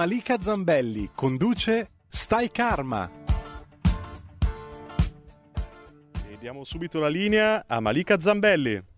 Malika 0.00 0.38
Zambelli 0.38 1.10
conduce 1.14 1.90
Stai 2.08 2.50
Karma. 2.50 3.10
E 6.26 6.38
diamo 6.38 6.64
subito 6.64 6.98
la 7.00 7.08
linea 7.08 7.64
a 7.66 7.80
Malika 7.80 8.18
Zambelli. 8.18 8.89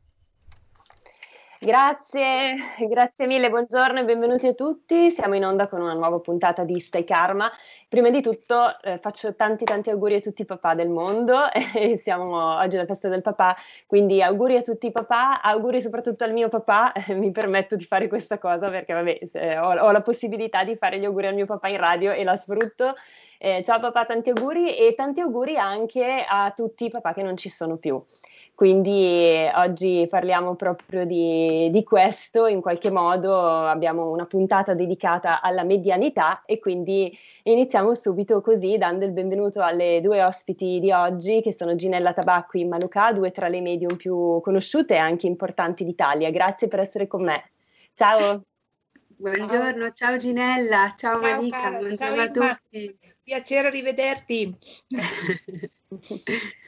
Grazie, 1.65 2.57
grazie 2.91 3.29
mille, 3.29 3.49
buongiorno 3.49 4.01
e 4.01 4.05
benvenuti 4.05 4.49
a 4.49 4.53
tutti. 4.53 5.13
Siamo 5.13 5.37
in 5.37 5.45
onda 5.45 5.69
con 5.69 5.81
una 5.81 5.93
nuova 5.93 6.19
puntata 6.19 6.65
di 6.65 6.81
Stai 6.81 7.05
Karma. 7.05 7.49
Prima 7.89 8.11
di 8.11 8.21
tutto 8.21 8.81
eh, 8.81 8.99
faccio 8.99 9.37
tanti 9.37 9.65
tanti 9.65 9.89
auguri 9.89 10.17
a 10.17 10.21
tutti 10.21 10.43
i 10.43 10.45
papà 10.45 10.75
del 10.75 10.89
mondo. 10.89 11.39
Siamo 12.03 12.57
oggi 12.59 12.75
alla 12.75 12.87
festa 12.87 13.09
del 13.09 13.23
papà, 13.23 13.55
quindi 13.87 14.21
auguri 14.21 14.57
a 14.57 14.63
tutti 14.63 14.89
i 14.89 14.91
papà, 14.91 15.41
auguri 15.41 15.81
soprattutto 15.81 16.25
al 16.25 16.33
mio 16.33 16.49
papà. 16.49 16.91
Eh, 16.95 17.15
mi 17.15 17.31
permetto 17.31 17.77
di 17.77 17.85
fare 17.85 18.09
questa 18.09 18.39
cosa 18.39 18.69
perché 18.69 18.93
vabbè, 18.93 19.59
ho, 19.61 19.87
ho, 19.87 19.93
la 19.93 20.03
possibilità 20.03 20.65
di 20.65 20.75
fare 20.75 20.99
gli 20.99 21.05
auguri 21.05 21.29
al 21.29 21.35
mio 21.35 21.47
papà 21.47 21.69
in 21.69 21.77
radio 21.77 22.11
e 22.11 22.25
la 22.25 22.35
sfrutto. 22.35 22.97
Eh, 23.39 23.63
ciao 23.65 23.79
papà, 23.79 24.05
tanti 24.05 24.31
auguri 24.31 24.77
e 24.77 24.95
tanti 24.97 25.21
auguri 25.21 25.57
anche 25.57 26.25
a 26.29 26.53
tutti 26.57 26.87
i 26.87 26.91
papà 26.91 27.13
che 27.13 27.23
non 27.23 27.37
ci 27.37 27.49
sono 27.49 27.77
più. 27.77 28.05
Quindi 28.55 29.49
oggi 29.55 30.07
parliamo 30.09 30.55
proprio 30.55 31.05
di, 31.05 31.69
di, 31.73 31.83
questo, 31.83 32.47
in 32.47 32.61
qualche 32.61 32.91
modo 32.91 33.35
abbiamo 33.35 34.11
una 34.11 34.27
puntata 34.27 34.75
dedicata 34.75 35.41
alla 35.41 35.65
medianità 35.65 36.43
e 36.45 36.59
quindi 36.61 37.17
iniziamo 37.45 37.95
subito 37.95 38.41
così 38.41 38.77
dando 38.79 39.05
il 39.05 39.13
benvenuto 39.13 39.63
alle 39.63 40.01
due 40.01 40.23
ospiti 40.23 40.79
di 40.81 40.93
oggi 40.93 41.41
che 41.43 41.53
sono 41.53 41.75
Ginella 41.75 42.13
Tabacco 42.13 42.59
e 42.59 42.67
Maluca, 42.67 43.13
due 43.13 43.33
tra 43.33 43.49
le 43.49 43.61
medium 43.61 43.97
più 43.97 44.41
conosciute 44.43 44.95
e 44.95 44.99
anche 44.99 45.27
importanti 45.27 45.83
d'Italia. 45.85 46.31
Grazie 46.31 46.69
per 46.69 46.81
essere 46.81 47.07
con 47.07 47.23
me. 47.23 47.51
Ciao. 47.95 48.45
Buongiorno, 49.07 49.87
ciao, 49.87 49.93
ciao 49.93 50.17
Ginella, 50.17 50.93
ciao, 50.97 51.17
ciao 51.17 51.37
Malika, 51.37 51.71
buongiorno 51.71 52.17
ciao, 52.17 52.45
a 52.45 52.55
tutti. 52.61 52.99
Piacere 53.25 53.71
rivederti. 53.71 54.57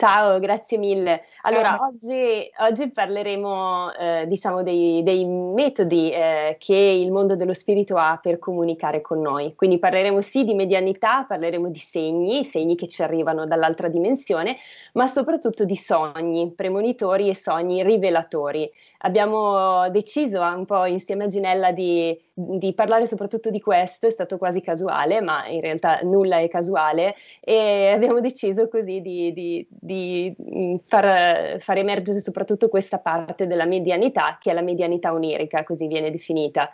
Ciao, 0.00 0.38
grazie 0.38 0.78
mille. 0.78 1.24
Allora, 1.42 1.78
oggi, 1.78 2.50
oggi, 2.60 2.90
parleremo 2.90 3.92
eh, 3.92 4.24
diciamo 4.28 4.62
dei, 4.62 5.02
dei 5.02 5.26
metodi 5.26 6.10
eh, 6.10 6.56
che 6.58 6.74
il 6.74 7.12
mondo 7.12 7.36
dello 7.36 7.52
spirito 7.52 7.98
ha 7.98 8.18
per 8.18 8.38
comunicare 8.38 9.02
con 9.02 9.20
noi. 9.20 9.54
Quindi 9.54 9.78
parleremo 9.78 10.22
sì 10.22 10.44
di 10.44 10.54
medianità, 10.54 11.24
parleremo 11.28 11.68
di 11.68 11.78
segni, 11.78 12.46
segni 12.46 12.76
che 12.76 12.88
ci 12.88 13.02
arrivano 13.02 13.44
dall'altra 13.44 13.88
dimensione, 13.88 14.56
ma 14.94 15.06
soprattutto 15.06 15.66
di 15.66 15.76
sogni 15.76 16.50
premonitori 16.56 17.28
e 17.28 17.36
sogni 17.36 17.82
rivelatori. 17.82 18.70
Abbiamo 19.00 19.90
deciso 19.90 20.40
un 20.40 20.64
po' 20.64 20.86
insieme 20.86 21.24
a 21.24 21.26
Ginella 21.26 21.72
di 21.72 22.18
di 22.58 22.72
parlare 22.74 23.06
soprattutto 23.06 23.50
di 23.50 23.60
questo, 23.60 24.06
è 24.06 24.10
stato 24.10 24.38
quasi 24.38 24.60
casuale, 24.60 25.20
ma 25.20 25.46
in 25.46 25.60
realtà 25.60 26.00
nulla 26.02 26.38
è 26.38 26.48
casuale 26.48 27.14
e 27.40 27.88
abbiamo 27.94 28.20
deciso 28.20 28.68
così 28.68 29.00
di, 29.00 29.32
di, 29.32 29.66
di 29.68 30.34
mm, 30.40 30.76
far, 30.88 31.60
far, 31.60 31.76
emergere 31.76 32.20
soprattutto 32.20 32.68
questa 32.68 32.98
parte 32.98 33.46
della 33.46 33.66
medianità, 33.66 34.38
che 34.40 34.50
è 34.50 34.54
la 34.54 34.62
medianità 34.62 35.12
onirica, 35.12 35.62
così 35.64 35.86
viene 35.86 36.10
definita. 36.10 36.70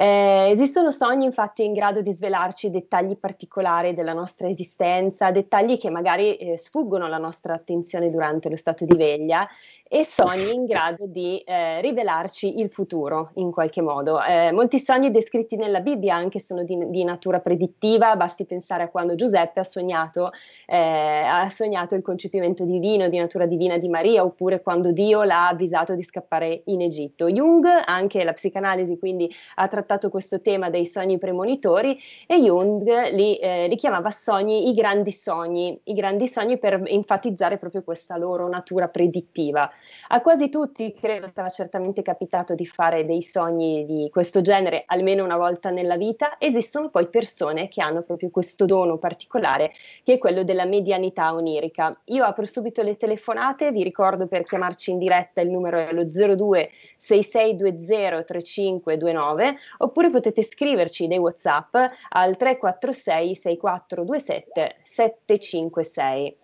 Eh, 0.00 0.50
esistono 0.52 0.92
sogni 0.92 1.24
infatti 1.24 1.64
in 1.64 1.72
grado 1.72 2.02
di 2.02 2.12
svelarci 2.12 2.70
dettagli 2.70 3.16
particolari 3.16 3.94
della 3.94 4.12
nostra 4.12 4.48
esistenza, 4.48 5.32
dettagli 5.32 5.76
che 5.76 5.90
magari 5.90 6.36
eh, 6.36 6.56
sfuggono 6.56 7.06
alla 7.06 7.18
nostra 7.18 7.54
attenzione 7.54 8.08
durante 8.08 8.48
lo 8.48 8.54
stato 8.54 8.84
di 8.84 8.96
veglia 8.96 9.48
e 9.90 10.04
sogni 10.04 10.54
in 10.54 10.66
grado 10.66 11.06
di 11.06 11.38
eh, 11.38 11.80
rivelarci 11.80 12.60
il 12.60 12.70
futuro 12.70 13.30
in 13.36 13.50
qualche 13.50 13.82
modo. 13.82 14.22
Eh, 14.22 14.52
molti 14.52 14.78
sogni 14.78 15.10
descritti 15.10 15.56
nella 15.56 15.80
Bibbia 15.80 16.14
anche 16.14 16.38
sono 16.38 16.62
di, 16.62 16.78
di, 16.90 17.02
natura 17.02 17.40
predittiva, 17.40 18.14
basti 18.14 18.44
pensare 18.44 18.84
a 18.84 18.88
quando 18.88 19.16
Giuseppe 19.16 19.60
ha 19.60 19.64
sognato, 19.64 20.30
eh, 20.66 20.76
ha 20.76 21.48
sognato, 21.48 21.96
il 21.96 22.02
concepimento 22.02 22.64
divino, 22.64 23.08
di 23.08 23.18
natura 23.18 23.46
divina 23.46 23.78
di 23.78 23.88
Maria, 23.88 24.22
oppure 24.22 24.60
quando 24.60 24.92
Dio 24.92 25.24
l'ha 25.24 25.48
avvisato 25.48 25.94
di 25.94 26.04
scappare 26.04 26.62
in 26.66 26.82
Egitto. 26.82 27.28
Jung, 27.28 27.66
anche 27.86 28.22
la 28.22 28.34
psicanalisi, 28.34 28.98
quindi 28.98 29.28
ha 29.56 29.66
trattato 29.66 29.87
questo 30.10 30.42
tema 30.42 30.68
dei 30.68 30.84
sogni 30.84 31.16
premonitori 31.18 31.98
e 32.26 32.36
Jung 32.36 32.82
li, 33.10 33.36
eh, 33.36 33.66
li 33.68 33.76
chiamava 33.76 34.10
sogni 34.10 34.68
i 34.68 34.74
grandi 34.74 35.12
sogni, 35.12 35.80
i 35.84 35.94
grandi 35.94 36.28
sogni 36.28 36.58
per 36.58 36.82
enfatizzare 36.84 37.56
proprio 37.56 37.82
questa 37.82 38.18
loro 38.18 38.48
natura 38.48 38.88
predittiva. 38.88 39.70
A 40.08 40.20
quasi 40.20 40.50
tutti, 40.50 40.92
credo, 40.92 41.30
sarà 41.32 41.48
certamente 41.48 42.02
capitato 42.02 42.54
di 42.54 42.66
fare 42.66 43.06
dei 43.06 43.22
sogni 43.22 43.86
di 43.86 44.08
questo 44.10 44.42
genere 44.42 44.82
almeno 44.86 45.24
una 45.24 45.36
volta 45.36 45.70
nella 45.70 45.96
vita. 45.96 46.36
Esistono 46.38 46.90
poi 46.90 47.06
persone 47.08 47.68
che 47.68 47.80
hanno 47.80 48.02
proprio 48.02 48.28
questo 48.30 48.66
dono 48.66 48.98
particolare, 48.98 49.72
che 50.02 50.14
è 50.14 50.18
quello 50.18 50.44
della 50.44 50.66
medianità 50.66 51.32
onirica. 51.32 51.98
Io 52.06 52.24
apro 52.24 52.44
subito 52.44 52.82
le 52.82 52.96
telefonate, 52.96 53.72
vi 53.72 53.82
ricordo 53.82 54.26
per 54.26 54.44
chiamarci 54.44 54.90
in 54.90 54.98
diretta 54.98 55.40
il 55.40 55.50
numero 55.50 55.78
è 55.78 55.92
lo 55.92 56.04
02 56.04 56.70
6620 56.96 58.24
3529 58.24 59.56
oppure 59.78 60.10
potete 60.10 60.42
scriverci 60.42 61.06
dei 61.06 61.18
WhatsApp 61.18 61.74
al 62.10 62.36
346 62.36 63.34
6427 63.34 64.76
756. 64.82 66.36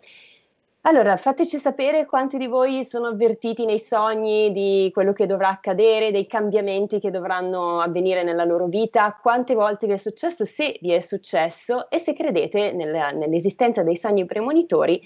Allora, 0.87 1.17
fateci 1.17 1.57
sapere 1.57 2.05
quanti 2.05 2.37
di 2.37 2.47
voi 2.47 2.85
sono 2.85 3.07
avvertiti 3.07 3.65
nei 3.65 3.79
sogni 3.79 4.53
di 4.53 4.91
quello 4.93 5.15
che 5.15 5.25
dovrà 5.25 5.49
accadere, 5.49 6.11
dei 6.11 6.27
cambiamenti 6.27 7.01
che 7.01 7.11
dovranno 7.11 7.81
avvenire 7.81 8.23
nella 8.23 8.45
loro 8.45 8.67
vita, 8.67 9.19
quante 9.19 9.55
volte 9.55 9.87
vi 9.87 9.95
è 9.95 9.97
successo, 9.97 10.45
se 10.45 10.77
vi 10.83 10.93
è 10.93 11.01
successo 11.01 11.89
e 11.89 11.99
se 11.99 12.13
credete 12.13 12.73
nella, 12.73 13.13
nell'esistenza 13.13 13.83
dei 13.83 13.97
sogni 13.97 14.27
premonitori 14.27 15.01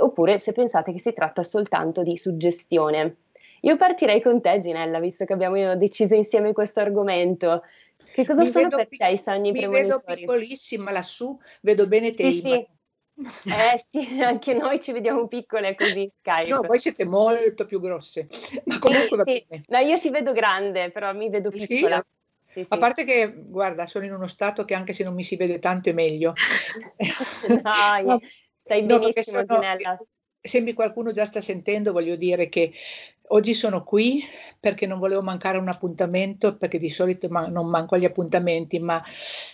oppure 0.00 0.38
se 0.38 0.52
pensate 0.52 0.92
che 0.92 1.00
si 1.00 1.14
tratta 1.14 1.42
soltanto 1.42 2.02
di 2.02 2.18
suggestione. 2.18 3.16
Io 3.64 3.76
partirei 3.76 4.20
con 4.20 4.40
te, 4.40 4.60
Ginella, 4.60 4.98
visto 4.98 5.24
che 5.24 5.32
abbiamo 5.32 5.76
deciso 5.76 6.14
insieme 6.14 6.52
questo 6.52 6.80
argomento. 6.80 7.62
Che 8.12 8.26
cosa 8.26 8.42
mi 8.42 8.48
sono 8.48 8.68
per 8.68 8.88
te 8.88 9.08
i 9.08 9.18
sogni 9.18 9.52
mi 9.52 9.58
premonitori? 9.58 9.82
Mi 9.82 9.88
vedo 9.88 10.02
piccolissima 10.14 10.90
lassù, 10.90 11.38
vedo 11.60 11.86
bene 11.86 12.12
te. 12.12 12.30
Sì, 12.30 12.40
sì. 12.40 12.66
Eh 13.44 13.84
sì, 13.90 14.20
anche 14.20 14.54
noi 14.54 14.80
ci 14.80 14.90
vediamo 14.90 15.28
piccole 15.28 15.74
così 15.76 16.10
Skype. 16.18 16.48
No, 16.48 16.62
voi 16.62 16.78
siete 16.78 17.04
molto 17.04 17.66
più 17.66 17.78
grosse. 17.78 18.26
Ma 18.64 18.78
comunque 18.78 19.18
va 19.18 19.24
sì, 19.24 19.44
bene. 19.46 19.64
No, 19.68 19.78
io 19.78 19.98
ti 19.98 20.10
vedo 20.10 20.32
grande, 20.32 20.90
però 20.90 21.12
mi 21.14 21.28
vedo 21.28 21.50
piccola. 21.50 22.04
Sì? 22.52 22.64
Sì, 22.64 22.66
a 22.68 22.76
parte 22.78 23.04
che, 23.04 23.32
guarda, 23.34 23.86
sono 23.86 24.06
in 24.06 24.12
uno 24.12 24.26
stato 24.26 24.64
che 24.64 24.74
anche 24.74 24.92
se 24.92 25.04
non 25.04 25.14
mi 25.14 25.22
si 25.22 25.36
vede 25.36 25.58
tanto 25.58 25.90
è 25.90 25.92
meglio. 25.92 26.32
Dai, 27.62 28.04
no, 28.04 28.20
stai 28.62 28.82
benissimo, 28.82 29.42
no, 29.46 29.56
sono, 29.56 30.06
Sembri 30.40 30.72
qualcuno 30.72 31.12
già 31.12 31.24
sta 31.24 31.40
sentendo, 31.40 31.92
voglio 31.92 32.16
dire 32.16 32.48
che 32.48 32.72
oggi 33.28 33.54
sono 33.54 33.84
qui 33.84 34.22
perché 34.62 34.86
non 34.86 35.00
volevo 35.00 35.22
mancare 35.22 35.58
un 35.58 35.68
appuntamento, 35.68 36.56
perché 36.56 36.78
di 36.78 36.88
solito 36.88 37.28
ma- 37.28 37.46
non 37.46 37.68
manco 37.68 37.96
agli 37.96 38.04
appuntamenti, 38.04 38.78
ma 38.78 39.02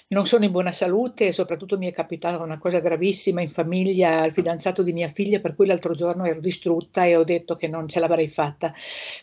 non 0.08 0.26
sono 0.26 0.44
in 0.44 0.50
buona 0.50 0.70
salute 0.70 1.28
e 1.28 1.32
soprattutto 1.32 1.78
mi 1.78 1.86
è 1.86 1.92
capitata 1.92 2.42
una 2.42 2.58
cosa 2.58 2.80
gravissima 2.80 3.40
in 3.40 3.48
famiglia 3.48 4.20
al 4.20 4.32
fidanzato 4.32 4.82
di 4.82 4.92
mia 4.92 5.08
figlia, 5.08 5.40
per 5.40 5.54
cui 5.54 5.66
l'altro 5.66 5.94
giorno 5.94 6.26
ero 6.26 6.40
distrutta 6.40 7.04
e 7.04 7.16
ho 7.16 7.24
detto 7.24 7.56
che 7.56 7.68
non 7.68 7.88
ce 7.88 8.00
l'avrei 8.00 8.28
fatta. 8.28 8.72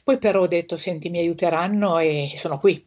Poi 0.03 0.17
però 0.17 0.41
ho 0.41 0.47
detto, 0.47 0.75
senti, 0.75 1.11
mi 1.11 1.19
aiuteranno 1.19 1.99
e 1.99 2.31
sono 2.35 2.57
qui. 2.57 2.83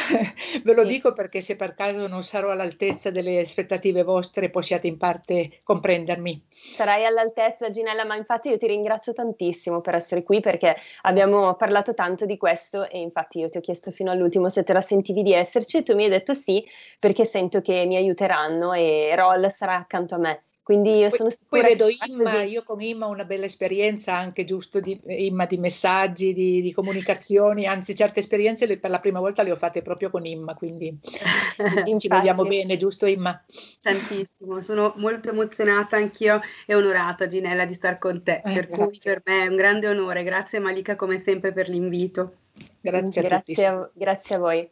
Ve 0.64 0.74
lo 0.74 0.82
sì. 0.82 0.88
dico 0.88 1.12
perché 1.12 1.42
se 1.42 1.56
per 1.56 1.74
caso 1.74 2.06
non 2.08 2.22
sarò 2.22 2.50
all'altezza 2.50 3.10
delle 3.10 3.40
aspettative 3.40 4.02
vostre, 4.02 4.48
possiate 4.48 4.86
in 4.86 4.96
parte 4.96 5.58
comprendermi. 5.62 6.42
Sarai 6.72 7.04
all'altezza, 7.04 7.70
Ginella, 7.70 8.04
ma 8.04 8.16
infatti 8.16 8.48
io 8.48 8.58
ti 8.58 8.66
ringrazio 8.66 9.12
tantissimo 9.12 9.80
per 9.80 9.94
essere 9.94 10.22
qui 10.22 10.40
perché 10.40 10.76
abbiamo 11.02 11.54
parlato 11.54 11.94
tanto 11.94 12.26
di 12.26 12.36
questo 12.36 12.88
e 12.88 12.98
infatti 13.00 13.38
io 13.38 13.48
ti 13.48 13.58
ho 13.58 13.60
chiesto 13.60 13.90
fino 13.90 14.10
all'ultimo 14.10 14.48
se 14.48 14.62
te 14.64 14.72
la 14.72 14.80
sentivi 14.80 15.22
di 15.22 15.32
esserci 15.32 15.78
e 15.78 15.82
tu 15.82 15.94
mi 15.94 16.04
hai 16.04 16.10
detto 16.10 16.34
sì 16.34 16.64
perché 16.98 17.24
sento 17.24 17.60
che 17.60 17.84
mi 17.86 17.96
aiuteranno 17.96 18.72
e 18.72 19.14
Roll 19.16 19.48
sarà 19.48 19.76
accanto 19.76 20.14
a 20.14 20.18
me 20.18 20.42
Quindi 20.70 20.98
io 20.98 21.10
sono 21.10 21.30
sicura. 21.30 21.62
Poi 21.62 21.70
vedo 21.70 21.88
Imma, 22.06 22.44
io 22.44 22.62
con 22.62 22.80
Imma 22.80 23.08
ho 23.08 23.10
una 23.10 23.24
bella 23.24 23.46
esperienza 23.46 24.14
anche 24.14 24.44
giusto 24.44 24.78
di, 24.78 25.00
Imma 25.04 25.44
di 25.44 25.58
messaggi, 25.58 26.32
di, 26.32 26.62
di, 26.62 26.72
comunicazioni, 26.72 27.66
anzi 27.66 27.92
certe 27.92 28.20
esperienze 28.20 28.66
le, 28.66 28.78
per 28.78 28.90
la 28.90 29.00
prima 29.00 29.18
volta 29.18 29.42
le 29.42 29.50
ho 29.50 29.56
fatte 29.56 29.82
proprio 29.82 30.10
con 30.10 30.24
Imma, 30.24 30.54
quindi 30.54 30.96
ci 31.98 32.06
vogliamo 32.06 32.44
bene, 32.44 32.76
giusto 32.76 33.06
Imma? 33.06 33.44
Tantissimo, 33.82 34.60
sono 34.60 34.94
molto 34.98 35.30
emozionata 35.30 35.96
anch'io 35.96 36.40
e 36.64 36.76
onorata 36.76 37.26
Ginella 37.26 37.64
di 37.64 37.74
star 37.74 37.98
con 37.98 38.22
te, 38.22 38.40
eh, 38.44 38.52
per 38.52 38.68
grazie. 38.68 38.76
cui 38.76 38.98
per 39.02 39.22
me 39.24 39.42
è 39.42 39.48
un 39.48 39.56
grande 39.56 39.88
onore, 39.88 40.22
grazie 40.22 40.60
Malika 40.60 40.94
come 40.94 41.18
sempre 41.18 41.52
per 41.52 41.68
l'invito. 41.68 42.34
Grazie 42.80 43.22
a 43.22 43.24
grazie 43.24 43.54
tutti. 43.54 43.66
A, 43.66 43.90
grazie 43.92 44.34
a 44.36 44.38
voi. 44.38 44.70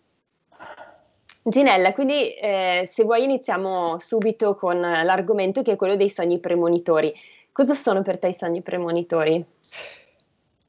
Ginella, 1.49 1.93
quindi 1.93 2.35
eh, 2.35 2.89
se 2.93 3.05
vuoi 3.05 3.25
iniziamo 3.25 3.99
subito 4.01 4.55
con 4.55 4.81
l'argomento 4.81 5.63
che 5.63 5.73
è 5.73 5.77
quello 5.77 5.97
dei 5.97 6.11
sogni 6.11 6.41
premonitori. 6.41 7.13
Cosa 7.53 7.75
sono 7.75 8.03
per 8.03 8.19
te 8.19 8.29
i 8.29 8.35
sogni 8.35 8.61
premonitori? 8.63 9.45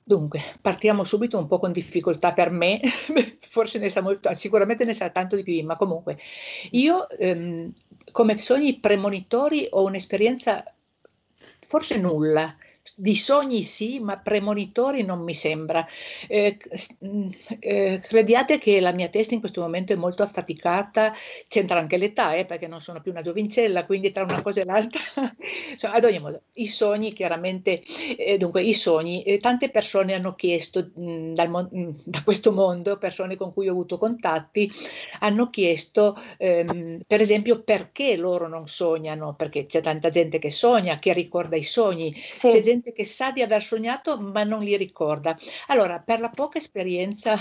Dunque, 0.02 0.42
partiamo 0.62 1.04
subito 1.04 1.38
un 1.38 1.48
po' 1.48 1.60
con 1.60 1.72
difficoltà 1.72 2.34
per 2.34 2.50
me, 2.50 2.80
forse 3.42 3.78
ne 3.78 3.90
sa 3.90 4.02
molto, 4.02 4.34
sicuramente 4.34 4.84
ne 4.86 4.94
sa 4.94 5.10
tanto 5.10 5.36
di 5.36 5.44
più, 5.44 5.64
ma 5.66 5.76
comunque 5.76 6.18
io 6.72 7.08
ehm, 7.10 7.72
come 8.12 8.40
sogni 8.40 8.80
premonitori 8.80 9.68
ho 9.70 9.84
un'esperienza 9.84 10.64
forse 11.60 12.00
nulla, 12.00 12.56
di 12.96 13.16
sogni 13.16 13.64
sì, 13.64 14.00
ma 14.00 14.20
premonitori 14.20 15.04
non 15.04 15.22
mi 15.22 15.34
sembra. 15.34 15.86
Eh, 16.28 16.58
mm, 17.06 17.30
eh, 17.60 18.02
crediate 18.04 18.58
che 18.58 18.80
la 18.82 18.92
mia 18.92 19.10
testa 19.10 19.34
in 19.34 19.40
questo 19.40 19.62
momento 19.62 19.94
è 19.94 19.96
molto 19.96 20.24
affaticata, 20.24 21.14
c'entra 21.48 21.80
anche 21.80 21.98
l'età, 21.98 22.36
eh, 22.36 22.46
perché 22.46 22.68
non 22.68 22.82
sono 22.82 23.02
più 23.02 23.12
una 23.12 23.22
giovincella, 23.22 23.86
quindi 23.86 24.12
tra 24.12 24.24
una 24.24 24.42
cosa 24.42 24.62
e 24.62 24.66
l'altra, 24.66 25.02
insomma, 25.72 25.96
ad 25.96 26.04
ogni 26.04 26.20
modo, 26.20 26.42
i 26.54 26.68
sogni 26.68 27.14
chiaramente, 27.14 27.82
eh, 28.18 28.38
dunque 28.38 28.64
i 28.64 28.74
sogni, 28.74 29.24
eh, 29.24 29.40
tante 29.40 29.70
persone 29.70 30.14
hanno 30.14 30.36
chiesto 30.36 30.92
mh, 30.96 31.12
mm, 31.12 31.34
dal 31.34 31.50
mh, 31.50 31.78
mm, 31.78 31.90
da 32.06 32.22
questo 32.24 32.52
mondo, 32.52 32.98
persone 32.98 33.36
con 33.36 33.54
cui 33.54 33.68
ho 33.68 33.72
avuto 33.72 33.98
contatti, 33.98 34.72
hanno 35.20 35.50
chiesto 35.50 36.18
ehm, 36.38 37.02
per 37.08 37.22
esempio 37.22 37.62
perché 37.64 38.16
loro 38.16 38.48
non 38.48 38.68
sognano, 38.68 39.36
perché 39.36 39.66
c'è 39.66 39.82
tanta 39.82 40.10
gente 40.10 40.40
che 40.40 40.50
sogna, 40.50 41.00
che 41.00 41.14
ricorda 41.14 41.56
i 41.56 41.64
sogni, 41.64 42.14
sì. 42.16 42.48
c'è 42.48 42.62
gente 42.62 42.79
gente 42.80 42.94
che 42.94 43.04
sa 43.04 43.32
di 43.32 43.42
aver 43.42 43.62
sognato 43.62 44.18
ma 44.18 44.44
non 44.44 44.64
li 44.64 44.76
ricorda. 44.78 45.38
Allora, 45.68 46.00
per 46.02 46.20
la 46.20 46.30
poca 46.30 46.58
esperienza 46.58 47.38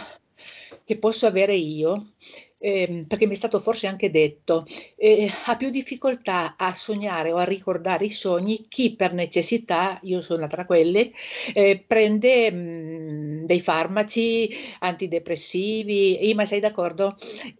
che 0.85 0.99
posso 0.99 1.27
avere 1.27 1.55
io, 1.55 2.15
eh, 2.59 3.05
perché 3.07 3.27
mi 3.27 3.35
è 3.35 3.37
stato 3.37 3.61
forse 3.61 3.87
anche 3.87 4.11
detto, 4.11 4.67
eh, 4.97 5.31
ha 5.47 5.57
più 5.57 5.71
difficoltà 5.71 6.57
a 6.57 6.73
sognare 6.75 7.33
o 7.33 7.37
a 7.37 7.45
ricordare 7.45 8.07
i 8.07 8.11
sogni 8.11 8.67
chi 8.69 8.95
per 8.97 9.13
necessità, 9.15 9.99
io 10.03 10.21
sono 10.21 10.47
tra 10.49 10.65
quelle, 10.65 11.13
eh, 11.55 11.83
prende 11.87 12.51
mh, 12.51 12.57
mm, 12.59 13.45
dei 13.45 13.61
farmaci 13.61 14.51
antidepressivi, 14.81 16.33
ma 16.35 16.45
sei 16.45 16.61
d'accordo? 16.61 17.17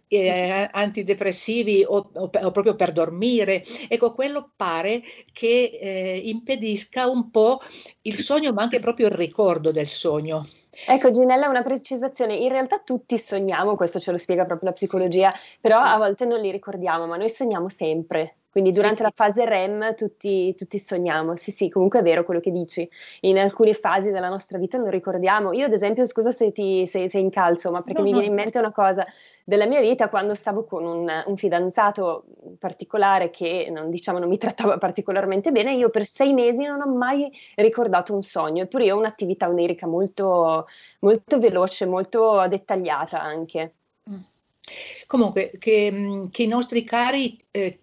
Eh, 0.07 0.69
antidepressivi 0.71 1.83
o, 1.85 2.09
o, 2.13 2.29
o, 2.31 2.51
proprio 2.51 2.75
per 2.75 2.91
dormire. 2.91 3.63
Ecco, 3.87 4.13
quello 4.13 4.51
pare 4.55 5.01
che 5.31 5.71
eh, 5.81 6.21
impedisca 6.25 7.07
un 7.07 7.29
po' 7.31 7.59
il 8.03 8.17
sogno, 8.17 8.53
ma 8.53 8.63
anche 8.63 8.79
proprio 8.79 9.07
il 9.07 9.13
ricordo 9.13 9.71
del 9.71 9.87
sogno. 9.87 10.45
Ecco 10.87 11.11
Ginella, 11.11 11.47
una 11.47 11.61
precisazione, 11.63 12.35
in 12.35 12.49
realtà 12.49 12.79
tutti 12.79 13.17
sogniamo, 13.17 13.75
questo 13.75 13.99
ce 13.99 14.11
lo 14.11 14.17
spiega 14.17 14.45
proprio 14.45 14.69
la 14.69 14.75
psicologia, 14.75 15.33
però 15.59 15.77
a 15.77 15.97
volte 15.97 16.25
non 16.25 16.39
li 16.39 16.51
ricordiamo, 16.51 17.05
ma 17.05 17.17
noi 17.17 17.29
sogniamo 17.29 17.69
sempre. 17.69 18.38
Quindi 18.51 18.71
durante 18.71 18.97
sì, 18.97 19.03
la 19.03 19.13
fase 19.13 19.45
REM 19.45 19.93
tutti, 19.93 20.55
tutti, 20.55 20.79
sogniamo. 20.79 21.35
Sì, 21.35 21.51
sì, 21.51 21.69
comunque 21.69 21.99
è 21.99 22.03
vero 22.03 22.23
quello 22.23 22.39
che 22.39 22.51
dici. 22.51 22.89
In 23.21 23.37
alcune 23.37 23.75
fasi 23.75 24.09
della 24.09 24.29
nostra 24.29 24.57
vita 24.57 24.77
non 24.77 24.89
ricordiamo. 24.89 25.53
Io, 25.53 25.65
ad 25.65 25.73
esempio, 25.73 26.05
scusa 26.07 26.31
se 26.31 26.51
ti 26.51 26.87
se, 26.87 27.09
se 27.09 27.19
incalzo, 27.19 27.69
ma 27.69 27.83
perché 27.83 28.01
no, 28.01 28.05
mi 28.05 28.11
viene 28.11 28.27
in 28.27 28.33
mente 28.33 28.57
una 28.57 28.71
cosa 28.71 29.05
della 29.43 29.67
mia 29.67 29.81
vita 29.81 30.09
quando 30.09 30.33
stavo 30.33 30.63
con 30.63 30.83
un, 30.83 31.23
un 31.25 31.37
fidanzato 31.37 32.25
particolare 32.57 33.29
che 33.29 33.69
non, 33.71 33.91
diciamo, 33.91 34.17
non 34.17 34.29
mi 34.29 34.37
trattava 34.37 34.79
particolarmente 34.79 35.51
bene. 35.51 35.75
Io 35.75 35.89
per 35.89 36.05
sei 36.05 36.33
mesi 36.33 36.63
non 36.63 36.81
ho 36.81 36.87
mai 36.87 37.31
ricordato 37.55 38.15
un 38.15 38.23
sogno, 38.23 38.63
eppure 38.63 38.85
io 38.85 38.95
ho 38.95 38.99
un'attività 38.99 39.47
onirica 39.47 39.85
molto, 39.85 40.65
molto 41.01 41.37
veloce, 41.37 41.85
molto 41.85 42.47
dettagliata 42.47 43.21
anche. 43.21 43.73
Comunque, 45.05 45.51
che, 45.59 46.27
che 46.31 46.43
i 46.43 46.47
nostri 46.47 46.83
cari 46.83 47.37
eh, 47.51 47.77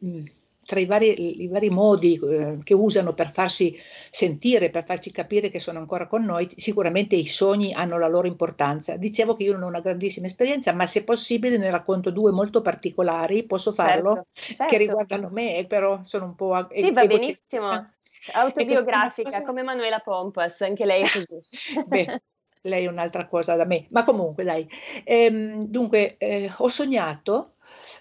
tra 0.67 0.81
i 0.81 0.85
vari, 0.85 1.43
i 1.45 1.49
vari 1.49 1.71
modi 1.71 2.19
eh, 2.23 2.59
che 2.63 2.75
usano 2.75 3.15
per 3.15 3.31
farsi 3.31 3.79
sentire, 4.11 4.71
per 4.71 4.85
farci 4.85 5.13
capire 5.13 5.49
che 5.49 5.59
sono 5.59 5.79
ancora 5.79 6.07
con 6.07 6.25
noi, 6.25 6.49
sicuramente 6.51 7.15
i 7.15 7.25
sogni 7.25 7.73
hanno 7.73 7.99
la 7.99 8.09
loro 8.09 8.27
importanza. 8.27 8.97
Dicevo 8.97 9.37
che 9.37 9.45
io 9.45 9.53
non 9.53 9.63
ho 9.63 9.69
una 9.69 9.81
grandissima 9.81 10.27
esperienza, 10.27 10.73
ma 10.73 10.87
se 10.87 11.05
possibile 11.05 11.57
ne 11.57 11.71
racconto 11.71 12.11
due 12.11 12.33
molto 12.33 12.63
particolari, 12.63 13.45
posso 13.45 13.73
farlo? 13.73 14.15
Certo, 14.15 14.29
certo. 14.33 14.65
Che 14.67 14.77
riguardano 14.77 15.29
me, 15.31 15.65
però 15.69 16.03
sono 16.03 16.25
un 16.27 16.35
po'... 16.35 16.55
Ag- 16.55 16.75
sì, 16.75 16.91
va 16.93 17.07
benissimo. 17.07 17.91
Autobiografica, 18.33 19.31
cosa... 19.31 19.45
come 19.45 19.63
Manuela 19.63 20.01
Pompas, 20.01 20.61
anche 20.63 20.85
lei 20.85 21.03
è 21.03 21.09
così. 21.09 21.41
Beh, 21.87 22.23
lei 22.67 22.85
è 22.85 22.89
un'altra 22.89 23.27
cosa 23.27 23.57
da 23.57 23.65
me, 23.65 23.87
ma 23.91 24.05
comunque 24.05 24.45
dai. 24.45 24.69
Ehm, 25.05 25.65
dunque, 25.65 26.17
eh, 26.19 26.51
ho 26.57 26.69
sognato 26.69 27.53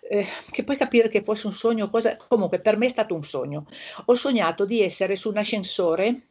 eh, 0.09 0.25
che 0.51 0.63
puoi 0.63 0.77
capire 0.77 1.09
che 1.09 1.23
fosse 1.23 1.47
un 1.47 1.53
sogno, 1.53 1.89
cosa, 1.89 2.17
comunque 2.27 2.59
per 2.59 2.77
me 2.77 2.85
è 2.85 2.89
stato 2.89 3.15
un 3.15 3.23
sogno. 3.23 3.67
Ho 4.05 4.15
sognato 4.15 4.65
di 4.65 4.81
essere 4.81 5.15
su 5.15 5.29
un 5.29 5.37
ascensore 5.37 6.27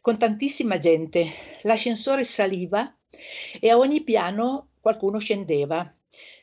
con 0.00 0.18
tantissima 0.18 0.78
gente, 0.78 1.26
l'ascensore 1.62 2.22
saliva 2.22 2.94
e 3.60 3.70
a 3.70 3.76
ogni 3.76 4.02
piano 4.02 4.68
qualcuno 4.80 5.18
scendeva. 5.18 5.92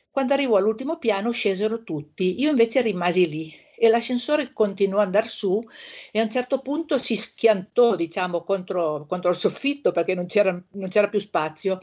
Quando 0.10 0.34
arrivò 0.34 0.57
all'ultimo 0.57 0.98
piano 0.98 1.31
scesero 1.31 1.84
tutti, 1.84 2.40
io 2.40 2.50
invece 2.50 2.81
rimasi 2.81 3.30
lì 3.30 3.62
e 3.83 3.89
l'ascensore 3.89 4.53
continuò 4.53 5.00
ad 5.00 5.07
andare 5.07 5.27
su 5.27 5.62
e 6.12 6.19
a 6.21 6.24
un 6.24 6.30
certo 6.30 6.62
punto 6.62 6.97
si 6.97 7.18
schiantò 7.18 7.97
diciamo 7.97 8.44
contro, 8.44 9.06
contro 9.09 9.31
il 9.31 9.35
soffitto 9.35 9.91
perché 9.91 10.15
non 10.15 10.25
c'era, 10.25 10.57
non 10.71 10.88
c'era 10.88 11.09
più 11.09 11.19
spazio 11.19 11.81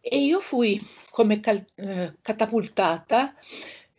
e 0.00 0.18
io 0.18 0.40
fui 0.40 0.84
come 1.10 1.38
cal- 1.38 1.64
eh, 1.76 2.16
catapultata 2.20 3.32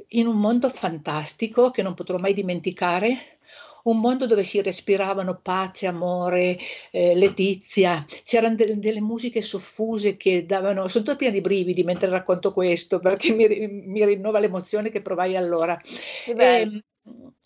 in 0.10 0.28
un 0.28 0.40
mondo 0.40 0.68
fantastico 0.68 1.72
che 1.72 1.84
non 1.84 1.94
potrò 1.94 2.18
mai 2.18 2.34
dimenticare, 2.34 3.38
un 3.84 4.00
mondo 4.00 4.26
dove 4.26 4.44
si 4.44 4.62
respiravano 4.62 5.40
pace, 5.42 5.88
amore, 5.88 6.58
eh, 6.92 7.16
letizia, 7.16 8.06
c'erano 8.24 8.56
de- 8.56 8.80
delle 8.80 9.02
musiche 9.02 9.42
soffuse 9.42 10.18
che 10.18 10.46
davano, 10.46 10.88
sono 10.88 11.04
tutta 11.04 11.16
piena 11.16 11.34
di 11.34 11.42
brividi 11.42 11.84
mentre 11.84 12.10
racconto 12.10 12.54
questo 12.54 13.00
perché 13.00 13.34
mi, 13.34 13.48
mi 13.68 14.06
rinnova 14.06 14.40
l'emozione 14.40 14.90
che 14.90 15.02
provai 15.02 15.36
allora. 15.36 15.80
E, 16.26 16.36
ehm, 16.38 16.84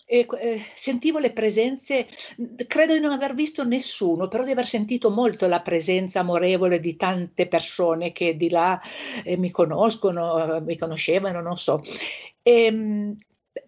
e, 0.05 0.27
eh, 0.39 0.61
sentivo 0.75 1.19
le 1.19 1.31
presenze, 1.31 2.07
credo 2.67 2.93
di 2.93 2.99
non 2.99 3.11
aver 3.11 3.33
visto 3.33 3.63
nessuno, 3.63 4.27
però 4.27 4.43
di 4.43 4.51
aver 4.51 4.65
sentito 4.65 5.09
molto 5.09 5.47
la 5.47 5.61
presenza 5.61 6.19
amorevole 6.19 6.79
di 6.79 6.95
tante 6.95 7.47
persone 7.47 8.11
che 8.11 8.35
di 8.35 8.49
là 8.49 8.79
eh, 9.23 9.37
mi 9.37 9.51
conoscono, 9.51 10.61
mi 10.61 10.77
conoscevano, 10.77 11.41
non 11.41 11.57
so. 11.57 11.81
E, 12.41 12.65
ehm, 12.65 13.15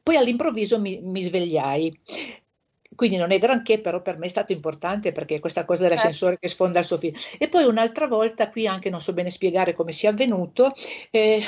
poi 0.01 0.17
all'improvviso 0.17 0.79
mi, 0.79 0.99
mi 1.01 1.21
svegliai 1.21 1.99
quindi 2.95 3.17
non 3.17 3.31
è 3.31 3.39
granché, 3.39 3.79
però 3.79 4.01
per 4.01 4.17
me 4.17 4.25
è 4.25 4.29
stato 4.29 4.53
importante 4.53 5.11
perché 5.11 5.39
questa 5.39 5.65
cosa 5.65 5.83
dell'ascensore 5.83 6.37
certo. 6.37 6.47
che 6.47 6.47
sfonda 6.47 6.79
il 6.79 6.85
film. 6.85 7.13
E 7.37 7.49
poi 7.49 7.65
un'altra 7.65 8.07
volta, 8.07 8.49
qui 8.49 8.67
anche 8.67 8.89
non 8.89 9.01
so 9.01 9.13
bene 9.13 9.29
spiegare 9.29 9.73
come 9.73 9.91
sia 9.91 10.11
avvenuto, 10.11 10.73
eh, 11.11 11.43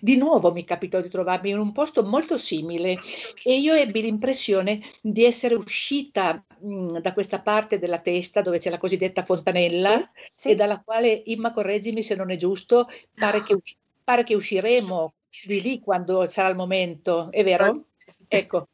di 0.00 0.16
nuovo 0.16 0.52
mi 0.52 0.64
capitò 0.64 1.00
di 1.00 1.08
trovarmi 1.08 1.50
in 1.50 1.58
un 1.58 1.72
posto 1.72 2.04
molto 2.04 2.36
simile 2.36 2.96
e 3.42 3.58
io 3.58 3.74
ebbi 3.74 4.02
l'impressione 4.02 4.80
di 5.00 5.24
essere 5.24 5.54
uscita 5.54 6.44
mh, 6.60 6.98
da 6.98 7.12
questa 7.12 7.40
parte 7.40 7.78
della 7.78 8.00
testa 8.00 8.42
dove 8.42 8.58
c'è 8.58 8.70
la 8.70 8.78
cosiddetta 8.78 9.24
fontanella 9.24 10.10
sì. 10.28 10.48
e 10.48 10.54
dalla 10.54 10.80
quale, 10.80 11.22
Imma 11.26 11.52
correggimi 11.52 12.02
se 12.02 12.16
non 12.16 12.30
è 12.30 12.36
giusto, 12.36 12.88
pare 13.14 13.42
che, 13.42 13.58
pare 14.02 14.24
che 14.24 14.34
usciremo 14.34 15.14
di 15.44 15.60
lì 15.60 15.80
quando 15.80 16.28
sarà 16.28 16.48
il 16.48 16.56
momento, 16.56 17.30
è 17.30 17.44
vero? 17.44 17.86
Ecco, 18.28 18.68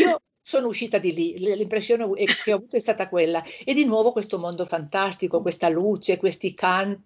io 0.00 0.20
sono 0.40 0.68
uscita 0.68 0.98
di 0.98 1.12
lì, 1.12 1.38
l'impressione 1.38 2.06
che 2.44 2.52
ho 2.52 2.56
avuto 2.56 2.76
è 2.76 2.80
stata 2.80 3.08
quella. 3.08 3.42
E 3.64 3.74
di 3.74 3.84
nuovo 3.84 4.12
questo 4.12 4.38
mondo 4.38 4.64
fantastico, 4.64 5.42
questa 5.42 5.68
luce, 5.68 6.18
questi 6.18 6.54
canti, 6.54 7.04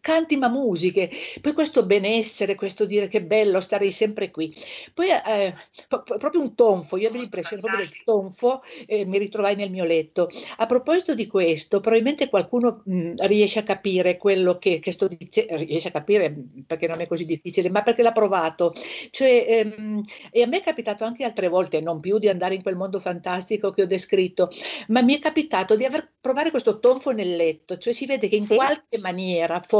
canti 0.00 0.36
ma 0.36 0.48
musiche, 0.48 1.10
poi 1.40 1.52
questo 1.52 1.84
benessere, 1.84 2.54
questo 2.54 2.84
dire 2.84 3.08
che 3.08 3.22
bello, 3.22 3.60
starei 3.60 3.90
sempre 3.90 4.30
qui. 4.30 4.54
Poi 4.94 5.08
eh, 5.08 5.54
proprio 5.88 6.40
un 6.40 6.54
tonfo, 6.54 6.96
io 6.96 7.08
avevo 7.08 7.22
l'impressione 7.22 7.62
proprio 7.62 7.82
del 7.82 8.02
tonfo, 8.04 8.62
eh, 8.86 9.04
mi 9.04 9.18
ritrovai 9.18 9.56
nel 9.56 9.70
mio 9.70 9.84
letto. 9.84 10.30
A 10.56 10.66
proposito 10.66 11.14
di 11.14 11.26
questo, 11.26 11.80
probabilmente 11.80 12.28
qualcuno 12.28 12.82
mh, 12.84 13.26
riesce 13.26 13.58
a 13.58 13.62
capire 13.62 14.16
quello 14.16 14.58
che, 14.58 14.78
che, 14.78 14.92
sto 14.92 15.08
dicendo, 15.08 15.56
riesce 15.56 15.88
a 15.88 15.92
capire 15.92 16.34
perché 16.66 16.86
non 16.86 17.00
è 17.00 17.06
così 17.06 17.24
difficile, 17.24 17.70
ma 17.70 17.82
perché 17.82 18.02
l'ha 18.02 18.12
provato. 18.12 18.74
Cioè, 19.10 19.46
ehm, 19.48 20.02
e 20.30 20.42
a 20.42 20.46
me 20.46 20.58
è 20.58 20.62
capitato 20.62 21.04
anche 21.04 21.24
altre 21.24 21.48
volte, 21.48 21.80
non 21.80 22.00
più 22.00 22.18
di 22.18 22.28
andare 22.28 22.54
in 22.54 22.62
quel 22.62 22.76
mondo 22.76 23.00
fantastico 23.00 23.70
che 23.72 23.82
ho 23.82 23.86
descritto, 23.86 24.50
ma 24.88 25.02
mi 25.02 25.16
è 25.16 25.18
capitato 25.18 25.76
di 25.76 25.84
aver, 25.84 26.12
provare 26.20 26.50
questo 26.50 26.78
tonfo 26.78 27.10
nel 27.10 27.36
letto, 27.36 27.78
cioè 27.78 27.92
si 27.92 28.06
vede 28.06 28.28
che 28.28 28.36
in 28.36 28.46
sì. 28.46 28.54
qualche 28.54 28.98
maniera, 28.98 29.60
forse, 29.60 29.79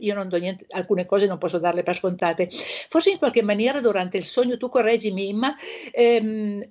io 0.00 0.14
non 0.14 0.28
do 0.28 0.36
niente, 0.38 0.66
alcune 0.70 1.06
cose 1.06 1.26
non 1.26 1.38
posso 1.38 1.58
darle 1.58 1.82
per 1.82 1.96
scontate, 1.96 2.48
forse 2.88 3.10
in 3.10 3.18
qualche 3.18 3.42
maniera 3.42 3.80
durante 3.80 4.16
il 4.16 4.24
sogno, 4.24 4.56
tu 4.56 4.68
correggimi, 4.68 5.32
ma 5.32 5.54
ehm, 5.92 6.68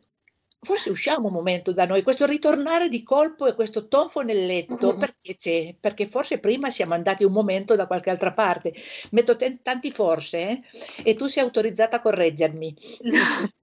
forse 0.60 0.90
usciamo 0.90 1.28
un 1.28 1.34
momento 1.34 1.72
da 1.72 1.86
noi, 1.86 2.04
questo 2.04 2.26
ritornare 2.26 2.90
di 2.90 3.04
colpo 3.04 3.46
e 3.46 3.54
questo 3.54 3.88
tonfo 3.88 4.22
nel 4.22 4.46
letto, 4.46 4.90
mm-hmm. 4.90 5.00
perché 5.00 5.36
c'è? 5.36 5.76
Perché 5.80 6.06
forse 6.06 6.40
prima 6.40 6.70
siamo 6.70 6.94
andati 6.94 7.24
un 7.24 7.32
momento 7.32 7.76
da 7.76 7.88
qualche 7.88 8.10
altra 8.10 8.34
parte. 8.34 8.74
Metto 9.12 9.36
t- 9.36 9.62
tanti 9.62 9.92
forse 9.92 10.40
eh? 10.40 10.62
e 11.04 11.16
tu 11.16 11.28
sei 11.28 11.44
autorizzata 11.44 11.98
a 11.98 12.02
correggermi. 12.02 12.76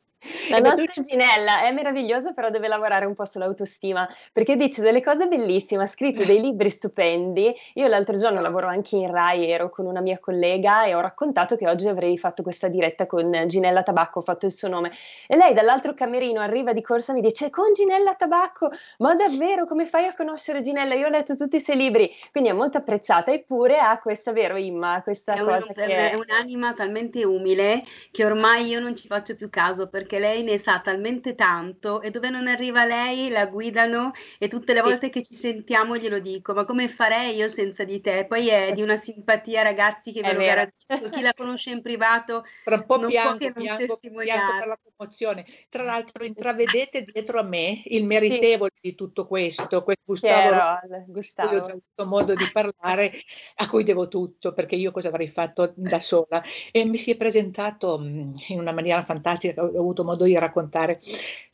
La 0.51 0.59
nostra 0.59 0.87
tu... 0.87 1.03
Ginella 1.03 1.63
è 1.63 1.71
meravigliosa, 1.73 2.33
però 2.33 2.51
deve 2.51 2.69
lavorare 2.69 3.05
un 3.07 3.15
po' 3.15 3.25
sull'autostima 3.25 4.09
perché 4.33 4.57
dice 4.57 4.83
delle 4.83 5.03
cose 5.03 5.27
bellissime, 5.27 5.85
ha 5.85 5.87
scritto 5.87 6.25
dei 6.25 6.41
libri 6.41 6.71
stupendi. 6.71 7.55
Io 7.75 7.87
l'altro 7.87 8.17
giorno 8.17 8.41
lavoro 8.41 8.67
anche 8.67 8.97
in 8.97 9.11
Rai, 9.11 9.51
ero 9.51 9.69
con 9.69 9.87
una 9.87 10.01
mia 10.01 10.19
collega 10.19 10.85
e 10.85 10.95
ho 10.95 11.01
raccontato 11.01 11.57
che 11.57 11.69
oggi 11.69 11.89
avrei 11.89 12.17
fatto 12.19 12.43
questa 12.43 12.69
diretta 12.69 13.07
con 13.07 13.47
Ginella 13.47 13.83
Tabacco, 13.83 14.21
ho 14.21 14.23
fatto 14.23 14.47
il 14.47 14.53
suo 14.53 14.69
nome. 14.69 14.93
E 15.27 15.37
lei 15.37 15.55
dall'altro 15.55 15.95
camerino 15.95 16.41
arriva 16.41 16.73
di 16.73 16.83
corsa 16.83 17.13
e 17.13 17.15
mi 17.15 17.21
dice: 17.21 17.51
Con 17.51 17.73
Ginella 17.73 18.15
Tabacco, 18.15 18.71
ma 18.99 19.15
davvero 19.15 19.67
come 19.67 19.87
fai 19.87 20.07
a 20.07 20.15
conoscere 20.15 20.63
Ginella? 20.63 20.95
Io 20.95 21.07
ho 21.07 21.11
letto 21.11 21.37
tutti 21.37 21.57
i 21.57 21.61
suoi 21.61 21.77
libri, 21.77 22.11
quindi 22.31 22.51
è 22.51 22.53
molto 22.53 22.79
apprezzata, 22.79 23.33
eppure 23.33 23.79
ha 23.79 23.99
questa, 23.99 24.33
vero 24.33 24.57
Imma, 24.57 25.03
questa 25.03 25.35
è 25.35 25.39
cosa. 25.39 25.57
Un, 25.57 25.73
che... 25.75 26.11
È 26.11 26.15
un'anima 26.15 26.73
talmente 26.73 27.25
umile 27.25 27.85
che 28.11 28.25
ormai 28.25 28.67
io 28.67 28.81
non 28.81 28.97
ci 28.97 29.07
faccio 29.07 29.35
più 29.37 29.49
caso 29.51 29.89
perché 29.89 30.14
perché 30.15 30.19
lei 30.19 30.43
ne 30.43 30.59
sa 30.59 30.81
talmente 30.81 31.35
tanto 31.35 32.01
e 32.01 32.11
dove 32.11 32.31
non 32.31 32.47
arriva 32.47 32.85
lei 32.85 33.29
la 33.31 33.47
guidano 33.47 34.13
e 34.39 34.49
tutte 34.49 34.73
le 34.73 34.81
volte 34.81 35.11
che 35.11 35.23
ci 35.23 35.35
sentiamo 35.35 35.97
glielo 35.97 36.21
dico, 36.21 36.55
ma 36.55 36.65
come 36.65 36.89
farei 36.89 37.37
io 37.37 37.49
senza 37.49 37.85
di 37.85 38.01
te? 38.01 38.27
Poi 38.27 38.49
è 38.49 38.73
di 38.73 38.83
una 38.83 38.97
simpatia 38.97 39.63
ragazzi 39.63 40.13
che 40.13 40.21
ve 40.21 40.33
lo 40.33 40.41
garantisco, 40.41 41.11
chi 41.11 41.21
la 41.21 41.33
conosce 41.35 41.71
in 41.71 41.83
privato 41.83 42.45
Tra 42.63 42.77
un 42.77 42.87
po' 42.87 42.99
non 42.99 43.09
piango, 43.09 43.37
può 43.37 43.39
che 43.39 43.53
non 43.55 44.25
piango 44.25 44.59
per 44.59 44.67
la 44.69 44.79
commozione. 44.97 45.47
Tra 45.69 45.83
l'altro 45.83 46.25
intravedete 46.25 47.03
dietro 47.03 47.41
a 47.41 47.43
me 47.43 47.83
il 47.87 48.05
meritevole 48.05 48.71
sì. 48.75 48.91
di 48.91 48.95
tutto 48.95 49.27
questo, 49.27 49.83
quel 49.83 49.97
Gustavo, 50.05 50.49
Chiaro, 50.49 51.05
Gustavo. 51.07 51.53
Io 51.53 51.59
ho 51.59 51.63
già 51.63 51.73
avuto 51.73 52.07
modo 52.07 52.35
di 52.35 52.49
parlare, 52.53 53.13
a 53.57 53.69
cui 53.69 53.85
devo 53.85 54.09
tutto, 54.09 54.53
perché 54.53 54.77
io 54.77 54.91
cosa 54.91 55.09
avrei 55.09 55.29
fatto 55.29 55.73
da 55.75 55.99
sola? 55.99 56.43
E 56.71 56.85
mi 56.85 56.99
si 56.99 57.11
è 57.11 57.17
presentato 57.17 57.99
in 58.01 58.59
una 58.59 58.73
maniera 58.73 59.03
fantastica, 59.03 59.63
ho 59.63 59.79
avuto 59.79 60.04
modo 60.05 60.25
di 60.25 60.39
raccontare. 60.39 61.01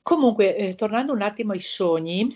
Comunque, 0.02 0.57
eh, 0.57 0.75
tornando 0.75 1.12
un 1.12 1.23
attimo 1.23 1.52
ai 1.52 1.61
sogni, 1.61 2.35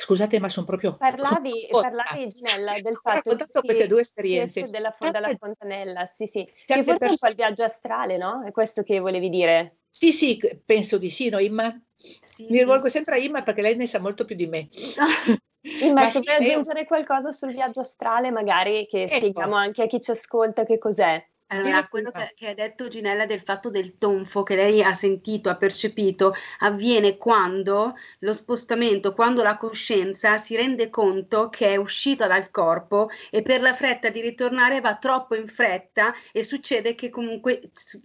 Scusate, 0.00 0.40
ma 0.40 0.48
sono 0.48 0.64
proprio. 0.64 0.96
Parlavi, 0.96 1.68
parlavi 1.70 2.28
Ginella, 2.28 2.72
del 2.80 2.96
fatto 2.96 3.10
Ho 3.10 3.12
raccontato 3.12 3.60
queste 3.60 3.86
due 3.86 4.00
esperienze. 4.00 4.64
Della, 4.64 4.96
della 4.98 5.36
fontanella, 5.38 6.06
sì, 6.16 6.26
sì. 6.26 6.42
Che 6.64 6.82
forse 6.82 6.96
pers- 6.96 7.10
un 7.10 7.16
po' 7.18 7.28
il 7.28 7.34
viaggio 7.34 7.64
astrale, 7.64 8.16
no? 8.16 8.42
È 8.42 8.50
questo 8.50 8.82
che 8.82 8.98
volevi 8.98 9.28
dire? 9.28 9.80
Sì, 9.90 10.12
sì, 10.12 10.38
penso 10.64 10.96
di 10.96 11.10
sì, 11.10 11.28
no, 11.28 11.38
Imma? 11.38 11.78
Sì, 12.24 12.46
Mi 12.48 12.58
rivolgo 12.58 12.86
sì, 12.86 12.92
sempre 12.92 13.18
sì. 13.18 13.20
a 13.20 13.24
Imma 13.26 13.42
perché 13.42 13.60
lei 13.60 13.76
ne 13.76 13.86
sa 13.86 14.00
molto 14.00 14.24
più 14.24 14.36
di 14.36 14.46
me. 14.46 14.68
Imma, 15.60 16.08
tu 16.08 16.20
vuoi 16.20 16.36
aggiungere 16.36 16.86
qualcosa 16.86 17.30
sul 17.30 17.52
viaggio 17.52 17.80
astrale, 17.80 18.30
magari 18.30 18.86
che 18.86 19.02
ecco. 19.02 19.16
spieghiamo 19.16 19.54
anche 19.54 19.82
a 19.82 19.86
chi 19.86 20.00
ci 20.00 20.12
ascolta 20.12 20.64
che 20.64 20.78
cos'è? 20.78 21.22
Allora, 21.52 21.88
quello 21.88 22.12
che, 22.12 22.32
che 22.36 22.48
ha 22.50 22.54
detto 22.54 22.86
Ginella 22.86 23.26
del 23.26 23.40
fatto 23.40 23.70
del 23.70 23.98
tonfo 23.98 24.44
che 24.44 24.54
lei 24.54 24.84
ha 24.84 24.94
sentito, 24.94 25.50
ha 25.50 25.56
percepito, 25.56 26.32
avviene 26.60 27.16
quando 27.16 27.96
lo 28.20 28.32
spostamento, 28.32 29.14
quando 29.14 29.42
la 29.42 29.56
coscienza 29.56 30.36
si 30.36 30.54
rende 30.54 30.90
conto 30.90 31.48
che 31.48 31.72
è 31.72 31.76
uscita 31.76 32.28
dal 32.28 32.52
corpo 32.52 33.10
e 33.30 33.42
per 33.42 33.62
la 33.62 33.74
fretta 33.74 34.10
di 34.10 34.20
ritornare 34.20 34.80
va 34.80 34.94
troppo 34.94 35.34
in 35.34 35.48
fretta 35.48 36.14
e 36.30 36.44
succede 36.44 36.94
che 36.94 37.10
comunque 37.10 37.60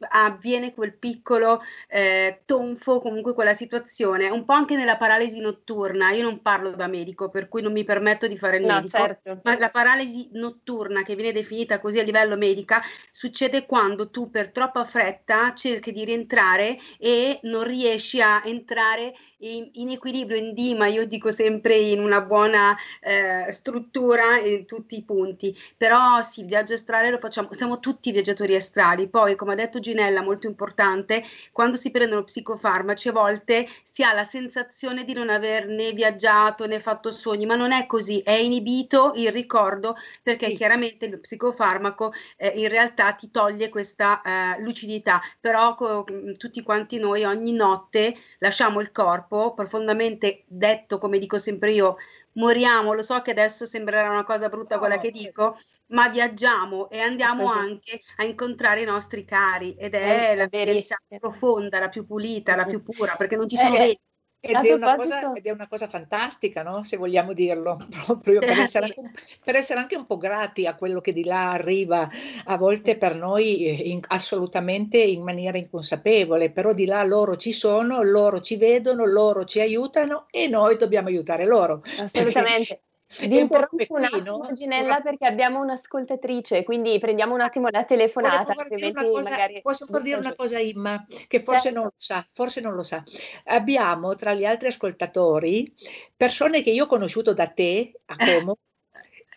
avviene 0.09 0.73
quel 0.73 0.95
piccolo 0.95 1.61
eh, 1.87 2.41
tonfo, 2.45 2.99
comunque 2.99 3.35
quella 3.35 3.53
situazione, 3.53 4.27
un 4.27 4.43
po' 4.43 4.53
anche 4.53 4.75
nella 4.75 4.97
paralisi 4.97 5.39
notturna. 5.39 6.09
Io 6.13 6.23
non 6.23 6.41
parlo 6.41 6.71
da 6.71 6.87
medico, 6.87 7.29
per 7.29 7.47
cui 7.47 7.61
non 7.61 7.73
mi 7.73 7.83
permetto 7.83 8.25
di 8.25 8.37
fare 8.37 8.57
il 8.57 8.65
no, 8.65 8.73
medico, 8.73 8.97
certo. 8.97 9.39
ma 9.43 9.55
la 9.59 9.69
paralisi 9.69 10.29
notturna 10.33 11.03
che 11.03 11.13
viene 11.13 11.31
definita 11.31 11.79
così 11.79 11.99
a 11.99 12.03
livello 12.03 12.37
medica 12.37 12.81
succede 13.11 13.33
succede 13.35 13.65
quando 13.65 14.09
tu 14.09 14.29
per 14.29 14.49
troppa 14.51 14.85
fretta 14.85 15.53
cerchi 15.53 15.91
di 15.91 16.05
rientrare 16.05 16.77
e 16.97 17.39
non 17.43 17.65
riesci 17.65 18.21
a 18.21 18.41
entrare 18.45 19.13
in, 19.39 19.69
in 19.73 19.89
equilibrio, 19.89 20.37
in 20.37 20.53
dima, 20.53 20.87
io 20.87 21.05
dico 21.05 21.31
sempre 21.31 21.75
in 21.75 21.99
una 21.99 22.21
buona 22.21 22.75
eh, 23.01 23.51
struttura 23.51 24.39
in 24.39 24.65
tutti 24.65 24.95
i 24.95 25.03
punti, 25.03 25.55
però 25.75 26.21
sì, 26.21 26.41
il 26.41 26.47
viaggio 26.47 26.73
astrale 26.73 27.09
lo 27.09 27.17
facciamo, 27.17 27.49
siamo 27.51 27.79
tutti 27.79 28.11
viaggiatori 28.11 28.55
astrali, 28.55 29.07
poi 29.07 29.35
come 29.35 29.51
ha 29.51 29.55
detto 29.55 29.79
Ginella, 29.79 30.21
molto 30.21 30.47
importante, 30.47 31.23
quando 31.51 31.75
si 31.75 31.91
prendono 31.91 32.23
psicofarmaci 32.23 33.09
a 33.09 33.11
volte 33.11 33.67
si 33.83 34.03
ha 34.03 34.13
la 34.13 34.23
sensazione 34.23 35.03
di 35.03 35.13
non 35.13 35.29
aver 35.29 35.67
né 35.67 35.91
viaggiato 35.91 36.65
né 36.65 36.79
fatto 36.79 37.11
sogni, 37.11 37.45
ma 37.45 37.55
non 37.55 37.71
è 37.71 37.85
così, 37.85 38.21
è 38.21 38.31
inibito 38.31 39.11
il 39.15 39.31
ricordo 39.31 39.95
perché 40.23 40.47
sì. 40.47 40.55
chiaramente 40.55 41.05
il 41.05 41.19
psicofarmaco 41.19 42.13
eh, 42.37 42.47
in 42.55 42.69
realtà 42.69 43.11
ti 43.13 43.24
toglie 43.31 43.69
questa 43.69 44.21
eh, 44.21 44.61
lucidità, 44.61 45.21
però 45.39 45.73
co- 45.75 46.05
tutti 46.37 46.61
quanti 46.63 46.97
noi 46.99 47.23
ogni 47.23 47.53
notte 47.53 48.15
lasciamo 48.39 48.79
il 48.79 48.91
corpo 48.91 49.03
corpo, 49.05 49.53
profondamente 49.53 50.43
detto, 50.47 50.97
come 50.97 51.19
dico 51.19 51.37
sempre 51.37 51.71
io, 51.71 51.97
moriamo, 52.33 52.93
lo 52.93 53.01
so 53.01 53.21
che 53.21 53.31
adesso 53.31 53.65
sembrerà 53.65 54.09
una 54.09 54.23
cosa 54.23 54.49
brutta 54.49 54.77
quella 54.77 54.97
che 54.97 55.11
dico, 55.11 55.55
ma 55.87 56.09
viaggiamo 56.09 56.89
e 56.89 56.99
andiamo 56.99 57.47
anche 57.47 58.01
a 58.17 58.25
incontrare 58.25 58.81
i 58.81 58.85
nostri 58.85 59.23
cari. 59.23 59.75
Ed 59.75 59.93
è, 59.93 60.31
è 60.31 60.35
la 60.35 60.47
verità 60.47 60.97
profonda, 61.19 61.79
la 61.79 61.89
più 61.89 62.05
pulita, 62.05 62.55
la 62.55 62.65
più 62.65 62.83
pura, 62.83 63.15
perché 63.15 63.35
non 63.35 63.47
ci 63.47 63.55
sono 63.55 63.75
eh, 63.77 63.99
ed 64.45 64.65
è, 64.65 64.95
cosa, 64.95 65.33
ed 65.33 65.45
è, 65.45 65.51
una 65.51 65.67
cosa, 65.67 65.87
fantastica, 65.87 66.61
no? 66.61 66.83
se 66.83 66.97
vogliamo 66.97 67.33
dirlo, 67.33 67.77
proprio 68.05 68.39
per 68.39 68.59
essere, 68.59 68.85
anche, 68.85 69.11
per 69.43 69.55
essere, 69.55 69.79
anche, 69.79 69.95
un 69.95 70.05
po' 70.05 70.17
grati 70.17 70.67
a 70.67 70.75
quello 70.75 71.01
che 71.01 71.13
di 71.13 71.23
là 71.23 71.51
arriva, 71.51 72.09
a 72.45 72.57
volte 72.57 72.97
per 72.97 73.15
noi 73.15 73.65
eh, 73.65 73.89
in, 73.89 73.99
assolutamente 74.07 74.97
in 74.97 75.23
maniera 75.23 75.57
inconsapevole, 75.57 76.51
però 76.51 76.73
di 76.73 76.85
là 76.85 77.03
loro 77.03 77.37
ci 77.37 77.51
sono, 77.51 78.03
loro 78.03 78.41
ci 78.41 78.57
vedono, 78.57 79.05
loro 79.05 79.45
ci 79.45 79.59
aiutano 79.59 80.27
e 80.29 80.47
noi 80.47 80.77
dobbiamo 80.77 81.07
aiutare 81.07 81.45
loro. 81.45 81.81
Assolutamente. 81.97 82.81
Interrompo 83.19 83.85
un 83.89 84.03
attimo, 84.03 84.53
Ginella, 84.53 84.99
perché 84.99 85.25
abbiamo 85.25 85.61
un'ascoltatrice, 85.61 86.63
quindi 86.63 86.97
prendiamo 86.99 87.33
un 87.33 87.41
attimo 87.41 87.69
la 87.69 87.85
telefonata. 87.85 88.53
Cosa, 88.53 89.29
magari... 89.29 89.61
Posso 89.61 89.85
dire 90.01 90.17
una 90.17 90.35
cosa, 90.35 90.59
Imma, 90.59 91.05
che 91.27 91.39
forse 91.39 91.61
certo. 91.63 91.77
non 91.77 91.87
lo 91.87 91.93
sa, 91.95 92.25
forse 92.31 92.61
non 92.61 92.73
lo 92.73 92.83
sa. 92.83 93.03
Abbiamo 93.45 94.15
tra 94.15 94.33
gli 94.33 94.45
altri 94.45 94.67
ascoltatori 94.67 95.73
persone 96.17 96.61
che 96.61 96.71
io 96.71 96.85
ho 96.85 96.87
conosciuto 96.87 97.33
da 97.33 97.47
te 97.47 97.93
a 98.05 98.15
Como. 98.17 98.57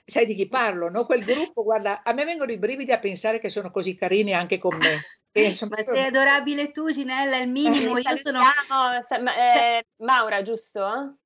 Sai 0.04 0.24
di 0.24 0.34
chi 0.34 0.48
parlo, 0.48 0.88
no? 0.88 1.04
Quel 1.04 1.22
gruppo, 1.22 1.62
guarda, 1.62 2.02
a 2.02 2.14
me 2.14 2.24
vengono 2.24 2.50
i 2.50 2.58
brividi 2.58 2.92
a 2.92 2.98
pensare 2.98 3.38
che 3.38 3.50
sono 3.50 3.70
così 3.70 3.94
carini 3.94 4.32
anche 4.32 4.56
con 4.56 4.74
me. 4.78 5.02
Penso 5.30 5.66
ma 5.68 5.82
sei 5.82 6.04
adorabile 6.04 6.70
tu, 6.70 6.90
Ginella, 6.90 7.36
è 7.36 7.42
il 7.42 7.50
minimo. 7.50 7.98
Eh, 7.98 8.00
io 8.00 8.16
sono. 8.16 8.40
Eh, 8.40 9.48
cioè... 9.48 9.84
Maura, 9.96 10.40
giusto? 10.40 11.18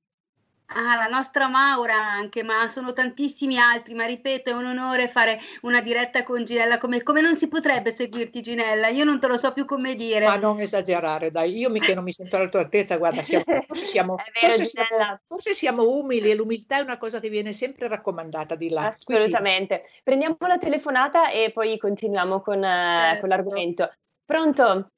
Ah, 0.74 0.96
la 0.96 1.06
nostra 1.08 1.48
Maura 1.48 1.94
anche, 1.94 2.42
ma 2.42 2.66
sono 2.68 2.92
tantissimi 2.92 3.58
altri, 3.58 3.94
ma 3.94 4.04
ripeto, 4.04 4.50
è 4.50 4.52
un 4.52 4.66
onore 4.66 5.08
fare 5.08 5.38
una 5.62 5.80
diretta 5.80 6.22
con 6.22 6.44
Ginella, 6.44 6.78
come, 6.78 7.02
come, 7.02 7.20
non 7.20 7.36
si 7.36 7.48
potrebbe 7.48 7.90
seguirti 7.90 8.40
Ginella? 8.40 8.88
Io 8.88 9.04
non 9.04 9.20
te 9.20 9.26
lo 9.26 9.36
so 9.36 9.52
più 9.52 9.64
come 9.64 9.94
dire. 9.94 10.26
Ma 10.26 10.36
non 10.36 10.60
esagerare, 10.60 11.30
dai, 11.30 11.56
io 11.56 11.70
mica 11.70 11.94
non 11.94 12.04
mi 12.04 12.12
sento 12.12 12.36
alla 12.36 12.48
tua 12.48 12.60
altezza, 12.60 12.96
guarda, 12.98 13.22
siamo, 13.22 13.44
forse, 13.66 13.86
siamo, 13.86 14.16
vero, 14.16 14.54
forse, 14.54 14.64
siamo, 14.64 15.18
forse, 15.26 15.52
siamo, 15.52 15.88
umili 15.88 16.30
e 16.30 16.34
l'umiltà 16.34 16.78
è 16.78 16.80
una 16.80 16.98
cosa 16.98 17.20
che 17.20 17.28
viene 17.28 17.52
sempre 17.52 17.88
raccomandata 17.88 18.54
di 18.54 18.70
là. 18.70 18.88
Assolutamente. 18.88 19.78
Quindi... 19.78 20.00
Prendiamo 20.02 20.36
la 20.40 20.58
telefonata 20.58 21.30
e 21.30 21.50
poi 21.52 21.78
continuiamo 21.78 22.40
con, 22.40 22.62
eh, 22.62 22.88
certo. 22.90 23.20
con 23.20 23.28
l'argomento. 23.28 23.90
Pronto? 24.24 24.88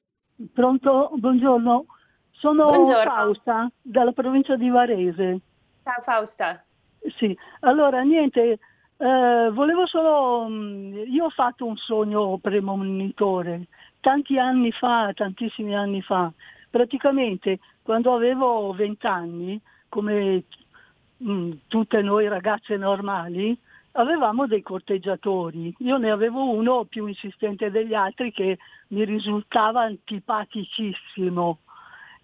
Pronto, 0.53 1.11
buongiorno. 1.13 1.85
Sono 2.31 2.65
Buongiorno. 2.65 3.09
Fausta 3.09 3.71
dalla 3.81 4.11
provincia 4.11 4.55
di 4.55 4.69
Varese. 4.69 5.39
Ciao 5.85 6.01
Fausta. 6.01 6.65
Sì, 7.17 7.37
allora 7.61 8.01
niente, 8.01 8.59
Eh, 8.97 9.49
volevo 9.51 9.85
solo, 9.85 10.47
mm, 10.47 11.03
io 11.07 11.25
ho 11.25 11.29
fatto 11.29 11.65
un 11.65 11.75
sogno 11.75 12.37
premonitore 12.37 13.67
tanti 13.99 14.39
anni 14.39 14.71
fa, 14.71 15.11
tantissimi 15.13 15.75
anni 15.75 16.01
fa, 16.01 16.31
praticamente 16.69 17.59
quando 17.81 18.15
avevo 18.15 18.71
vent'anni, 18.71 19.59
come 19.89 20.45
mh, 21.17 21.29
mm, 21.31 21.51
tutte 21.67 22.01
noi 22.01 22.29
ragazze 22.29 22.77
normali, 22.77 23.59
avevamo 23.93 24.47
dei 24.47 24.61
corteggiatori. 24.61 25.75
Io 25.79 25.97
ne 25.97 26.09
avevo 26.11 26.49
uno 26.49 26.85
più 26.85 27.05
insistente 27.07 27.69
degli 27.71 27.93
altri 27.93 28.31
che 28.31 28.57
mi 28.89 29.03
risultava 29.03 29.81
antipaticissimo. 29.81 31.59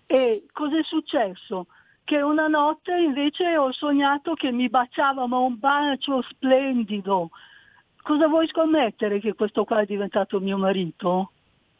E 0.05 0.45
cos'è 0.53 0.83
successo? 0.83 1.67
Che 2.11 2.21
una 2.21 2.47
notte 2.47 2.91
invece 2.91 3.55
ho 3.55 3.71
sognato 3.71 4.33
che 4.33 4.51
mi 4.51 4.67
baciava 4.67 5.27
ma 5.27 5.37
un 5.37 5.57
bacio 5.57 6.21
splendido. 6.23 7.29
Cosa 8.01 8.27
vuoi 8.27 8.49
scommettere 8.49 9.21
che 9.21 9.33
questo 9.33 9.63
qua 9.63 9.79
è 9.79 9.85
diventato 9.85 10.41
mio 10.41 10.57
marito? 10.57 11.31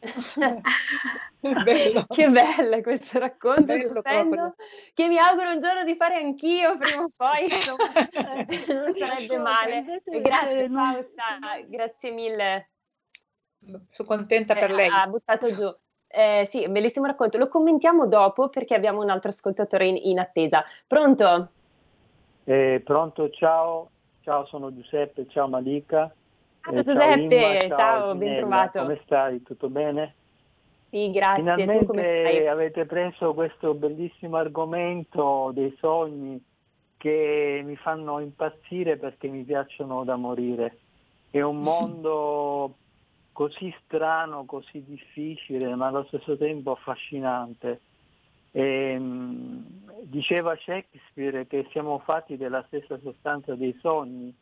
bello. 1.38 2.06
che 2.08 2.30
bello 2.30 2.80
questo 2.80 3.18
racconto 3.18 3.64
bello 3.64 3.90
stupendo, 3.90 4.54
che 4.94 5.06
mi 5.06 5.18
auguro 5.18 5.50
un 5.50 5.60
giorno 5.60 5.84
di 5.84 5.96
fare 5.96 6.16
anch'io 6.16 6.78
prima 6.78 7.02
o 7.02 7.10
poi 7.14 7.48
non 8.72 8.94
sarebbe 8.94 9.38
male 9.38 10.02
grazie 10.22 10.68
Fausta 10.70 11.38
grazie 11.68 12.10
mille 12.10 12.70
sono 13.90 14.08
contenta 14.08 14.54
per 14.54 14.70
eh, 14.70 14.74
lei 14.74 14.88
ha 14.88 15.06
buttato 15.06 15.54
giù 15.54 15.72
eh, 16.12 16.46
sì, 16.50 16.68
bellissimo 16.68 17.06
racconto. 17.06 17.38
Lo 17.38 17.48
commentiamo 17.48 18.06
dopo 18.06 18.48
perché 18.48 18.74
abbiamo 18.74 19.02
un 19.02 19.08
altro 19.08 19.30
ascoltatore 19.30 19.86
in, 19.86 19.96
in 19.96 20.18
attesa. 20.18 20.64
Pronto? 20.86 21.48
Eh, 22.44 22.82
pronto, 22.84 23.30
ciao. 23.30 23.88
Ciao, 24.20 24.44
sono 24.46 24.72
Giuseppe. 24.74 25.26
Ciao 25.28 25.48
Malika. 25.48 26.12
Ciao 26.60 26.74
eh, 26.74 26.82
Giuseppe, 26.82 27.28
ciao, 27.28 27.64
Imma, 27.64 27.76
ciao 27.76 28.14
ben 28.14 28.36
trovato. 28.36 28.80
Come 28.80 29.00
stai? 29.04 29.42
Tutto 29.42 29.68
bene? 29.68 30.14
Sì, 30.90 31.10
grazie. 31.10 31.42
Finalmente 31.42 32.48
avete 32.48 32.84
preso 32.84 33.32
questo 33.32 33.72
bellissimo 33.72 34.36
argomento 34.36 35.50
dei 35.54 35.74
sogni 35.80 36.40
che 36.98 37.62
mi 37.64 37.76
fanno 37.76 38.20
impazzire 38.20 38.98
perché 38.98 39.28
mi 39.28 39.42
piacciono 39.42 40.04
da 40.04 40.16
morire. 40.16 40.78
È 41.30 41.40
un 41.40 41.58
mondo 41.64 42.74
così 43.32 43.74
strano, 43.84 44.44
così 44.44 44.84
difficile, 44.84 45.74
ma 45.74 45.86
allo 45.88 46.04
stesso 46.04 46.36
tempo 46.36 46.72
affascinante. 46.72 47.80
E, 48.52 48.96
um, 48.96 49.64
diceva 50.02 50.56
Shakespeare 50.56 51.46
che 51.46 51.66
siamo 51.70 51.98
fatti 52.00 52.36
della 52.36 52.62
stessa 52.66 52.98
sostanza 53.00 53.54
dei 53.54 53.74
sogni 53.80 54.32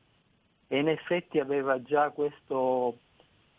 e 0.66 0.78
in 0.78 0.88
effetti 0.88 1.38
aveva 1.38 1.80
già 1.82 2.10
questo, 2.10 2.98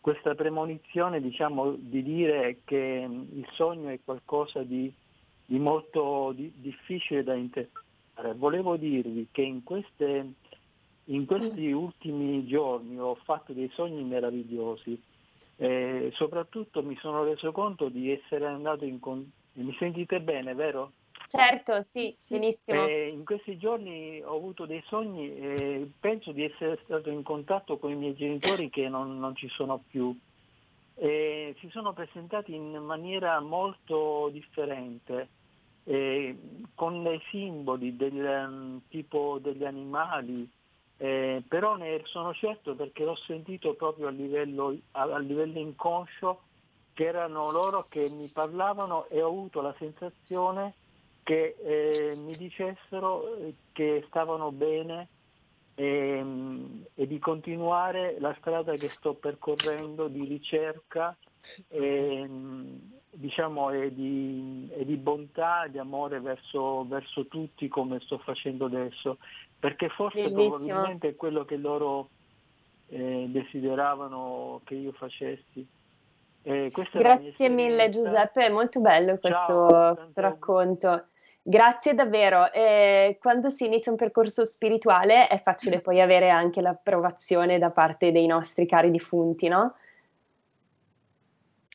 questa 0.02 0.36
premonizione 0.36 1.22
diciamo, 1.22 1.72
di 1.78 2.04
dire 2.04 2.60
che 2.66 3.08
il 3.08 3.48
sogno 3.54 3.90
è 3.90 4.00
qualcosa 4.04 4.64
di, 4.64 4.92
di 5.46 5.58
molto 5.58 6.34
di, 6.36 6.52
difficile 6.56 7.24
da 7.24 7.34
interpretare. 7.34 8.34
Volevo 8.36 8.76
dirvi 8.76 9.28
che 9.32 9.42
in, 9.42 9.64
queste, 9.64 10.34
in 11.06 11.26
questi 11.26 11.72
ultimi 11.72 12.46
giorni 12.46 13.00
ho 13.00 13.16
fatto 13.16 13.54
dei 13.54 13.70
sogni 13.74 14.04
meravigliosi 14.04 15.02
e 15.58 16.12
soprattutto 16.14 16.82
mi 16.84 16.98
sono 16.98 17.24
reso 17.24 17.52
conto 17.52 17.90
di 17.90 18.12
essere 18.12 18.46
andato 18.46 18.86
in... 18.86 19.00
Con... 19.00 19.30
Mi 19.54 19.76
sentite 19.78 20.22
bene, 20.22 20.54
vero? 20.54 20.94
Certo, 21.28 21.82
sì, 21.84 22.12
sì. 22.12 22.34
benissimo. 22.38 22.86
Eh, 22.86 23.08
in 23.08 23.24
questi 23.24 23.58
giorni 23.58 24.22
ho 24.22 24.36
avuto 24.36 24.66
dei 24.66 24.84
sogni 24.88 25.34
e 25.34 25.90
penso 25.98 26.34
di 26.34 26.44
essere 26.44 26.80
stato 26.84 27.10
in 27.10 27.24
contatto 27.24 27.78
con 27.78 27.92
i 27.92 27.96
miei 27.96 28.16
genitori 28.16 28.70
che 28.70 28.90
non, 28.90 29.18
non 29.18 29.34
ci 29.36 29.48
sono 29.48 29.82
più. 29.88 30.14
E 30.96 31.56
si 31.60 31.70
sono 31.70 31.94
presentati 31.94 32.54
in 32.54 32.76
maniera 32.84 33.40
molto 33.40 34.30
differente, 34.34 35.30
eh, 35.86 36.38
con 36.76 37.02
dei 37.02 37.22
simboli 37.30 37.96
del 37.96 38.46
um, 38.48 38.82
tipo 38.90 39.40
degli 39.42 39.64
animali, 39.64 40.50
eh, 41.02 41.42
però 41.48 41.78
ne 41.78 42.00
sono 42.06 42.32
certo 42.32 42.76
perché 42.76 43.04
l'ho 43.04 43.16
sentito 43.16 43.74
proprio 43.74 44.06
a 44.06 44.12
livello, 44.12 44.78
a, 44.92 45.02
a 45.02 45.18
livello 45.18 45.58
inconscio 45.58 46.44
che 46.94 47.08
erano 47.08 47.50
loro 47.50 47.88
che 47.90 48.08
mi 48.08 48.28
parlavano 48.28 49.08
e 49.08 49.20
ho 49.24 49.30
avuto 49.30 49.62
la 49.62 49.74
sensazione 49.80 50.76
che 51.24 51.56
eh, 51.60 52.16
mi 52.16 52.38
dicessero 52.38 53.36
eh, 53.38 53.56
che 53.72 54.04
stavano 54.10 54.52
bene 54.52 55.10
e, 55.74 55.86
ehm, 55.86 56.86
e, 56.94 57.08
di 57.08 57.18
continuare 57.18 58.20
la 58.20 58.36
strada 58.38 58.76
che 58.76 58.94
sto 58.98 59.16
percorrendo 59.16 60.08
di 60.08 60.24
ricerca 60.24 61.18
e, 61.68 62.22
ehm, 62.22 62.91
diciamo, 63.22 63.70
e, 63.70 63.94
di, 63.94 64.68
e 64.74 64.84
di, 64.84 64.98
bontà, 64.98 65.68
di 65.68 65.78
amore 65.78 66.20
verso, 66.20 66.86
verso, 66.88 67.28
tutti 67.28 67.68
come 67.68 68.00
sto 68.02 68.18
facendo 68.18 68.66
adesso, 68.66 69.20
perché 69.60 69.88
forse 69.90 70.24
Bellissimo. 70.24 70.50
probabilmente 70.50 71.10
è 71.10 71.16
quello 71.16 71.46
che 71.46 71.56
loro 71.56 72.10
eh, 72.88 73.28
desideravano 73.30 74.62
che 74.66 74.74
io 74.76 74.92
facessi. 74.92 75.66
Eh, 76.44 76.72
Grazie 76.94 77.50
mille 77.50 77.90
Giuseppe, 77.92 78.48
è 78.48 78.50
molto 78.50 78.80
bello 78.80 79.20
questo 79.20 79.30
Ciao, 79.30 80.12
racconto. 80.16 81.06
Grazie 81.44 81.94
davvero. 81.94 82.52
Eh, 82.52 83.18
quando 83.22 83.50
si 83.50 83.66
inizia 83.66 83.92
un 83.92 83.98
percorso 83.98 84.46
spirituale 84.46 85.28
è 85.28 85.40
facile 85.42 85.82
poi 85.82 86.02
avere 86.02 86.30
anche 86.30 86.62
l'approvazione 86.62 87.60
da 87.60 87.70
parte 87.70 88.12
dei 88.12 88.26
nostri 88.26 88.66
cari 88.66 88.90
defunti, 88.90 89.48
no? 89.48 89.76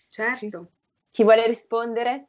Certo. 0.09 0.67
Chi 1.17 1.23
vuole 1.23 1.47
rispondere? 1.47 2.27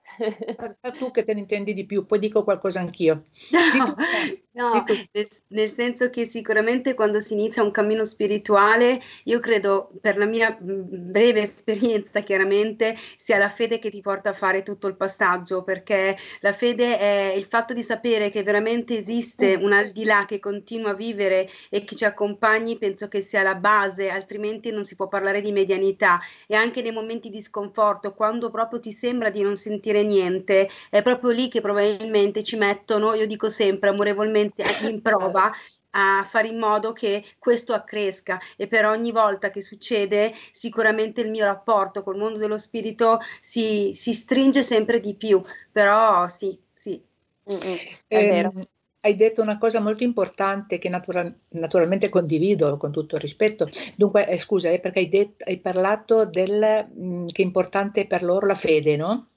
tu 0.98 1.12
che 1.12 1.26
te 1.26 1.34
ne 1.34 1.42
intendi 1.42 1.74
di 1.74 1.86
più, 1.86 2.06
poi 2.06 2.20
dico 2.20 2.46
qualcosa 2.46 2.80
anch'io. 2.80 3.26
No, 4.58 4.74
no 4.74 4.84
nel, 5.12 5.28
nel, 5.50 5.72
senso 5.72 6.10
che 6.10 6.26
sicuramente 6.26 6.96
quando 6.96 7.20
si 7.20 7.34
inizia 7.34 7.62
un 7.62 7.70
cammino 7.70 8.06
spirituale, 8.06 9.00
io 9.26 9.40
credo, 9.40 9.92
per 10.02 10.18
la 10.18 10.26
mia 10.26 10.58
breve 10.60 11.42
esperienza 11.42 12.22
chiaramente, 12.22 12.98
sia 13.18 13.38
la 13.38 13.50
fede 13.50 13.78
che 13.78 13.92
ti 13.92 14.02
porta 14.02 14.32
a 14.32 14.34
fare 14.34 14.64
tutto 14.64 14.88
il 14.88 14.96
passaggio, 14.96 15.62
perché 15.62 16.18
la 16.40 16.54
fede 16.54 16.98
è 16.98 17.34
il 17.36 17.44
fatto 17.44 17.76
di 17.76 17.84
sapere 17.84 18.32
che 18.32 18.42
veramente 18.42 18.98
esiste 18.98 19.54
un 19.54 19.74
al 19.74 19.92
di 19.92 20.06
là 20.06 20.26
che 20.26 20.40
continua 20.40 20.90
a 20.90 20.96
vivere 20.96 21.48
e 21.70 21.84
che 21.84 21.94
ci 21.94 22.06
accompagni, 22.06 22.80
penso 22.80 23.08
che 23.08 23.22
sia 23.22 23.44
la 23.44 23.54
base, 23.54 24.10
altrimenti 24.10 24.72
non 24.72 24.86
si 24.86 24.96
può 24.96 25.08
parlare 25.08 25.42
di 25.42 25.52
medianità. 25.52 26.20
E 26.48 26.56
anche 26.56 26.82
nei 26.82 26.92
momenti 26.92 27.30
di 27.30 27.42
sconforto, 27.42 28.16
quando 28.16 28.50
proprio 28.50 28.77
ti 28.80 28.92
sembra 28.92 29.30
di 29.30 29.42
non 29.42 29.56
sentire 29.56 30.04
niente, 30.04 30.70
è 30.90 31.02
proprio 31.02 31.32
lì 31.32 31.50
che 31.50 31.62
probabilmente 31.62 32.44
ci 32.44 32.58
mettono, 32.58 33.14
io 33.14 33.28
dico 33.28 33.50
sempre 33.50 33.90
amorevolmente, 33.90 34.64
in 34.84 35.02
prova 35.02 35.52
a 35.92 36.24
fare 36.24 36.48
in 36.48 36.60
modo 36.60 36.94
che 36.94 37.24
questo 37.40 37.74
accresca. 37.74 38.40
E 38.56 38.68
per 38.68 38.86
ogni 38.86 39.12
volta 39.12 39.50
che 39.50 39.62
succede 39.62 40.34
sicuramente 40.52 41.22
il 41.22 41.30
mio 41.30 41.46
rapporto 41.46 42.04
col 42.04 42.18
mondo 42.18 42.38
dello 42.38 42.58
spirito 42.58 43.20
si, 43.42 43.92
si 43.96 44.14
stringe 44.14 44.62
sempre 44.62 45.00
di 45.00 45.16
più, 45.16 45.42
però 45.72 46.28
sì, 46.28 46.58
sì. 46.74 47.02
Mm-hmm, 47.50 47.76
è 48.08 48.18
eh, 48.18 48.28
vero 48.28 48.54
hai 49.02 49.16
detto 49.16 49.42
una 49.42 49.58
cosa 49.58 49.80
molto 49.80 50.04
importante 50.04 50.78
che 50.80 50.90
natura- 50.90 51.32
naturalmente 51.50 52.10
condivido 52.10 52.78
con 52.78 52.92
tutto 52.92 53.16
il 53.16 53.22
rispetto. 53.22 53.70
Dunque, 53.96 54.28
eh, 54.28 54.40
scusa, 54.40 54.70
è 54.70 54.80
perché 54.80 55.00
hai, 55.00 55.10
detto, 55.10 55.46
hai 55.48 55.58
parlato 55.58 56.26
del 56.26 56.88
mh, 56.94 57.06
mm, 57.06 57.26
che 57.28 57.42
è 57.42 57.46
importante 57.46 58.06
per 58.06 58.24
loro 58.24 58.48
la 58.48 58.56
fede, 58.56 58.96
no? 58.96 59.28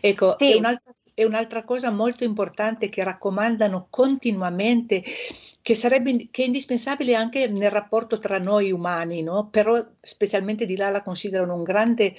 Ecco, 0.00 0.36
sì. 0.38 0.52
è, 0.52 0.54
un'altra, 0.54 0.94
è 1.14 1.24
un'altra 1.24 1.64
cosa 1.64 1.90
molto 1.90 2.24
importante 2.24 2.88
che 2.88 3.02
raccomandano 3.02 3.86
continuamente 3.90 5.02
che, 5.62 5.74
sarebbe, 5.74 6.28
che 6.30 6.42
è 6.42 6.46
indispensabile 6.46 7.14
anche 7.14 7.46
nel 7.48 7.70
rapporto 7.70 8.18
tra 8.18 8.38
noi 8.38 8.72
umani, 8.72 9.22
no? 9.22 9.48
però 9.48 9.82
specialmente 10.00 10.66
di 10.66 10.76
là 10.76 10.90
la 10.90 11.02
considerano 11.02 11.54
un 11.54 11.62
grande, 11.62 12.14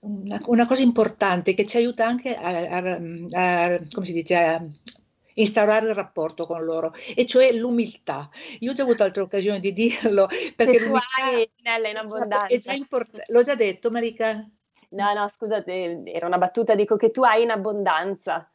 una, 0.00 0.38
una, 0.44 0.66
cosa 0.66 0.82
importante 0.82 1.54
che 1.54 1.64
ci 1.64 1.78
aiuta 1.78 2.06
anche 2.06 2.36
a, 2.36 2.50
a, 2.50 3.72
a, 3.72 3.80
come 3.90 4.06
si 4.06 4.12
dice, 4.12 4.36
a 4.36 4.62
instaurare 5.40 5.88
il 5.88 5.94
rapporto 5.94 6.46
con 6.46 6.64
loro, 6.64 6.94
e 7.14 7.26
cioè 7.26 7.52
l'umiltà. 7.52 8.28
Io 8.60 8.70
ho 8.70 8.74
già 8.74 8.82
avuto 8.82 9.02
altre 9.02 9.22
occasioni 9.22 9.60
di 9.60 9.72
dirlo, 9.72 10.28
perché 10.56 10.78
tu 10.78 10.94
hai 10.94 11.50
Nella 11.62 11.88
in 11.88 11.96
abbondanza. 11.96 12.58
Già 12.58 12.72
import- 12.72 13.24
l'ho 13.26 13.42
già 13.42 13.54
detto, 13.54 13.90
Marica? 13.90 14.48
No, 14.90 15.12
no, 15.12 15.28
scusate, 15.28 16.02
era 16.04 16.26
una 16.26 16.38
battuta, 16.38 16.74
dico 16.74 16.96
che 16.96 17.10
tu 17.10 17.22
hai 17.22 17.42
in 17.42 17.50
abbondanza. 17.50 18.50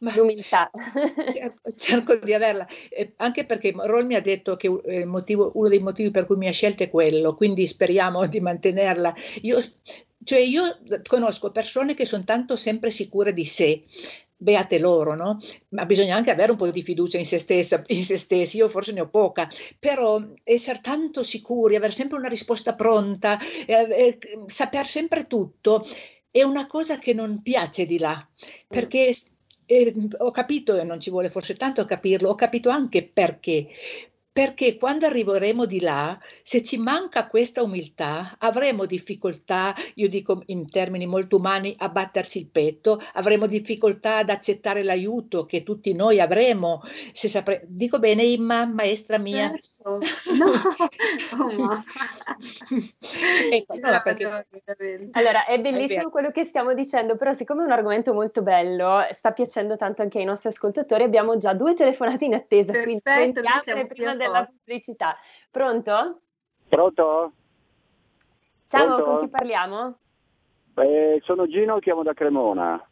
Ma 0.00 0.14
l'umiltà. 0.14 0.70
Cerco, 1.30 1.72
cerco, 1.72 2.16
di 2.16 2.34
averla, 2.34 2.66
eh, 2.90 3.14
anche 3.16 3.46
perché 3.46 3.72
Roll 3.74 4.04
mi 4.04 4.14
ha 4.14 4.20
detto 4.20 4.56
che 4.56 4.68
eh, 4.84 5.04
motivo, 5.04 5.52
uno 5.54 5.68
dei 5.68 5.78
motivi 5.78 6.10
per 6.10 6.26
cui 6.26 6.36
mi 6.36 6.48
ha 6.48 6.52
scelto 6.52 6.82
è 6.82 6.90
quello, 6.90 7.34
quindi 7.34 7.66
speriamo 7.66 8.26
di 8.26 8.40
mantenerla. 8.40 9.14
Io, 9.42 9.58
cioè 10.22 10.38
io 10.38 10.78
conosco 11.06 11.50
persone 11.50 11.94
che 11.94 12.04
sono 12.04 12.24
tanto 12.24 12.56
sempre 12.56 12.90
sicure 12.90 13.32
di 13.32 13.44
sé, 13.44 13.82
beate 14.42 14.78
loro, 14.78 15.14
no? 15.14 15.38
Ma 15.68 15.84
bisogna 15.84 16.16
anche 16.16 16.30
avere 16.30 16.52
un 16.52 16.56
po' 16.56 16.70
di 16.70 16.82
fiducia 16.82 17.18
in 17.18 17.26
se 17.26 17.38
stessa, 17.38 17.82
in 17.88 18.02
se 18.02 18.16
stessi, 18.16 18.56
io 18.56 18.68
forse 18.68 18.92
ne 18.92 19.02
ho 19.02 19.08
poca, 19.08 19.48
però 19.78 20.20
essere 20.42 20.80
tanto 20.82 21.22
sicuri, 21.22 21.76
avere 21.76 21.92
sempre 21.92 22.16
una 22.16 22.28
risposta 22.28 22.74
pronta, 22.74 23.38
eh, 23.66 23.74
eh, 23.90 24.18
saper 24.46 24.86
sempre 24.86 25.26
tutto, 25.26 25.86
è 26.30 26.42
una 26.42 26.66
cosa 26.66 26.98
che 26.98 27.12
non 27.12 27.42
piace 27.42 27.84
di 27.84 27.98
là, 27.98 28.26
perché 28.66 29.12
eh, 29.66 29.94
ho 30.18 30.30
capito, 30.30 30.74
e 30.78 30.84
non 30.84 31.00
ci 31.00 31.10
vuole 31.10 31.28
forse 31.28 31.56
tanto 31.56 31.84
capirlo, 31.84 32.30
ho 32.30 32.34
capito 32.34 32.70
anche 32.70 33.02
perché, 33.02 33.66
perché 34.40 34.78
quando 34.78 35.04
arriveremo 35.04 35.66
di 35.66 35.80
là, 35.80 36.18
se 36.42 36.62
ci 36.62 36.78
manca 36.78 37.28
questa 37.28 37.62
umiltà, 37.62 38.36
avremo 38.38 38.86
difficoltà, 38.86 39.74
io 39.96 40.08
dico 40.08 40.42
in 40.46 40.70
termini 40.70 41.04
molto 41.04 41.36
umani, 41.36 41.74
a 41.76 41.90
batterci 41.90 42.38
il 42.38 42.48
petto, 42.48 43.02
avremo 43.12 43.46
difficoltà 43.46 44.16
ad 44.16 44.30
accettare 44.30 44.82
l'aiuto 44.82 45.44
che 45.44 45.62
tutti 45.62 45.92
noi 45.92 46.20
avremo. 46.20 46.80
Se 47.12 47.28
sapre... 47.28 47.66
Dico 47.68 47.98
bene, 47.98 48.24
Imma, 48.24 48.64
maestra 48.64 49.18
mia. 49.18 49.50
Certo. 49.50 49.69
No, 49.82 49.94
oh, 51.38 51.82
ecco, 53.50 53.74
no, 53.76 54.00
perché... 54.02 54.46
Allora, 55.12 55.46
è 55.46 55.58
bellissimo 55.58 56.08
è 56.08 56.10
quello 56.10 56.30
che 56.30 56.44
stiamo 56.44 56.74
dicendo, 56.74 57.16
però 57.16 57.32
siccome 57.32 57.62
è 57.62 57.64
un 57.64 57.72
argomento 57.72 58.12
molto 58.12 58.42
bello, 58.42 59.06
sta 59.10 59.32
piacendo 59.32 59.76
tanto 59.76 60.02
anche 60.02 60.18
ai 60.18 60.24
nostri 60.24 60.50
ascoltatori, 60.50 61.04
abbiamo 61.04 61.38
già 61.38 61.54
due 61.54 61.74
telefonate 61.74 62.26
in 62.26 62.34
attesa, 62.34 62.72
Perfetto, 62.72 63.12
quindi 63.12 63.40
sentiamo 63.42 63.86
prima 63.86 64.14
della 64.14 64.44
pubblicità. 64.44 65.16
Pronto? 65.50 66.20
Pronto? 66.68 67.32
Ciao, 68.68 68.86
Pronto? 68.86 69.04
con 69.04 69.20
chi 69.20 69.28
parliamo? 69.28 69.98
Eh, 70.76 71.20
sono 71.24 71.46
Gino, 71.46 71.78
chiamo 71.78 72.02
da 72.02 72.12
Cremona. 72.12 72.89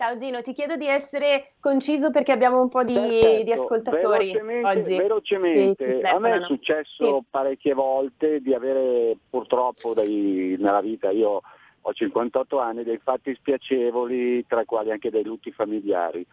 Ciao 0.00 0.16
Gino, 0.16 0.40
ti 0.40 0.54
chiedo 0.54 0.76
di 0.76 0.86
essere 0.86 1.56
conciso 1.60 2.10
perché 2.10 2.32
abbiamo 2.32 2.58
un 2.58 2.70
po' 2.70 2.82
di, 2.82 2.94
Perfetto. 2.94 3.42
di 3.42 3.52
ascoltatori 3.52 4.32
velocemente, 4.32 4.66
oggi. 4.66 4.96
Velocemente, 4.96 6.00
a 6.00 6.18
me 6.18 6.36
è 6.36 6.40
successo 6.46 7.18
sì. 7.18 7.26
parecchie 7.28 7.74
volte 7.74 8.40
di 8.40 8.54
avere 8.54 9.14
purtroppo 9.28 9.92
dei, 9.92 10.56
nella 10.58 10.80
vita, 10.80 11.10
io 11.10 11.42
ho 11.82 11.92
58 11.92 12.58
anni, 12.58 12.82
dei 12.82 12.96
fatti 12.96 13.34
spiacevoli, 13.34 14.46
tra 14.46 14.62
i 14.62 14.64
quali 14.64 14.90
anche 14.90 15.10
dei 15.10 15.22
lutti 15.22 15.52
familiari. 15.52 16.26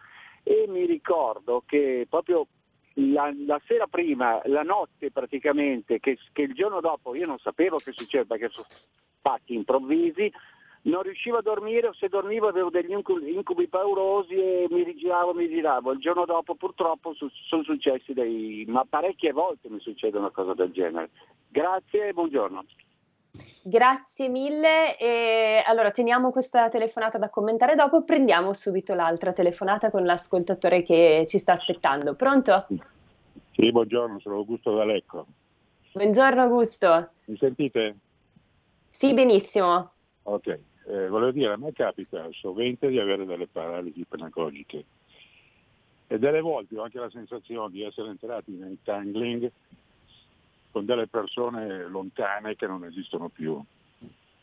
E 0.44 0.64
mi 0.66 0.86
ricordo 0.86 1.62
che 1.66 2.06
proprio 2.08 2.46
la, 2.94 3.30
la, 3.46 3.60
sera 3.66 3.86
prima, 3.86 4.40
la 4.44 4.62
notte 4.62 5.10
praticamente, 5.10 6.00
che, 6.00 6.16
che, 6.32 6.40
il 6.40 6.54
giorno 6.54 6.80
dopo 6.80 7.14
io 7.14 7.26
non 7.26 7.36
sapevo 7.36 7.76
che 7.76 7.92
succedeva 7.92 8.34
perché 8.34 8.48
sono 8.50 8.66
fatti 9.20 9.52
improvvisi, 9.52 10.32
non 10.88 11.02
riuscivo 11.02 11.38
a 11.38 11.42
dormire 11.42 11.88
o 11.88 11.92
se 11.92 12.08
dormivo 12.08 12.48
avevo 12.48 12.70
degli 12.70 12.92
incubi 12.92 13.68
paurosi 13.68 14.34
e 14.34 14.66
mi 14.70 14.82
rigiravo, 14.82 15.34
mi 15.34 15.48
giravo. 15.48 15.92
Il 15.92 16.00
giorno 16.00 16.24
dopo 16.24 16.54
purtroppo 16.54 17.14
su, 17.14 17.28
sono 17.48 17.62
successi 17.62 18.12
dei... 18.12 18.64
ma 18.68 18.84
parecchie 18.88 19.32
volte 19.32 19.68
mi 19.68 19.80
succede 19.80 20.18
una 20.18 20.30
cosa 20.30 20.54
del 20.54 20.72
genere. 20.72 21.10
Grazie 21.48 22.08
e 22.08 22.12
buongiorno. 22.12 22.64
Grazie 23.62 24.28
mille. 24.28 24.96
E 24.96 25.62
allora 25.66 25.90
teniamo 25.90 26.30
questa 26.30 26.68
telefonata 26.68 27.18
da 27.18 27.28
commentare 27.28 27.74
dopo, 27.74 28.02
prendiamo 28.02 28.52
subito 28.54 28.94
l'altra 28.94 29.32
telefonata 29.32 29.90
con 29.90 30.04
l'ascoltatore 30.04 30.82
che 30.82 31.26
ci 31.28 31.38
sta 31.38 31.52
aspettando. 31.52 32.14
Pronto? 32.14 32.66
Sì, 33.52 33.70
buongiorno, 33.70 34.20
sono 34.20 34.36
Augusto 34.36 34.74
D'Alecco. 34.74 35.26
Buongiorno 35.92 36.42
Augusto. 36.42 37.10
Mi 37.26 37.36
sentite? 37.36 37.96
Sì, 38.90 39.12
benissimo. 39.14 39.92
Ok, 40.24 40.58
eh, 40.88 41.08
volevo 41.08 41.32
dire, 41.32 41.52
a 41.52 41.58
me 41.58 41.72
capita 41.72 42.26
sovente 42.32 42.88
di 42.88 42.98
avere 42.98 43.26
delle 43.26 43.46
paralisi 43.46 44.06
pedagogiche 44.08 44.84
e 46.06 46.18
delle 46.18 46.40
volte 46.40 46.78
ho 46.78 46.82
anche 46.82 46.98
la 46.98 47.10
sensazione 47.10 47.70
di 47.70 47.82
essere 47.82 48.08
entrati 48.08 48.52
in 48.52 48.64
entangling 48.64 49.50
con 50.70 50.86
delle 50.86 51.06
persone 51.06 51.86
lontane 51.88 52.56
che 52.56 52.66
non 52.66 52.84
esistono 52.84 53.28
più. 53.28 53.62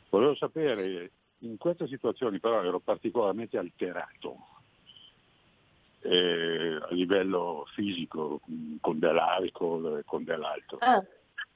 Volevo 0.09 0.35
sapere, 0.35 1.09
in 1.39 1.57
queste 1.57 1.87
situazioni 1.87 2.39
però 2.39 2.63
ero 2.63 2.79
particolarmente 2.79 3.57
alterato 3.57 4.37
eh, 6.01 6.77
a 6.79 6.93
livello 6.93 7.65
fisico, 7.73 8.39
con 8.79 8.99
dell'alcol 8.99 9.97
e 9.97 10.03
con 10.05 10.23
dell'altro. 10.23 10.77
Ah. 10.79 11.03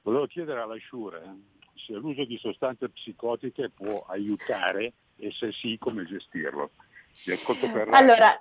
Volevo 0.02 0.26
chiedere 0.26 0.60
alla 0.60 0.76
Shure 0.80 1.22
se 1.86 1.94
l'uso 1.94 2.24
di 2.24 2.38
sostanze 2.38 2.88
psicotiche 2.88 3.70
può 3.70 4.04
aiutare 4.08 4.92
e 5.16 5.30
se 5.32 5.52
sì 5.52 5.76
come 5.78 6.04
gestirlo. 6.04 6.70
Allora, 7.96 8.40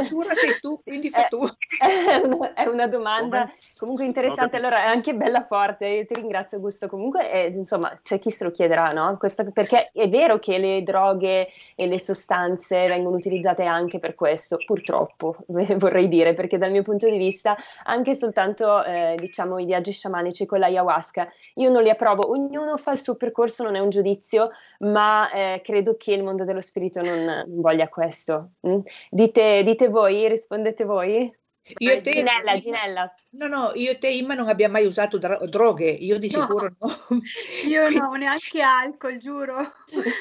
Sura 0.00 0.32
sei 0.34 0.58
tu, 0.60 0.80
quindi 0.82 1.10
fai 1.10 1.26
tu. 1.28 1.44
È 2.54 2.66
una 2.66 2.86
domanda 2.86 3.40
Come? 3.40 3.54
comunque 3.78 4.04
interessante, 4.04 4.56
allora 4.56 4.84
è 4.84 4.88
anche 4.88 5.14
bella 5.14 5.44
forte, 5.44 5.86
io 5.86 6.06
ti 6.06 6.14
ringrazio 6.14 6.58
Augusto, 6.58 6.88
comunque 6.88 7.30
eh, 7.30 7.46
insomma 7.48 7.98
c'è 8.02 8.18
chi 8.18 8.30
se 8.30 8.44
lo 8.44 8.50
chiederà, 8.50 8.92
no? 8.92 9.16
Questo, 9.18 9.50
perché 9.50 9.90
è 9.92 10.08
vero 10.08 10.38
che 10.38 10.58
le 10.58 10.82
droghe 10.82 11.48
e 11.74 11.86
le 11.86 11.98
sostanze 11.98 12.86
vengono 12.86 13.16
utilizzate 13.16 13.64
anche 13.64 13.98
per 13.98 14.14
questo, 14.14 14.58
purtroppo 14.64 15.36
vorrei 15.46 16.08
dire, 16.08 16.34
perché 16.34 16.58
dal 16.58 16.70
mio 16.70 16.82
punto 16.82 17.08
di 17.08 17.18
vista 17.18 17.56
anche 17.84 18.14
soltanto 18.14 18.84
eh, 18.84 19.16
diciamo 19.18 19.58
i 19.58 19.64
viaggi 19.64 19.92
sciamanici 19.92 20.46
con 20.46 20.60
l'ayahuasca, 20.60 21.30
io 21.54 21.70
non 21.70 21.82
li 21.82 21.90
approvo, 21.90 22.30
ognuno 22.30 22.76
fa 22.76 22.92
il 22.92 23.00
suo 23.00 23.16
percorso, 23.16 23.64
non 23.64 23.74
è 23.74 23.80
un 23.80 23.90
giudizio, 23.90 24.50
ma 24.80 25.30
eh, 25.30 25.60
credo 25.64 25.96
che 25.98 26.12
il 26.12 26.22
mondo 26.22 26.44
dello 26.44 26.60
spirito 26.60 27.02
non, 27.02 27.24
non 27.24 27.60
voglia 27.60 27.88
questo 27.88 28.01
questo? 28.02 28.52
Mm? 28.66 28.80
Dite, 29.10 29.62
dite 29.62 29.88
voi, 29.88 30.28
rispondete 30.28 30.84
voi? 30.84 31.32
Io 31.78 32.00
te, 32.00 32.10
Ginella, 32.10 32.58
Ginella. 32.58 33.14
No, 33.34 33.46
no, 33.46 33.72
io 33.74 33.92
e 33.92 33.98
te 33.98 34.08
Imma 34.08 34.34
non 34.34 34.48
abbiamo 34.48 34.74
mai 34.74 34.84
usato 34.84 35.16
dra- 35.16 35.38
droghe, 35.46 35.88
io 35.88 36.18
di 36.18 36.28
sicuro 36.28 36.74
no. 36.78 36.88
no. 37.08 37.20
io 37.66 37.88
no, 37.88 38.12
neanche 38.14 38.60
alcol, 38.60 39.16
giuro. 39.16 39.54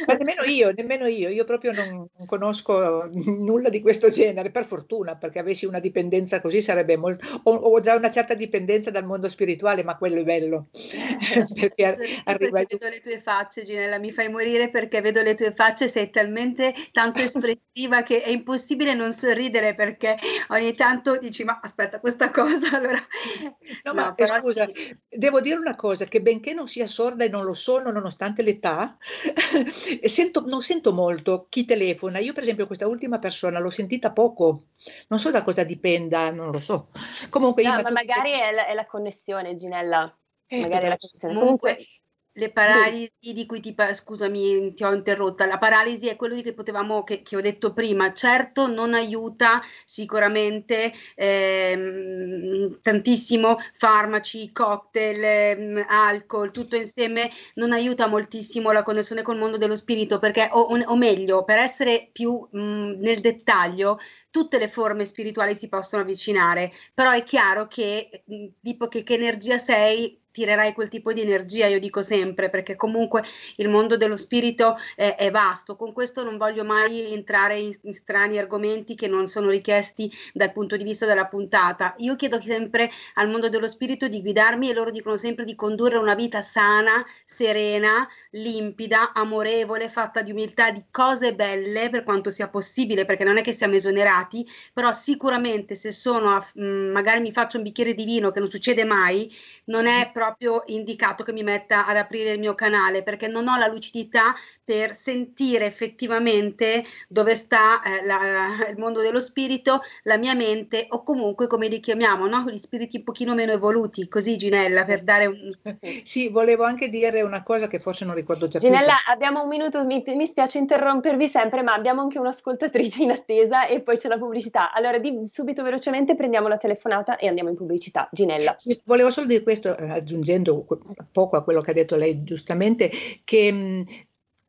Ma 0.06 0.13
nemmeno 0.13 0.43
io, 0.43 0.71
nemmeno 0.71 1.08
io, 1.08 1.30
io 1.30 1.43
proprio 1.43 1.71
non, 1.71 2.08
non, 2.15 2.27
conosco 2.27 3.10
nulla 3.12 3.69
di 3.69 3.82
questo 3.82 4.10
genere, 4.10 4.51
per 4.51 4.65
fortuna, 4.65 5.17
perché 5.17 5.39
avessi 5.39 5.65
una 5.65 5.80
dipendenza 5.80 6.39
così 6.41 6.62
sarebbe 6.62 6.95
molto... 6.95 7.25
Ho, 7.43 7.56
ho 7.56 7.80
già 7.82 7.95
una 7.95 8.12
certa 8.12 8.34
dipendenza 8.34 8.91
dal 8.91 9.06
mondo 9.06 9.27
spirituale, 9.27 9.84
ma 9.84 9.97
quello 9.97 10.21
è 10.21 10.23
bello. 10.23 10.67
perché 11.54 11.97
sì, 11.99 12.21
arriva... 12.25 12.60
Perché 12.60 12.77
vedo 12.77 12.89
le 12.89 13.01
tue 13.01 13.19
facce, 13.19 13.63
Ginella, 13.63 13.97
mi 13.97 14.12
fai 14.12 14.30
morire 14.30 14.69
perché 14.69 15.01
vedo 15.01 15.21
le 15.21 15.36
tue 15.36 15.51
facce, 15.54 15.88
sei 15.88 16.12
talmente 16.12 16.73
tanto 16.91 17.19
espressiva 17.23 18.04
che 18.04 18.21
è 18.21 18.30
impossibile 18.30 18.93
non 18.93 19.12
sorridere 19.12 19.73
perché 19.73 20.17
ogni 20.49 20.73
tanto 20.75 21.17
dici, 21.32 21.44
ma 21.44 21.60
aspetta, 21.62 22.00
questa 22.00 22.30
cosa, 22.30 22.70
allora 22.78 23.00
No, 23.84 23.94
ma 23.94 24.15
no, 24.15 24.26
scusa, 24.26 24.70
sì. 24.74 24.96
devo 25.10 25.41
dire 25.41 25.58
una 25.58 25.76
cosa, 25.76 26.06
che 26.06 26.22
benché 26.22 26.54
non 26.54 26.67
sia 26.67 26.86
sorda 26.86 27.24
e 27.24 27.30
non 27.30 27.44
lo 27.44 27.54
sono 27.54 27.91
nonostante 27.91 28.44
l'età, 28.44 28.98
sento, 30.04 30.46
non 30.46 30.62
sento 30.62 30.94
molto 30.94 31.48
chi 31.50 31.65
telefona. 31.65 32.20
Io 32.20 32.34
per 32.34 32.44
esempio 32.44 32.67
questa 32.67 32.88
ultima 32.88 33.20
persona 33.20 33.60
l'ho 33.60 33.70
sentita 33.70 34.12
poco, 34.12 34.65
non 35.08 35.20
so 35.20 35.32
da 35.32 35.44
cosa 35.44 35.63
dipenda, 35.63 36.30
non 36.32 36.52
lo 36.52 36.60
so. 36.60 36.89
Comunque, 37.30 37.63
no, 37.63 37.82
ma 37.82 37.91
magari 37.91 38.32
è 38.32 38.52
la, 38.52 38.67
è 38.67 38.74
la, 38.74 38.86
connessione, 38.86 39.56
Ginella. 39.56 40.15
Eh, 40.46 40.62
magari 40.62 40.86
è 40.86 40.89
la 40.89 40.98
connessione. 40.98 41.34
Comunque, 41.34 41.86
le 42.34 42.52
paralisi 42.52 43.12
sì. 43.20 43.34
di 43.34 43.46
cui 43.46 43.60
ti, 43.60 43.76
scusami, 43.94 44.74
ti 44.74 44.84
ho 44.84 44.94
interrotta, 44.94 45.46
la 45.46 45.58
paralisi 45.58 46.08
è 46.08 46.15
quello 46.15 46.36
di 46.36 46.41
che 46.41 46.54
potevamo, 46.54 47.04
che, 47.04 47.22
che 47.24 47.36
ho 47.36 47.41
detto 47.41 47.74
prima, 47.74 48.13
certo 48.13 48.67
non 48.67 48.94
aiuta 48.94 49.62
sicuramente 49.86 50.94
ehm, 51.15 52.80
tantissimo 52.82 53.58
farmaci, 53.76 54.52
cocktail, 54.54 55.24
ehm, 55.24 55.86
alcol, 55.89 56.52
tutto 56.52 56.76
insieme. 56.78 57.30
Non 57.56 57.74
aiuta 57.74 58.08
moltissimo 58.08 58.72
la 58.72 58.84
connessione 58.84 59.22
col 59.24 59.38
mondo 59.38 59.58
dello 59.58 59.76
spirito 59.76 60.20
perché, 60.20 60.48
o, 60.52 60.62
o 60.62 60.96
meglio, 60.96 61.44
per 61.44 61.58
essere 61.58 62.10
più 62.13 62.48
mh, 62.50 63.00
nel 63.00 63.20
dettaglio, 63.20 64.00
tutte 64.30 64.58
le 64.58 64.67
forme 64.70 65.04
spirituali 65.06 65.56
si 65.56 65.67
possono 65.67 66.04
avvicinare, 66.04 66.72
però 66.94 67.12
è 67.12 67.24
chiaro 67.24 67.67
che 67.67 68.24
tipo 68.62 68.88
che, 68.88 69.04
che 69.04 69.13
energia 69.15 69.58
sei 69.58 70.20
tirerai 70.32 70.74
quel 70.74 70.89
tipo 70.89 71.13
di 71.13 71.22
energia, 71.22 71.67
io 71.67 71.80
dico 71.80 72.02
sempre, 72.02 72.50
perché 72.50 72.76
comunque 72.76 73.24
il 73.58 73.70
mondo 73.70 73.98
dello 73.98 74.15
spirito 74.15 74.78
è, 74.96 75.15
è 75.17 75.30
vasto. 75.30 75.76
Con 75.76 75.94
questo 75.94 76.24
non 76.24 76.38
voglio 76.38 76.63
mai 76.63 77.13
entrare 77.13 77.58
in, 77.58 77.72
in, 77.84 77.94
strani 77.94 78.38
argomenti 78.38 78.96
che 78.96 79.08
non 79.08 79.28
sono 79.28 79.50
richiesti 79.50 80.12
dal 80.34 80.52
punto 80.52 80.78
di 80.78 80.84
vista 80.84 81.06
della 81.06 81.26
puntata. 81.26 81.94
Io 81.98 82.15
chiedo 82.15 82.39
sempre 82.39 82.89
al 83.15 83.30
mondo 83.30 83.50
dello 83.50 83.67
spirito 83.67 84.08
di 84.08 84.22
guidarmi 84.22 84.70
e 84.70 84.74
loro 84.74 84.91
dicono 84.91 85.17
sempre 85.17 85.46
di 85.46 85.56
condurre 85.56 85.98
una 85.98 86.15
vita 86.15 86.41
sana, 86.41 87.06
serena, 87.26 88.08
limpida, 88.32 89.12
amorevole, 89.13 89.89
fatta 89.89 90.22
di 90.22 90.32
umiltà, 90.32 90.72
di 90.72 90.86
cose 90.89 91.36
belle 91.36 91.89
per 91.89 92.04
quanto 92.04 92.30
sia 92.30 92.48
possibile, 92.48 93.06
perché 93.06 93.24
non 93.24 93.38
è 93.38 93.41
che 93.41 93.52
siamo 93.52 93.76
esonerati, 93.76 94.48
però 94.74 94.94
sicuramente 94.94 95.76
se 95.76 95.91
sono 95.91 96.36
a, 96.36 96.46
mh, 96.56 96.91
magari 96.91 97.20
mi 97.20 97.32
faccio 97.32 97.58
un 97.58 97.63
bicchiere 97.63 97.94
di 97.94 98.06
vino 98.06 98.32
che 98.32 98.39
non 98.39 98.48
succede 98.48 98.86
mai, 98.86 99.32
non 99.65 99.86
è 99.86 100.10
proprio 100.12 100.20
proprio 100.21 100.62
indicato 100.67 101.23
che 101.23 101.34
mi 101.34 101.41
metta 101.41 101.88
ad 101.88 101.97
aprire 101.97 102.31
il 102.31 102.39
mio 102.39 102.53
canale 102.53 103.01
perché 103.01 103.27
non 103.27 103.47
ho 103.47 103.57
la 103.57 103.67
lucidità 103.67 104.36
per 104.63 104.95
sentire 104.95 105.65
effettivamente 105.65 106.84
dove 107.10 107.36
sta 107.36 107.81
eh, 107.81 108.05
la, 108.05 108.67
il 108.69 108.77
mondo 108.77 109.01
dello 109.01 109.19
spirito, 109.19 109.81
la 110.03 110.17
mia 110.17 110.36
mente 110.36 110.86
o 110.89 111.01
comunque 111.01 111.47
come 111.47 111.67
li 111.67 111.79
chiamiamo, 111.79 112.27
no? 112.27 112.45
gli 112.47 112.57
spiriti 112.57 112.97
un 112.97 113.03
pochino 113.03 113.34
meno 113.34 113.51
evoluti, 113.51 114.07
così 114.07 114.38
Ginella, 114.38 114.86
per 114.86 115.03
dare 115.03 115.25
un... 115.25 115.49
Sì, 116.03 116.29
volevo 116.29 116.63
anche 116.63 116.89
dire 116.89 117.21
una 117.21 117.41
cosa 117.43 117.67
che 117.67 117.79
forse 117.79 118.05
non 118.05 118.13
ricordo 118.13 118.47
già 118.47 118.60
Ginella, 118.60 118.93
più. 119.03 119.13
Abbiamo 119.13 119.41
un 119.41 119.49
minuto, 119.49 119.84
mi, 119.84 120.03
mi, 120.05 120.27
spiace 120.27 120.60
interrompervi 120.60 121.27
sempre, 121.27 121.63
ma 121.63 121.73
abbiamo 121.73 122.01
anche 122.01 122.19
un'ascoltatrice 122.19 123.03
in 123.03 123.12
attesa 123.12 123.65
e 123.65 123.81
poi 123.81 123.97
c'è 123.97 124.07
la 124.07 124.17
pubblicità. 124.17 124.71
Allora, 124.71 124.99
di, 124.99 125.23
subito 125.27 125.63
velocemente 125.63 126.15
prendiamo 126.15 126.47
la 126.47 126.57
telefonata 126.57 127.17
e 127.17 127.27
andiamo 127.27 127.49
in 127.49 127.55
pubblicità. 127.55 128.07
Ginella. 128.12 128.53
Sì, 128.57 128.79
volevo 128.86 129.10
solo 129.10 129.27
dire 129.27 129.43
questo, 129.43 129.75
eh, 129.75 130.03
aggiungendo 130.12 130.65
poco 131.12 131.38
a 131.38 131.43
quello 131.43 131.62
che 131.62 131.71
ha 131.71 131.74
detto 131.74 131.95
lei 131.95 132.24
giustamente, 132.24 132.91
che 133.24 133.52
mh, 133.52 133.86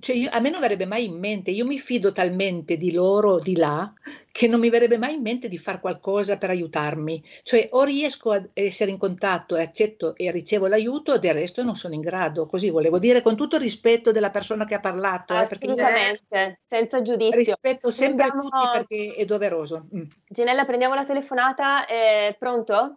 cioè 0.03 0.17
io, 0.17 0.31
a 0.33 0.41
me 0.41 0.51
non 0.51 0.61
verrebbe 0.61 0.85
mai 0.85 1.05
in 1.05 1.17
mente, 1.17 1.53
io 1.53 1.65
mi 1.65 1.79
fido 1.79 2.11
talmente 2.11 2.77
di 2.77 2.91
loro 2.93 3.39
di 3.39 3.55
là 3.55 3.93
che 4.33 4.49
non 4.49 4.59
mi 4.59 4.69
verrebbe 4.69 4.99
mai 4.99 5.15
in 5.15 5.23
mente 5.23 5.47
di 5.47 5.59
fare 5.59 5.79
qualcosa 5.79 6.39
per 6.39 6.51
aiutarmi. 6.51 7.23
Cioè 7.45 7.69
o 7.71 7.85
riesco 7.85 8.33
a 8.33 8.43
essere 8.53 8.91
in 8.91 8.99
contatto 8.99 9.55
e 9.55 9.63
accetto 9.63 10.17
e 10.17 10.33
ricevo 10.33 10.67
l'aiuto, 10.67 11.21
del 11.21 11.35
resto 11.35 11.63
non 11.63 11.77
sono 11.77 11.95
in 11.95 12.01
grado. 12.01 12.47
Così 12.47 12.71
volevo 12.71 12.99
dire 12.99 13.23
con 13.23 13.37
tutto 13.37 13.55
il 13.55 13.63
rispetto 13.63 14.11
della 14.11 14.31
persona 14.31 14.65
che 14.65 14.75
ha 14.75 14.81
parlato. 14.81 15.35
Assolutamente, 15.35 16.25
eh, 16.31 16.59
senza 16.67 17.01
giudizio. 17.01 17.39
Rispetto 17.39 17.93
sempre 17.93 18.27
prendiamo... 18.27 18.49
a 18.49 18.61
tutti 18.61 18.77
perché 18.79 19.15
è 19.15 19.25
doveroso. 19.25 19.87
Mm. 19.95 20.03
Ginella, 20.27 20.65
prendiamo 20.65 20.95
la 20.95 21.05
telefonata. 21.05 21.87
Eh, 21.87 22.35
pronto? 22.37 22.97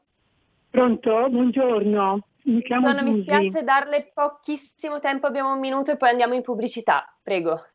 Pronto? 0.72 1.28
Buongiorno. 1.30 2.26
Mi 2.46 2.62
chiamo 2.62 2.88
Sono, 2.88 3.02
mi 3.02 3.22
spiace 3.22 3.64
darle 3.64 4.12
pochissimo 4.14 5.00
tempo, 5.00 5.26
abbiamo 5.26 5.54
un 5.54 5.60
minuto 5.60 5.92
e 5.92 5.98
poi 5.98 6.10
andiamo 6.10 6.36
in 6.36 6.44
pubblicità. 6.44 7.12
Prego. 7.24 7.66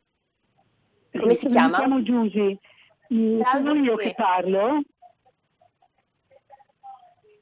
Come 1.18 1.34
si 1.34 1.46
mi 1.46 1.52
chiama? 1.52 1.84
Mi 1.86 2.02
chiamo. 2.04 2.58
Mm, 3.12 3.40
Ciao, 3.40 3.64
sono 3.64 3.82
io 3.82 3.96
che 3.96 4.14
parlo. 4.14 4.80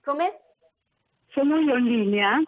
Come? 0.02 0.40
Sono 1.28 1.58
io 1.58 1.76
in 1.76 1.84
linea? 1.84 2.42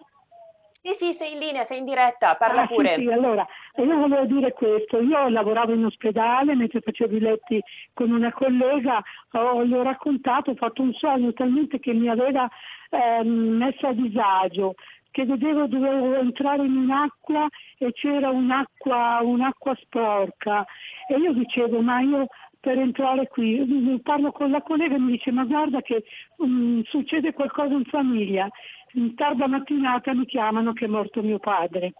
Sì, 0.80 0.94
sì, 0.94 1.12
sei 1.12 1.32
in 1.32 1.38
linea, 1.40 1.64
sei 1.64 1.78
in 1.78 1.84
diretta, 1.84 2.36
parla 2.36 2.62
ah, 2.62 2.66
pure. 2.66 2.94
Sì, 2.94 3.02
sì, 3.02 3.10
allora, 3.10 3.46
io 3.82 3.96
volevo 3.96 4.24
dire 4.26 4.52
questo, 4.52 5.00
io 5.00 5.28
lavoravo 5.28 5.72
in 5.72 5.84
ospedale 5.84 6.54
mentre 6.54 6.80
facevo 6.80 7.16
i 7.16 7.20
letti 7.20 7.60
con 7.92 8.10
una 8.10 8.32
collega, 8.32 9.02
ho, 9.32 9.62
le 9.62 9.78
ho 9.78 9.82
raccontato, 9.82 10.50
ho 10.50 10.54
fatto 10.54 10.82
un 10.82 10.92
sogno 10.92 11.32
talmente 11.32 11.78
che 11.78 11.92
mi 11.92 12.08
aveva 12.08 12.48
eh, 12.90 13.22
messo 13.24 13.86
a 13.86 13.92
disagio, 13.92 14.74
che 15.10 15.24
vedevo 15.24 15.66
dovevo 15.66 16.16
entrare 16.16 16.64
in 16.64 16.76
un'acqua 16.76 17.48
e 17.78 17.92
c'era 17.92 18.30
un'acqua, 18.30 19.20
un'acqua 19.22 19.74
sporca. 19.80 20.64
E 21.08 21.16
io 21.16 21.32
dicevo 21.32 21.80
ma 21.80 22.00
io 22.00 22.26
per 22.60 22.78
entrare 22.78 23.26
qui 23.26 24.00
parlo 24.02 24.32
con 24.32 24.50
la 24.50 24.60
collega 24.62 24.94
e 24.94 24.98
mi 24.98 25.12
dice 25.12 25.32
ma 25.32 25.44
guarda 25.44 25.80
che 25.80 26.04
um, 26.36 26.82
succede 26.84 27.32
qualcosa 27.32 27.74
in 27.74 27.84
famiglia. 27.84 28.48
In 28.94 29.14
tarda 29.14 29.46
mattinata 29.46 30.12
mi 30.14 30.26
chiamano 30.26 30.72
che 30.72 30.84
è 30.84 30.88
morto 30.88 31.22
mio 31.22 31.38
padre. 31.38 31.92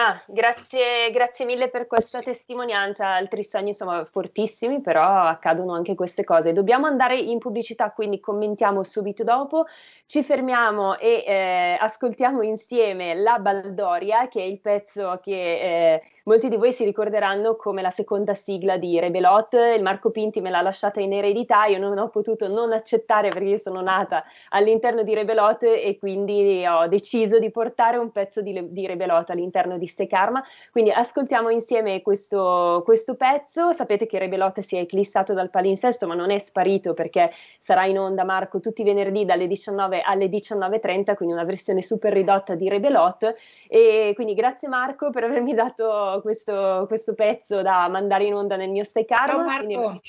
Ah, 0.00 0.22
grazie, 0.28 1.10
grazie 1.10 1.44
mille 1.44 1.70
per 1.70 1.88
questa 1.88 2.20
testimonianza. 2.22 3.08
Altri 3.08 3.42
sogni 3.42 3.74
sono 3.74 4.04
fortissimi, 4.04 4.80
però 4.80 5.02
accadono 5.02 5.74
anche 5.74 5.96
queste 5.96 6.22
cose. 6.22 6.52
Dobbiamo 6.52 6.86
andare 6.86 7.18
in 7.18 7.40
pubblicità, 7.40 7.90
quindi 7.90 8.20
commentiamo 8.20 8.84
subito 8.84 9.24
dopo. 9.24 9.64
Ci 10.06 10.22
fermiamo 10.22 10.96
e 10.98 11.24
eh, 11.26 11.76
ascoltiamo 11.80 12.42
insieme 12.42 13.14
La 13.16 13.40
Baldoria, 13.40 14.28
che 14.28 14.40
è 14.40 14.44
il 14.44 14.60
pezzo 14.60 15.18
che 15.20 15.94
eh, 15.94 16.02
molti 16.28 16.50
di 16.50 16.56
voi 16.56 16.74
si 16.74 16.84
ricorderanno 16.84 17.56
come 17.56 17.80
la 17.80 17.90
seconda 17.90 18.34
sigla 18.34 18.76
di 18.76 19.00
Rebelot. 19.00 19.54
Il 19.54 19.82
Marco 19.82 20.10
Pinti 20.10 20.42
me 20.42 20.50
l'ha 20.50 20.60
lasciata 20.60 21.00
in 21.00 21.14
eredità, 21.14 21.64
io 21.64 21.78
non 21.78 21.96
ho 21.96 22.10
potuto 22.10 22.48
non 22.48 22.70
accettare 22.72 23.30
perché 23.30 23.48
io 23.48 23.56
sono 23.56 23.80
nata 23.80 24.22
all'interno 24.50 25.02
di 25.02 25.14
Rebelot 25.14 25.62
e 25.62 25.96
quindi 25.98 26.66
ho 26.66 26.86
deciso 26.86 27.38
di 27.38 27.50
portare 27.50 27.96
un 27.96 28.10
pezzo 28.12 28.42
di, 28.42 28.62
di 28.70 28.86
Rebelot 28.86 29.30
all'interno 29.30 29.78
di 29.78 29.86
Ste 29.86 30.06
Karma. 30.06 30.44
Quindi 30.70 30.90
ascoltiamo 30.90 31.48
insieme 31.48 32.02
questo, 32.02 32.82
questo 32.84 33.14
pezzo. 33.14 33.72
Sapete 33.72 34.04
che 34.04 34.18
Rebelot 34.18 34.60
si 34.60 34.76
è 34.76 34.80
eclissato 34.80 35.32
dal 35.32 35.48
palinsesto, 35.48 36.06
ma 36.06 36.14
non 36.14 36.30
è 36.30 36.38
sparito 36.38 36.92
perché 36.92 37.32
sarà 37.58 37.86
in 37.86 37.98
onda 37.98 38.24
Marco 38.24 38.60
tutti 38.60 38.82
i 38.82 38.84
venerdì 38.84 39.24
dalle 39.24 39.46
19 39.46 40.02
alle 40.02 40.26
19.30, 40.26 41.14
quindi 41.14 41.34
una 41.34 41.44
versione 41.44 41.80
super 41.80 42.12
ridotta 42.12 42.54
di 42.54 42.68
Rebelot. 42.68 43.34
E 43.66 44.12
quindi 44.14 44.34
grazie 44.34 44.68
Marco 44.68 45.08
per 45.08 45.24
avermi 45.24 45.54
dato 45.54 46.16
questo, 46.20 46.84
questo 46.86 47.14
pezzo 47.14 47.62
da 47.62 47.88
mandare 47.88 48.24
in 48.24 48.34
onda 48.34 48.56
nel 48.56 48.70
mio 48.70 48.84
Stay. 48.84 49.06
Ciao 49.08 49.44
Marco! 49.44 49.64
Quindi... 49.64 50.00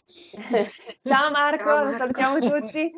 Ciao 1.04 1.32
Marco, 1.32 1.63
Ciao 1.63 1.84
Marco. 1.86 1.98
salutiamo 1.98 2.39
tutti. 2.39 2.91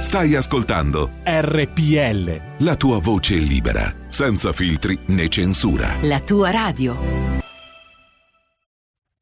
Stai 0.00 0.34
ascoltando 0.34 1.10
RPL. 1.24 2.64
La 2.64 2.76
tua 2.76 2.98
voce 2.98 3.36
libera, 3.36 3.92
senza 4.08 4.52
filtri 4.52 4.98
né 5.06 5.28
censura. 5.28 5.94
La 6.02 6.20
tua 6.20 6.50
radio. 6.50 7.31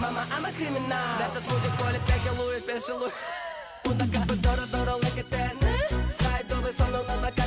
Mama, 0.00 0.26
I'm 0.32 0.44
a 0.46 0.52
criminal. 0.52 0.88
that's 0.88 1.34
Let 1.34 1.36
us 1.36 1.50
move 1.50 1.62
to 1.62 1.70
the 1.92 2.00
back 2.08 2.24
of 2.30 2.36
the 2.38 2.44
room. 2.88 3.12
Put 3.84 3.98
the 3.98 4.06
car, 4.06 4.26
put 4.26 4.42
the 4.42 4.48
door, 4.48 4.56
the 4.56 4.84
door, 4.84 4.96
look 4.96 5.18
at 5.18 5.30
that. 5.30 5.52
Side 6.08 6.52
of 6.52 6.62
the 6.64 6.72
song, 6.72 6.92
look 6.92 7.39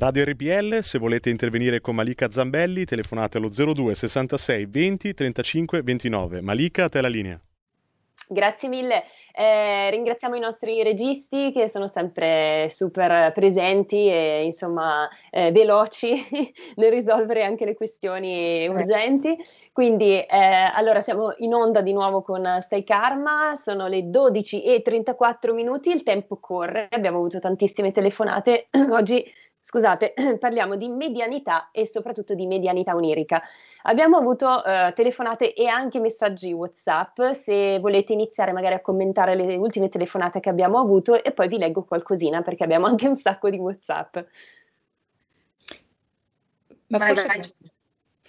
Radio 0.00 0.22
RPL, 0.22 0.78
se 0.78 0.96
volete 0.96 1.28
intervenire 1.28 1.80
con 1.80 1.96
Malika 1.96 2.30
Zambelli, 2.30 2.84
telefonate 2.84 3.38
allo 3.38 3.48
02 3.48 3.96
66 3.96 4.66
20 4.66 5.12
35 5.12 5.82
29. 5.82 6.40
Malika, 6.40 6.84
a 6.84 6.88
te 6.88 7.00
la 7.00 7.08
linea. 7.08 7.40
Grazie 8.28 8.68
mille. 8.68 9.02
Eh, 9.34 9.90
ringraziamo 9.90 10.36
i 10.36 10.40
nostri 10.40 10.84
registi 10.84 11.50
che 11.50 11.66
sono 11.68 11.88
sempre 11.88 12.68
super 12.70 13.32
presenti 13.32 14.08
e 14.08 14.44
insomma 14.44 15.08
eh, 15.30 15.50
veloci 15.50 16.12
nel 16.76 16.92
risolvere 16.92 17.42
anche 17.42 17.64
le 17.64 17.74
questioni 17.74 18.68
urgenti. 18.68 19.36
Quindi 19.72 20.14
eh, 20.14 20.70
allora 20.74 21.00
siamo 21.00 21.32
in 21.38 21.54
onda 21.54 21.80
di 21.80 21.92
nuovo 21.92 22.22
con 22.22 22.58
Stay 22.60 22.84
Karma, 22.84 23.56
sono 23.56 23.88
le 23.88 24.08
12 24.08 24.62
e 24.62 24.80
34 24.80 25.52
minuti, 25.54 25.90
il 25.90 26.04
tempo 26.04 26.36
corre, 26.36 26.86
abbiamo 26.88 27.16
avuto 27.16 27.40
tantissime 27.40 27.90
telefonate. 27.90 28.68
Oggi 28.92 29.24
scusate, 29.68 30.14
parliamo 30.40 30.76
di 30.76 30.88
medianità 30.88 31.68
e 31.72 31.86
soprattutto 31.86 32.34
di 32.34 32.46
medianità 32.46 32.94
onirica. 32.94 33.42
Abbiamo 33.82 34.16
avuto 34.16 34.64
eh, 34.64 34.92
telefonate 34.94 35.52
e 35.52 35.66
anche 35.66 36.00
messaggi 36.00 36.54
WhatsApp, 36.54 37.20
se 37.32 37.78
volete 37.78 38.14
iniziare 38.14 38.52
magari 38.52 38.74
a 38.74 38.80
commentare 38.80 39.34
le 39.34 39.56
ultime 39.56 39.90
telefonate 39.90 40.40
che 40.40 40.48
abbiamo 40.48 40.78
avuto 40.78 41.22
e 41.22 41.32
poi 41.32 41.48
vi 41.48 41.58
leggo 41.58 41.84
qualcosina 41.84 42.40
perché 42.40 42.64
abbiamo 42.64 42.86
anche 42.88 43.06
un 43.08 43.16
sacco 43.16 43.50
di 43.50 43.58
WhatsApp. 43.58 44.16
Ma 46.86 46.96
vai, 46.96 47.08
forse, 47.08 47.26
vai. 47.26 47.52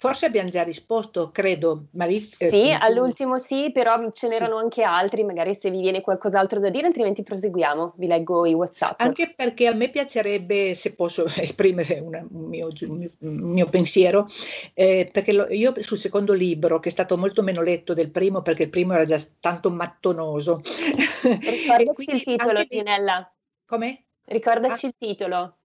Forse 0.00 0.24
abbiamo 0.24 0.48
già 0.48 0.62
risposto, 0.62 1.30
credo. 1.30 1.88
Marif- 1.90 2.40
eh, 2.40 2.48
sì, 2.48 2.70
all'ultimo 2.70 3.38
sì, 3.38 3.70
però 3.70 4.10
ce 4.12 4.28
n'erano 4.28 4.56
sì. 4.56 4.62
anche 4.62 4.82
altri, 4.82 5.24
magari 5.24 5.54
se 5.54 5.68
vi 5.70 5.78
viene 5.78 6.00
qualcos'altro 6.00 6.58
da 6.58 6.70
dire, 6.70 6.86
altrimenti 6.86 7.22
proseguiamo, 7.22 7.92
vi 7.98 8.06
leggo 8.06 8.46
i 8.46 8.54
WhatsApp. 8.54 8.98
Anche 8.98 9.34
perché 9.36 9.66
a 9.66 9.74
me 9.74 9.90
piacerebbe, 9.90 10.74
se 10.74 10.94
posso 10.94 11.26
esprimere 11.36 11.98
una, 11.98 12.26
un, 12.30 12.48
mio, 12.48 12.70
un, 12.88 13.10
mio, 13.18 13.66
pensiero, 13.66 14.26
eh, 14.72 15.10
perché 15.12 15.34
lo, 15.34 15.48
io 15.50 15.74
sul 15.82 15.98
secondo 15.98 16.32
libro, 16.32 16.80
che 16.80 16.88
è 16.88 16.92
stato 16.92 17.18
molto 17.18 17.42
meno 17.42 17.60
letto 17.60 17.92
del 17.92 18.10
primo, 18.10 18.40
perché 18.40 18.62
il 18.62 18.70
primo 18.70 18.94
era 18.94 19.04
già 19.04 19.20
tanto 19.38 19.70
mattonoso. 19.70 20.62
Ricordaci 20.64 22.10
il 22.10 22.22
titolo, 22.22 22.64
Ginella. 22.64 23.30
Come? 23.66 24.04
Ricordaci 24.24 24.86
ah. 24.86 24.88
il 24.88 24.94
titolo. 24.96 25.56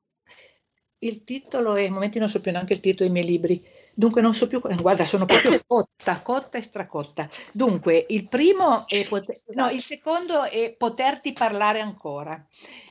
Il 0.98 1.24
titolo, 1.24 1.76
e 1.76 1.84
ai 1.84 1.90
momenti 1.90 2.20
non 2.20 2.28
so 2.28 2.42
più 2.42 2.52
neanche 2.52 2.74
il 2.74 2.82
titolo 2.82 3.10
dei 3.10 3.22
miei 3.22 3.32
libri. 3.32 3.75
Dunque 3.98 4.22
non 4.22 4.34
so 4.34 4.48
più, 4.48 4.60
guarda, 4.60 5.06
sono 5.06 5.24
proprio 5.26 5.60
cotta, 5.66 6.22
cotta 6.22 6.58
e 6.58 6.62
stracotta. 6.62 7.30
Dunque, 7.54 8.06
il 8.10 8.28
primo 8.28 8.86
è 8.88 9.08
poter, 9.08 9.38
no, 9.54 9.70
il 9.70 9.82
secondo 9.82 10.44
è 10.44 10.74
poterti 10.78 11.32
parlare 11.32 11.80
ancora. 11.80 12.46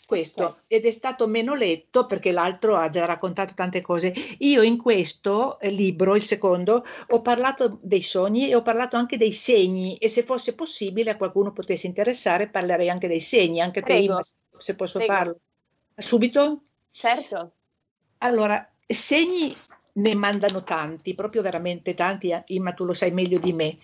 Questo 0.07 0.59
ed 0.69 0.85
è 0.85 0.91
stato 0.91 1.27
meno 1.27 1.55
letto 1.55 2.07
perché 2.07 2.31
l'altro 2.31 2.77
ha 2.77 2.89
già 2.91 3.05
raccontato 3.05 3.55
tante 3.55 3.81
cose. 3.81 4.13
Io 4.41 4.63
in 4.63 4.77
questo 4.77 5.59
eh, 5.61 5.71
libro, 5.71 6.15
il 6.15 6.23
secondo, 6.23 6.85
ho 7.09 7.21
parlato 7.23 7.79
dei 7.81 8.03
sogni 8.03 8.49
e 8.49 8.55
ho 8.55 8.63
parlato 8.63 8.97
anche 8.97 9.17
dei 9.17 9.33
segni 9.33 9.97
e 9.97 10.09
se 10.09 10.23
fosse 10.23 10.55
possibile 10.55 11.11
a 11.11 11.17
qualcuno 11.17 11.53
potesse 11.53 11.87
interessare 11.87 12.49
parlerei 12.49 12.91
anche 12.91 13.09
dei 13.09 13.21
segni, 13.21 13.61
anche 13.61 13.81
Prego. 13.81 14.19
te 14.19 14.25
se 14.59 14.75
posso 14.77 14.99
Prego. 14.99 15.13
farlo. 15.13 15.41
Subito? 15.97 16.63
Certo. 16.93 17.53
Allora, 18.19 18.67
segni 18.87 19.55
ne 19.97 20.15
mandano 20.15 20.65
tanti, 20.65 21.15
proprio 21.15 21.43
veramente 21.43 21.95
tanti, 21.95 22.31
eh, 22.31 22.43
Imma 22.49 22.73
tu 22.73 22.85
lo 22.85 22.93
sai 22.93 23.11
meglio 23.13 23.39
di 23.39 23.53
me. 23.53 23.77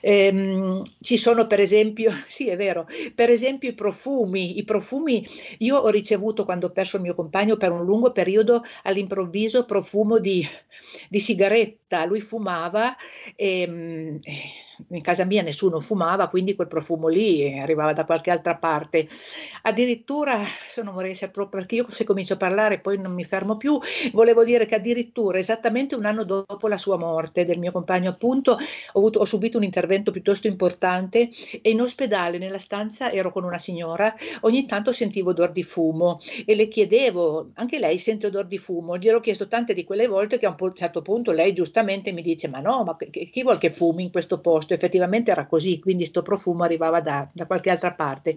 Ehm, 0.00 0.82
ci 1.00 1.16
sono 1.16 1.46
per 1.46 1.60
esempio, 1.60 2.10
sì 2.28 2.48
è 2.48 2.56
vero, 2.56 2.86
per 3.14 3.30
esempio 3.30 3.68
i 3.68 3.74
profumi, 3.74 4.58
i 4.58 4.64
profumi, 4.64 5.26
io 5.58 5.76
ho 5.76 5.88
ricevuto 5.88 6.44
quando 6.44 6.66
ho 6.66 6.70
perso 6.72 6.96
il 6.96 7.02
mio 7.02 7.14
compagno 7.14 7.56
per 7.56 7.72
un 7.72 7.84
lungo 7.84 8.12
periodo 8.12 8.62
all'improvviso 8.82 9.64
profumo 9.64 10.18
di, 10.18 10.46
di 11.08 11.20
sigaretta, 11.20 12.04
lui 12.04 12.20
fumava 12.20 12.94
e 13.36 13.66
mm, 13.66 14.16
in 14.88 15.02
casa 15.02 15.24
mia 15.24 15.42
nessuno 15.42 15.80
fumava, 15.80 16.28
quindi 16.28 16.54
quel 16.54 16.68
profumo 16.68 17.08
lì 17.08 17.58
arrivava 17.58 17.92
da 17.92 18.04
qualche 18.04 18.30
altra 18.30 18.56
parte. 18.56 19.08
Addirittura, 19.62 20.40
se 20.66 20.82
non 20.82 20.94
vorrei 20.94 21.12
essere 21.12 21.32
troppo, 21.32 21.56
perché 21.56 21.76
io 21.76 21.86
se 21.88 22.04
comincio 22.04 22.34
a 22.34 22.36
parlare 22.36 22.80
poi 22.80 22.98
non 22.98 23.12
mi 23.12 23.24
fermo 23.24 23.56
più, 23.56 23.78
volevo 24.12 24.44
dire 24.44 24.66
che 24.66 24.74
addirittura 24.74 25.38
esattamente 25.38 25.94
un 25.94 26.04
anno 26.04 26.24
dopo 26.24 26.68
la 26.68 26.78
sua 26.78 26.96
morte 26.96 27.44
del 27.44 27.58
mio 27.58 27.72
compagno 27.72 28.10
appunto 28.10 28.52
ho, 28.52 28.98
avuto, 28.98 29.20
ho 29.20 29.24
subito 29.24 29.56
un 29.56 29.64
intervento 29.64 30.10
piuttosto 30.10 30.46
importante 30.46 31.30
e 31.62 31.70
in 31.70 31.80
ospedale 31.80 32.38
nella 32.38 32.58
stanza 32.58 33.10
ero 33.10 33.32
con 33.32 33.44
una 33.44 33.58
signora, 33.58 34.14
ogni 34.42 34.66
tanto 34.66 34.92
sentivo 34.92 35.30
odor 35.30 35.52
di 35.52 35.62
fumo 35.62 36.20
e 36.44 36.54
le 36.54 36.68
chiedevo, 36.68 37.50
anche 37.54 37.78
lei 37.78 37.98
sente 37.98 38.26
odor 38.26 38.46
di 38.46 38.58
fumo, 38.58 38.96
gli 38.98 39.08
ero 39.08 39.20
chiesto 39.20 39.48
tante 39.48 39.74
di 39.74 39.84
quelle 39.84 40.06
volte 40.06 40.38
che 40.38 40.46
a 40.46 40.54
un 40.58 40.74
certo 40.74 41.02
punto 41.02 41.32
lei 41.32 41.52
giustamente 41.52 42.12
mi 42.12 42.22
dice 42.22 42.48
ma 42.48 42.60
no, 42.60 42.84
ma 42.84 42.96
chi 42.96 43.42
vuol 43.42 43.58
che 43.58 43.70
fumi 43.70 44.02
in 44.04 44.10
questo 44.10 44.40
posto? 44.40 44.73
Effettivamente 44.74 45.30
era 45.30 45.46
così, 45.46 45.78
quindi 45.78 46.02
questo 46.04 46.22
profumo 46.22 46.64
arrivava 46.64 47.00
da, 47.00 47.28
da, 47.32 47.46
qualche 47.46 47.70
altra 47.70 47.92
parte. 47.92 48.36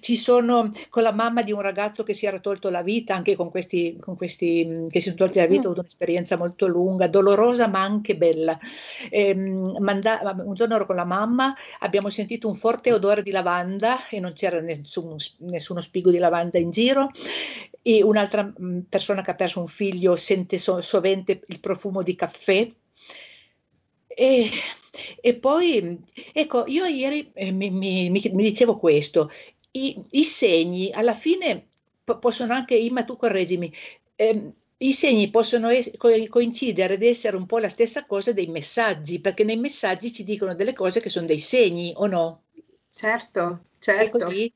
Ci 0.00 0.16
sono 0.16 0.70
con 0.88 1.02
la 1.02 1.12
mamma 1.12 1.42
di 1.42 1.52
un 1.52 1.60
ragazzo 1.60 2.02
che 2.02 2.14
si 2.14 2.26
era 2.26 2.38
tolto 2.38 2.70
la 2.70 2.82
vita, 2.82 3.14
anche 3.14 3.36
con 3.36 3.50
questi, 3.50 3.96
con 4.00 4.16
questi 4.16 4.86
che 4.88 5.00
si 5.00 5.08
sono 5.10 5.16
tolti 5.16 5.38
la 5.38 5.46
vita, 5.46 5.62
ho 5.62 5.66
avuto 5.66 5.80
un'esperienza 5.80 6.36
molto 6.36 6.66
lunga, 6.66 7.08
dolorosa 7.08 7.66
ma 7.68 7.82
anche 7.82 8.16
bella. 8.16 8.58
Ehm, 9.10 9.76
manda, 9.80 10.20
un 10.44 10.54
giorno 10.54 10.74
ero 10.74 10.86
con 10.86 10.96
la 10.96 11.04
mamma, 11.04 11.54
abbiamo 11.80 12.08
sentito 12.08 12.48
un 12.48 12.54
forte 12.54 12.92
odore 12.92 13.22
di 13.22 13.30
lavanda 13.30 14.08
e 14.08 14.20
non 14.20 14.32
c'era 14.32 14.60
nessun, 14.60 15.16
nessuno 15.40 15.80
spigo 15.80 16.10
di 16.10 16.18
lavanda 16.18 16.58
in 16.58 16.70
giro 16.70 17.10
e 17.86 18.02
un'altra 18.02 18.50
persona 18.88 19.22
che 19.22 19.30
ha 19.30 19.34
perso 19.34 19.60
un 19.60 19.68
figlio 19.68 20.16
sente 20.16 20.58
so, 20.58 20.80
sovente 20.80 21.42
il 21.48 21.60
profumo 21.60 22.02
di 22.02 22.14
caffè 22.14 22.66
e, 24.06 24.50
e 25.20 25.34
poi, 25.34 25.98
ecco, 26.32 26.64
io 26.66 26.84
ieri 26.84 27.30
eh, 27.34 27.50
mi, 27.52 27.70
mi, 27.70 28.10
mi, 28.10 28.42
dicevo 28.42 28.78
questo, 28.78 29.30
I, 29.72 30.02
i, 30.10 30.24
segni 30.24 30.90
alla 30.92 31.14
fine 31.14 31.66
po- 32.04 32.18
possono 32.18 32.52
anche, 32.54 32.74
Imma 32.74 33.04
tu 33.04 33.16
correggimi, 33.16 33.72
eh, 34.16 34.50
i 34.78 34.92
segni 34.92 35.30
possono 35.30 35.68
es- 35.70 35.90
coincidere 36.28 36.94
ed 36.94 37.02
essere 37.02 37.36
un 37.36 37.46
po' 37.46 37.58
la 37.58 37.68
stessa 37.68 38.06
cosa 38.06 38.32
dei 38.32 38.46
messaggi, 38.46 39.20
perché 39.20 39.44
nei 39.44 39.56
messaggi 39.56 40.12
ci 40.12 40.24
dicono 40.24 40.54
delle 40.54 40.72
cose 40.74 41.00
che 41.00 41.08
sono 41.08 41.26
dei 41.26 41.38
segni 41.38 41.92
o 41.96 42.06
no? 42.06 42.42
Certo, 42.92 43.64
certo. 43.92 44.18
Così. 44.18 44.52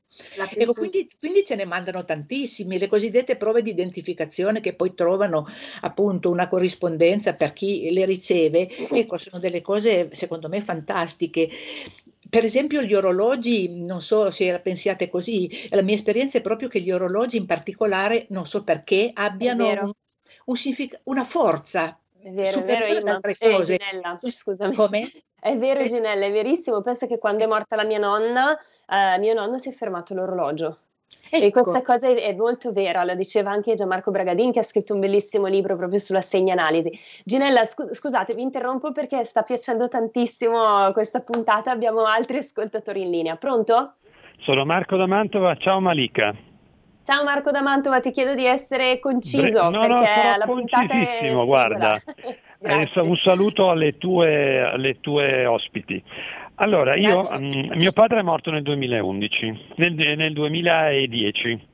Ecco, 0.55 0.73
quindi, 0.73 1.09
quindi, 1.19 1.45
ce 1.45 1.55
ne 1.55 1.65
mandano 1.65 2.03
tantissimi, 2.03 2.79
le 2.79 2.87
cosiddette 2.87 3.37
prove 3.37 3.61
di 3.61 3.69
identificazione 3.69 4.59
che 4.59 4.73
poi 4.73 4.95
trovano 4.95 5.47
appunto 5.81 6.29
una 6.29 6.49
corrispondenza 6.49 7.33
per 7.33 7.53
chi 7.53 7.91
le 7.91 8.05
riceve, 8.05 8.67
ecco, 8.69 9.17
sono 9.17 9.39
delle 9.39 9.61
cose 9.61 10.09
secondo 10.13 10.49
me 10.49 10.61
fantastiche. 10.61 11.49
Per 12.29 12.43
esempio 12.43 12.81
gli 12.81 12.93
orologi, 12.93 13.83
non 13.83 14.01
so 14.01 14.29
se 14.29 14.59
pensiate 14.59 15.09
così, 15.09 15.67
la 15.69 15.81
mia 15.81 15.95
esperienza 15.95 16.37
è 16.37 16.41
proprio 16.41 16.67
che 16.67 16.79
gli 16.79 16.91
orologi 16.91 17.37
in 17.37 17.45
particolare, 17.45 18.25
non 18.29 18.45
so 18.45 18.63
perché, 18.63 19.09
abbiano 19.13 19.67
un, 19.67 19.91
un 20.45 20.55
una 21.03 21.23
forza 21.23 21.99
è 22.21 22.31
vero, 22.31 22.49
superiore 22.49 22.97
ad 22.97 23.07
altre 23.07 23.37
cose. 23.37 23.75
Eh, 23.75 23.77
Ginella, 23.77 24.17
scusami. 24.19 24.75
Come? 24.75 25.11
È 25.39 25.55
vero, 25.55 25.79
eh. 25.79 25.87
Ginella, 25.87 26.25
è 26.25 26.31
verissimo. 26.31 26.81
Pensa 26.81 27.07
che 27.07 27.17
quando 27.17 27.43
è 27.43 27.47
morta 27.47 27.75
la 27.75 27.85
mia 27.85 27.99
nonna, 27.99 28.57
eh, 28.87 29.17
mio 29.19 29.33
nonno 29.33 29.57
si 29.57 29.69
è 29.69 29.71
fermato 29.71 30.13
l'orologio. 30.13 30.77
Ecco. 31.31 31.45
E 31.45 31.51
questa 31.51 31.81
cosa 31.81 32.07
è, 32.07 32.33
molto 32.33 32.71
vera, 32.71 33.03
lo 33.03 33.15
diceva 33.15 33.51
anche 33.51 33.73
Gianmarco 33.73 34.11
Bragadin 34.11 34.51
che 34.51 34.59
ha 34.59 34.63
scritto 34.63 34.93
un 34.93 34.99
bellissimo 34.99 35.47
libro 35.47 35.75
proprio 35.75 35.97
sulla 35.99 36.21
segna-analisi. 36.21 36.91
Ginella, 37.23 37.65
scu- 37.65 37.93
scusate, 37.93 38.35
vi 38.35 38.41
interrompo 38.41 38.91
perché 38.91 39.23
sta 39.23 39.41
piacendo 39.41 39.87
tantissimo 39.87 40.91
questa 40.91 41.21
puntata, 41.21 41.71
abbiamo 41.71 42.05
altri 42.05 42.37
ascoltatori 42.37 43.01
in 43.01 43.09
linea. 43.09 43.35
Pronto? 43.37 43.93
Sono 44.39 44.65
Marco 44.65 44.97
da 44.97 45.07
Mantova, 45.07 45.55
ciao 45.55 45.79
Malika. 45.79 46.48
Ciao 47.09 47.23
Marco 47.23 47.49
da 47.49 47.63
Mantova, 47.63 48.01
ti 48.01 48.11
chiedo 48.11 48.35
di 48.35 48.45
essere 48.45 48.99
conciso 48.99 49.41
Bre- 49.41 49.51
no, 49.51 49.79
perché 49.79 50.37
no, 50.37 50.45
puntata 50.45 50.93
è 50.93 51.33
guarda. 51.43 51.99
un 53.01 53.15
saluto 53.15 53.71
alle 53.71 53.97
tue, 53.97 54.61
alle 54.61 54.99
tue 54.99 55.47
ospiti. 55.47 56.03
Allora, 56.57 56.95
io, 56.95 57.21
um, 57.31 57.71
mio 57.73 57.91
padre 57.93 58.19
è 58.19 58.21
morto 58.21 58.51
nel 58.51 58.61
2011, 58.61 59.61
nel, 59.77 59.93
nel 60.17 60.33
2010. 60.33 61.67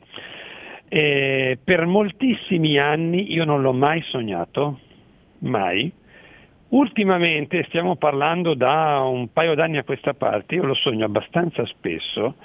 E 0.88 1.60
per 1.62 1.86
moltissimi 1.86 2.78
anni 2.78 3.34
io 3.34 3.44
non 3.44 3.62
l'ho 3.62 3.74
mai 3.74 4.02
sognato, 4.04 4.80
mai. 5.40 5.92
Ultimamente, 6.70 7.66
stiamo 7.68 7.98
parlando 7.98 8.54
da 8.54 9.02
un 9.02 9.34
paio 9.34 9.54
d'anni 9.54 9.80
a 9.80 9.84
questa 9.84 10.14
parte, 10.14 10.56
io 10.56 10.64
lo 10.64 10.76
sogno 10.76 11.04
abbastanza 11.04 11.66
spesso 11.66 12.36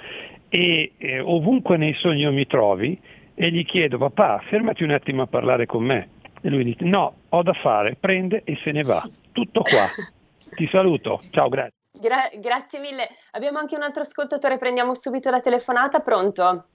e 0.53 0.91
eh, 0.97 1.19
ovunque 1.21 1.77
nei 1.77 1.93
sogni 1.93 2.23
io 2.23 2.33
mi 2.33 2.45
trovi 2.45 2.99
e 3.33 3.49
gli 3.51 3.63
chiedo 3.63 3.97
papà 3.97 4.43
fermati 4.49 4.83
un 4.83 4.91
attimo 4.91 5.21
a 5.21 5.27
parlare 5.27 5.65
con 5.65 5.81
me 5.81 6.09
e 6.41 6.49
lui 6.49 6.65
dice 6.65 6.83
no 6.83 7.15
ho 7.29 7.41
da 7.41 7.53
fare, 7.53 7.95
prende 7.95 8.41
e 8.43 8.57
se 8.61 8.71
ne 8.71 8.83
va, 8.83 9.07
tutto 9.31 9.61
qua. 9.61 9.87
Ti 10.53 10.67
saluto, 10.67 11.21
ciao, 11.29 11.47
grazie. 11.47 11.77
Gra- 11.97 12.29
grazie 12.35 12.79
mille. 12.79 13.07
Abbiamo 13.31 13.59
anche 13.59 13.75
un 13.75 13.83
altro 13.83 14.01
ascoltatore, 14.01 14.57
prendiamo 14.57 14.93
subito 14.93 15.29
la 15.29 15.39
telefonata, 15.39 16.01
pronto? 16.01 16.67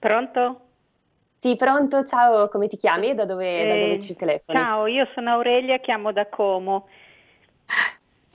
Pronto? 0.00 0.60
Sì, 1.38 1.54
pronto, 1.54 2.02
ciao, 2.02 2.48
come 2.48 2.66
ti 2.66 2.76
chiami 2.76 3.10
e 3.10 3.14
da 3.14 3.24
dove, 3.24 3.60
eh, 3.62 3.66
da 3.66 3.76
dove 3.76 4.00
ci 4.00 4.16
telefoni? 4.16 4.58
Ciao, 4.58 4.86
io 4.86 5.06
sono 5.14 5.30
Aurelia, 5.30 5.78
chiamo 5.78 6.10
da 6.10 6.26
Como. 6.26 6.88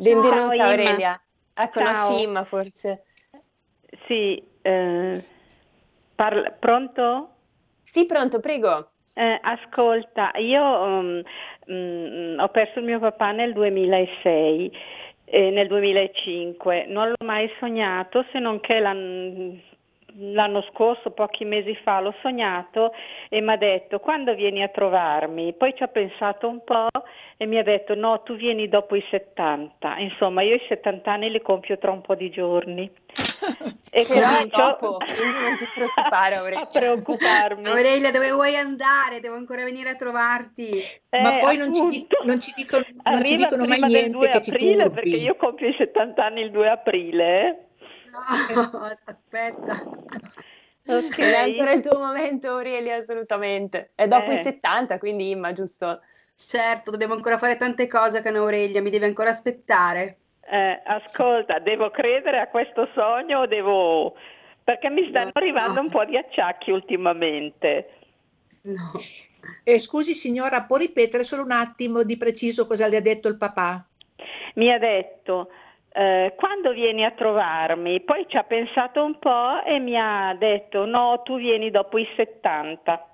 Benvenuta 0.01 0.55
ciao, 0.55 0.69
Aurelia. 0.69 1.21
Ah, 1.55 1.69
conosci 1.69 2.21
Imma 2.21 2.45
forse? 2.45 3.03
Sì, 4.11 4.43
eh, 4.61 5.23
parla, 6.15 6.51
pronto? 6.51 7.29
Sì, 7.85 8.05
pronto, 8.05 8.41
prego. 8.41 8.89
Eh, 9.13 9.39
ascolta, 9.41 10.33
io 10.35 10.61
um, 10.61 11.21
um, 11.67 12.35
ho 12.37 12.49
perso 12.49 12.79
il 12.79 12.85
mio 12.85 12.99
papà 12.99 13.31
nel 13.31 13.53
2006 13.53 14.69
e 15.23 15.49
nel 15.51 15.67
2005, 15.67 16.87
non 16.89 17.07
l'ho 17.07 17.25
mai 17.25 17.49
sognato 17.57 18.25
se 18.33 18.39
non 18.39 18.59
che 18.59 18.81
l'anno 20.17 20.61
scorso, 20.71 21.11
pochi 21.11 21.45
mesi 21.45 21.75
fa, 21.83 21.99
l'ho 21.99 22.13
sognato 22.21 22.93
e 23.29 23.41
mi 23.41 23.51
ha 23.51 23.57
detto 23.57 23.99
quando 23.99 24.33
vieni 24.35 24.61
a 24.63 24.67
trovarmi? 24.69 25.53
Poi 25.53 25.73
ci 25.75 25.83
ho 25.83 25.87
pensato 25.87 26.47
un 26.47 26.63
po' 26.63 26.87
e 27.37 27.45
mi 27.45 27.57
ha 27.57 27.63
detto 27.63 27.95
no, 27.95 28.21
tu 28.21 28.35
vieni 28.35 28.67
dopo 28.67 28.95
i 28.95 29.03
70. 29.09 29.97
Insomma, 29.97 30.41
io 30.43 30.55
i 30.55 30.65
70 30.67 31.11
anni 31.11 31.31
li 31.31 31.41
compio 31.41 31.77
tra 31.77 31.91
un 31.91 32.01
po' 32.01 32.15
di 32.15 32.29
giorni. 32.29 32.89
e 33.89 34.05
comincio 34.05 34.55
dopo, 34.55 34.97
quindi 34.97 35.39
non 35.39 35.57
ti 35.57 35.65
preoccupare 35.73 36.35
Aurelia. 36.41 36.61
a 36.61 36.65
preoccuparmi. 36.67 37.67
Aurelia, 37.67 38.11
dove 38.11 38.31
vuoi 38.31 38.55
andare? 38.55 39.19
Devo 39.19 39.35
ancora 39.35 39.63
venire 39.63 39.89
a 39.89 39.95
trovarti. 39.95 40.69
Eh, 41.09 41.21
Ma 41.21 41.37
poi 41.37 41.57
non 41.57 41.73
ci, 41.73 42.07
non 42.25 42.39
ci, 42.39 42.53
dicono, 42.55 42.83
non 43.03 43.25
ci 43.25 43.37
dicono 43.37 43.65
mai 43.65 43.79
niente 43.81 44.29
che 44.29 44.41
ci 44.41 44.49
aprile, 44.51 44.89
perché 44.91 45.15
io 45.15 45.35
compio 45.35 45.67
i 45.67 45.75
70 45.77 46.23
anni 46.23 46.41
il 46.41 46.51
2 46.51 46.69
aprile. 46.69 47.65
No, 48.11 48.89
aspetta. 49.05 49.83
Ok, 50.85 51.17
è 51.17 51.35
ancora 51.35 51.71
il 51.73 51.81
tuo 51.81 51.99
momento 51.99 52.49
Aurelia, 52.49 52.97
assolutamente. 52.97 53.91
È 53.95 54.07
dopo 54.07 54.31
eh. 54.31 54.39
i 54.39 54.43
70, 54.43 54.97
quindi 54.97 55.29
Imma, 55.29 55.53
giusto? 55.53 56.01
Certo, 56.35 56.91
dobbiamo 56.91 57.13
ancora 57.13 57.37
fare 57.37 57.55
tante 57.57 57.87
cose 57.87 58.21
con 58.21 58.35
Aurelia, 58.35 58.81
mi 58.81 58.89
deve 58.89 59.05
ancora 59.05 59.29
aspettare. 59.29 60.17
Eh, 60.41 60.81
ascolta, 60.83 61.59
devo 61.59 61.91
credere 61.91 62.39
a 62.39 62.47
questo 62.47 62.89
sogno 62.93 63.41
o 63.41 63.45
devo... 63.45 64.15
perché 64.63 64.89
mi 64.89 65.07
stanno 65.09 65.25
no, 65.25 65.31
arrivando 65.35 65.75
no. 65.75 65.81
un 65.81 65.89
po' 65.89 66.03
di 66.03 66.17
acciacchi 66.17 66.71
ultimamente. 66.71 67.89
No. 68.63 68.91
Eh, 69.63 69.79
scusi 69.79 70.13
signora, 70.13 70.63
può 70.63 70.77
ripetere 70.77 71.23
solo 71.23 71.43
un 71.43 71.51
attimo 71.51 72.03
di 72.03 72.17
preciso 72.17 72.67
cosa 72.67 72.87
le 72.87 72.97
ha 72.97 73.01
detto 73.01 73.27
il 73.27 73.37
papà? 73.37 73.85
Mi 74.55 74.71
ha 74.71 74.77
detto 74.77 75.49
eh, 75.93 76.33
quando 76.37 76.71
vieni 76.71 77.03
a 77.03 77.11
trovarmi? 77.11 77.99
Poi 78.01 78.25
ci 78.27 78.37
ha 78.37 78.43
pensato 78.43 79.03
un 79.03 79.19
po' 79.19 79.63
e 79.63 79.79
mi 79.79 79.97
ha 79.97 80.35
detto 80.37 80.85
no, 80.85 81.21
tu 81.23 81.37
vieni 81.37 81.69
dopo 81.69 81.97
i 81.97 82.07
70. 82.15 83.05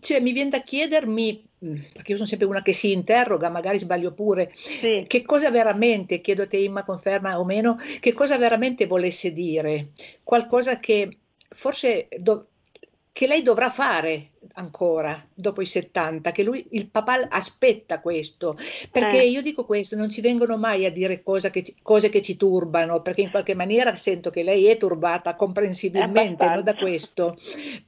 Cioè, 0.00 0.20
mi 0.20 0.32
viene 0.32 0.50
da 0.50 0.60
chiedermi, 0.60 1.44
perché 1.92 2.12
io 2.12 2.16
sono 2.16 2.28
sempre 2.28 2.46
una 2.46 2.62
che 2.62 2.72
si 2.72 2.92
interroga, 2.92 3.48
magari 3.48 3.78
sbaglio 3.78 4.12
pure, 4.12 4.52
sì. 4.54 5.04
che 5.08 5.22
cosa 5.22 5.50
veramente, 5.50 6.20
chiedo 6.20 6.42
a 6.42 6.46
te 6.46 6.58
Imma 6.58 6.84
conferma 6.84 7.38
o 7.38 7.44
meno, 7.44 7.78
che 8.00 8.12
cosa 8.12 8.38
veramente 8.38 8.86
volesse 8.86 9.32
dire, 9.32 9.88
qualcosa 10.22 10.78
che 10.78 11.18
forse 11.48 12.08
do- 12.18 12.46
che 13.12 13.26
lei 13.26 13.42
dovrà 13.42 13.68
fare 13.70 14.30
ancora 14.54 15.24
dopo 15.34 15.60
i 15.60 15.66
70, 15.66 16.32
che 16.32 16.42
lui, 16.42 16.66
il 16.70 16.88
papà 16.88 17.28
aspetta 17.28 18.00
questo, 18.00 18.56
perché 18.90 19.20
eh. 19.20 19.28
io 19.28 19.42
dico 19.42 19.64
questo, 19.64 19.96
non 19.96 20.10
ci 20.10 20.20
vengono 20.20 20.56
mai 20.56 20.84
a 20.84 20.90
dire 20.90 21.22
cose 21.22 21.50
che, 21.50 21.62
ci, 21.62 21.74
cose 21.82 22.08
che 22.08 22.22
ci 22.22 22.36
turbano, 22.36 23.02
perché 23.02 23.22
in 23.22 23.30
qualche 23.30 23.54
maniera 23.54 23.94
sento 23.96 24.30
che 24.30 24.42
lei 24.42 24.66
è 24.66 24.76
turbata 24.76 25.34
comprensibilmente, 25.34 26.44
non 26.44 26.62
da 26.62 26.74
questo, 26.74 27.38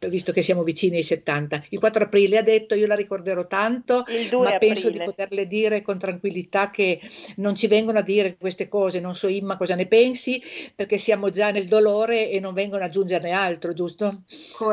visto 0.09 0.33
che 0.33 0.43
siamo 0.43 0.63
vicini 0.63 0.97
ai 0.97 1.03
70. 1.03 1.65
Il 1.71 1.79
4 1.79 2.05
aprile 2.05 2.39
ha 2.39 2.43
detto, 2.43 2.75
io 2.75 2.87
la 2.87 2.95
ricorderò 2.95 3.47
tanto, 3.47 4.05
ma 4.43 4.59
penso 4.59 4.91
di 4.91 4.99
poterle 5.03 5.47
dire 5.47 5.83
con 5.83 5.99
tranquillità 5.99 6.71
che 6.71 7.01
non 7.37 7.55
ci 7.55 7.67
vengono 7.67 7.99
a 7.99 8.03
dire 8.03 8.37
queste 8.37 8.69
cose, 8.69 9.01
non 9.01 9.15
so 9.15 9.29
Imma 9.29 9.57
cosa 9.57 9.75
ne 9.75 9.87
pensi, 9.87 10.43
perché 10.75 10.99
siamo 10.99 11.31
già 11.31 11.51
nel 11.51 11.67
dolore 11.67 12.31
e 12.31 12.41
non 12.41 12.55
vengono 12.55 12.83
ad 12.83 12.89
aggiungerne 12.89 13.31
altro, 13.31 13.73
giusto? 13.73 14.23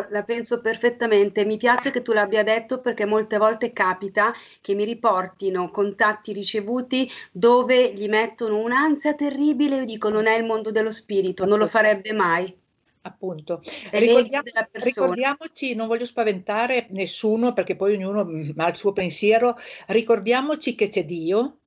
La 0.10 0.24
penso 0.24 0.62
perfettamente, 0.62 1.46
mi 1.46 1.58
piace 1.58 1.67
ringrazio 1.68 1.92
che 1.92 2.02
tu 2.02 2.14
l'abbia 2.14 2.44
detto 2.44 2.80
perché 2.80 3.06
molte 3.06 3.38
volte 3.38 3.74
capita 3.74 4.34
che 4.62 4.74
mi 4.74 4.86
riportino 4.86 5.70
contatti 5.70 6.32
ricevuti 6.32 7.10
dove 7.32 7.94
gli 7.94 8.08
mettono 8.08 8.60
un'ansia 8.60 9.16
terribile 9.16 9.76
e 9.76 9.80
io 9.80 9.86
dico 9.86 10.10
non 10.10 10.28
è 10.28 10.38
il 10.38 10.46
mondo 10.46 10.72
dello 10.72 10.92
spirito, 10.92 11.46
non 11.46 11.60
lo 11.60 11.68
farebbe 11.68 12.14
mai. 12.14 12.56
Appunto. 13.02 13.62
Ricordiamo, 13.92 14.44
ricordiamoci, 14.72 15.76
non 15.76 15.88
voglio 15.88 16.06
spaventare 16.06 16.88
nessuno 16.92 17.54
perché 17.54 17.76
poi 17.76 17.96
ognuno 17.96 18.22
ha 18.58 18.68
il 18.70 18.76
suo 18.76 18.94
pensiero, 18.94 19.58
ricordiamoci 19.88 20.76
che 20.76 20.90
c'è 20.90 21.06
Dio 21.06 21.60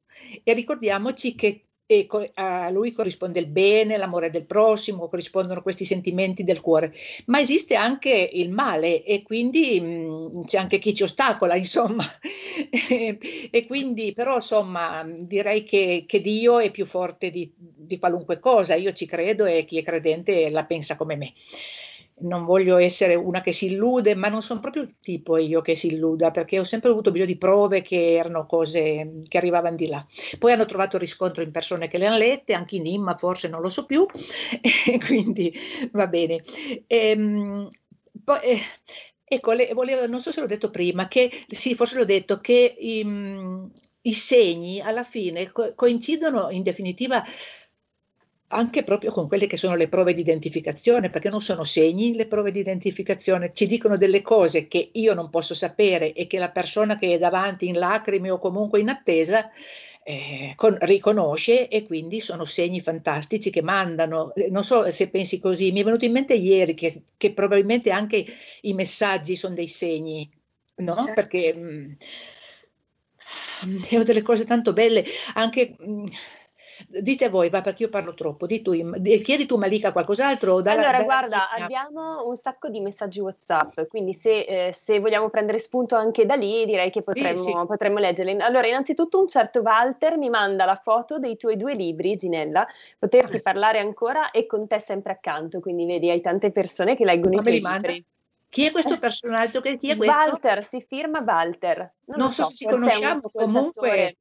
e 0.43 0.53
ricordiamoci 0.53 1.35
che 1.35 1.67
e 1.91 2.07
a 2.35 2.71
lui 2.71 2.93
corrisponde 2.93 3.41
il 3.41 3.49
bene, 3.49 3.97
l'amore 3.97 4.31
del 4.31 4.47
prossimo, 4.47 5.09
corrispondono 5.09 5.61
questi 5.61 5.85
sentimenti 5.85 6.45
del 6.45 6.61
cuore, 6.61 6.95
ma 7.27 7.41
esiste 7.41 7.75
anche 7.75 8.31
il 8.33 8.53
male 8.53 9.03
e 9.03 9.25
quindi 9.25 9.81
mh, 9.81 9.87
mm, 9.87 10.43
c'è 10.45 10.59
anche 10.59 10.79
chi 10.79 10.95
ci 10.95 11.03
ostacola, 11.03 11.57
insomma. 11.59 12.05
e 12.81 13.67
quindi 13.67 14.13
però 14.13 14.37
insomma 14.37 15.05
direi 15.17 15.65
che, 15.65 16.05
che 16.07 16.21
Dio 16.21 16.61
è 16.61 16.71
più 16.71 16.87
forte 16.87 17.33
di, 17.33 17.53
di 17.57 17.99
qualunque 17.99 18.39
cosa, 18.39 18.77
io 18.77 18.93
ci 18.93 19.07
credo 19.07 19.45
e 19.45 19.65
chi 19.65 19.79
è 19.79 19.83
credente 19.83 20.49
la 20.49 20.65
pensa 20.65 20.97
come 20.97 21.17
me 21.17 21.33
non 22.21 22.45
voglio 22.45 22.77
essere 22.77 23.15
una 23.15 23.41
che 23.41 23.53
si 23.53 23.73
illude, 23.73 24.15
ma 24.15 24.29
non 24.29 24.43
sono 24.43 24.61
proprio 24.61 24.83
il 24.83 24.95
tipo 25.01 25.37
io 25.37 25.61
che 25.61 25.75
si 25.75 25.89
illuda, 25.89 26.31
perché 26.31 26.59
ho 26.59 26.65
sempre 26.65 26.91
avuto 26.91 27.11
bisogno 27.11 27.31
di 27.33 27.39
prove 27.39 27.83
che 27.83 28.15
erano 28.15 28.47
cose 28.47 29.21
che 29.29 29.39
arrivavano 29.39 29.77
di 29.77 29.87
là. 29.89 30.05
Poi 30.39 30.53
hanno 30.53 30.67
trovato 30.67 30.99
riscontro 30.99 31.43
in 31.43 31.51
persone 31.51 31.89
che 31.89 31.99
le 31.99 32.07
hanno 32.07 32.19
lette, 32.19 32.53
anche 32.55 32.77
in 32.77 32.87
Imma 32.87 33.17
forse 33.17 33.49
non 33.49 33.61
lo 33.61 33.69
so 33.69 33.87
più, 33.87 34.07
e 34.61 34.99
quindi 35.05 35.53
va 35.93 36.07
bene. 36.07 36.43
Ehm, 36.87 37.69
poi, 38.25 38.39
eh, 38.43 38.61
ecco, 39.25 39.53
le, 39.53 39.71
volevo, 39.73 40.07
non 40.07 40.21
so 40.21 40.33
se 40.33 40.41
l'ho 40.41 40.47
detto 40.47 40.71
prima, 40.71 41.09
che 41.09 41.31
sì, 41.49 41.75
forse 41.75 41.97
l'ho 41.97 42.05
detto, 42.05 42.41
che 42.41 42.75
i, 42.79 43.05
i 44.03 44.13
segni 44.13 44.81
alla 44.81 45.03
fine 45.03 45.51
co- 45.53 45.73
coincidono 45.75 46.51
in 46.51 46.63
definitiva 46.63 47.25
anche 48.53 48.83
proprio 48.83 49.11
con 49.11 49.29
quelle 49.29 49.47
che 49.47 49.57
sono 49.57 49.77
le 49.77 49.89
prove 49.89 50.13
di 50.13 50.21
identificazione, 50.21 51.11
perché 51.11 51.29
non 51.29 51.41
sono 51.41 51.63
segni 51.63 52.15
le 52.15 52.27
prove 52.27 52.51
di 52.51 52.59
identificazione, 52.59 53.53
ci 53.53 53.67
dicono 53.67 53.97
delle 53.97 54.23
cose 54.23 54.67
che 54.67 54.91
io 54.93 55.15
non 55.15 55.31
posso 55.31 55.55
sapere 55.55 56.13
e 56.13 56.27
che 56.27 56.39
la 56.39 56.51
persona 56.51 56.99
che 56.99 57.15
è 57.15 57.19
davanti 57.19 57.67
in 57.67 57.79
lacrime 57.79 58.31
o 58.31 58.39
comunque 58.39 58.81
in 58.81 58.89
attesa 58.89 59.51
eh, 60.03 60.55
con, 60.57 60.77
riconosce 60.81 61.69
e 61.69 61.87
quindi 61.87 62.21
sono 62.21 62.45
segni 62.45 62.81
fantastici 62.81 63.51
che 63.51 63.63
mandano, 63.63 64.35
eh, 64.35 64.49
non 64.51 64.65
so 64.65 64.91
se 64.91 65.11
pensi 65.11 65.39
così, 65.39 65.71
mi 65.71 65.83
è 65.83 65.85
venuto 65.85 66.05
in 66.05 66.13
mente 66.13 66.35
ieri 66.35 66.75
che, 66.75 67.03
che 67.17 67.33
probabilmente 67.33 67.93
anche 67.93 68.25
i 68.63 68.75
messaggi 68.75 69.37
sono 69.37 69.55
dei 69.55 69.69
segni, 69.69 70.29
no? 70.77 70.95
Certo. 70.95 71.13
Perché 71.13 71.55
mh, 71.55 71.97
mm, 73.65 73.77
ho 73.93 74.03
delle 74.03 74.23
cose 74.23 74.45
tanto 74.45 74.73
belle, 74.73 75.05
anche... 75.35 75.77
Mh, 75.79 76.05
Dite 76.89 77.29
voi, 77.29 77.51
va 77.51 77.61
perché 77.61 77.85
io 77.85 77.89
parlo 77.89 78.15
troppo, 78.15 78.47
di 78.47 78.63
tu, 78.63 78.73
chiedi 79.23 79.47
tu 79.47 79.57
Malika 79.57 79.93
qualcos'altro? 79.93 80.61
Dalla, 80.61 80.81
allora, 80.81 80.93
dalla 80.93 81.05
guarda, 81.05 81.49
città. 81.53 81.65
abbiamo 81.65 82.27
un 82.27 82.37
sacco 82.37 82.69
di 82.69 82.81
messaggi 82.81 83.21
WhatsApp, 83.21 83.83
quindi 83.89 84.15
se, 84.15 84.41
eh, 84.41 84.73
se, 84.73 84.99
vogliamo 84.99 85.29
prendere 85.29 85.59
spunto 85.59 85.95
anche 85.95 86.27
da 86.27 86.35
lì, 86.35 86.65
direi 86.65 86.91
che 86.91 87.03
potremmo, 87.03 87.39
sì, 87.39 87.51
sì. 87.51 87.67
potremmo 87.67 87.99
leggerli. 87.99 88.41
Allora, 88.41 88.67
innanzitutto 88.67 89.21
un 89.21 89.29
certo 89.29 89.61
Walter 89.61 90.17
mi 90.17 90.31
manda 90.31 90.65
la 90.65 90.77
foto 90.77 91.19
dei 91.19 91.37
tuoi 91.37 91.57
due 91.57 91.75
libri, 91.75 92.17
Ginella, 92.17 92.67
poterti 92.99 93.37
ah. 93.37 93.43
parlare 93.43 93.79
ancora 93.79 94.31
e 94.31 94.47
con 94.47 94.67
te 94.67 94.81
sempre 94.81 95.13
accanto, 95.13 95.61
quindi 95.61 95.87
vedi, 95.87 96.11
hai 96.11 96.21
tante 96.21 96.51
persone 96.51 96.97
che 96.97 97.05
leggono 97.05 97.37
Ma 97.37 97.41
i 97.41 97.61
tuoi 97.61 97.61
libri. 97.61 98.05
Chi 98.51 98.67
è 98.67 98.73
questo 98.73 98.99
personaggio? 98.99 99.61
Chi 99.61 99.91
è 99.91 99.97
questo? 99.97 100.17
Walter, 100.17 100.65
si 100.65 100.81
firma 100.81 101.23
Walter. 101.25 101.93
Non, 102.07 102.19
non 102.19 102.31
so, 102.31 102.43
so 102.43 102.49
se 102.49 102.57
ci 102.57 102.65
conosciamo, 102.67 103.21
comunque 103.33 104.17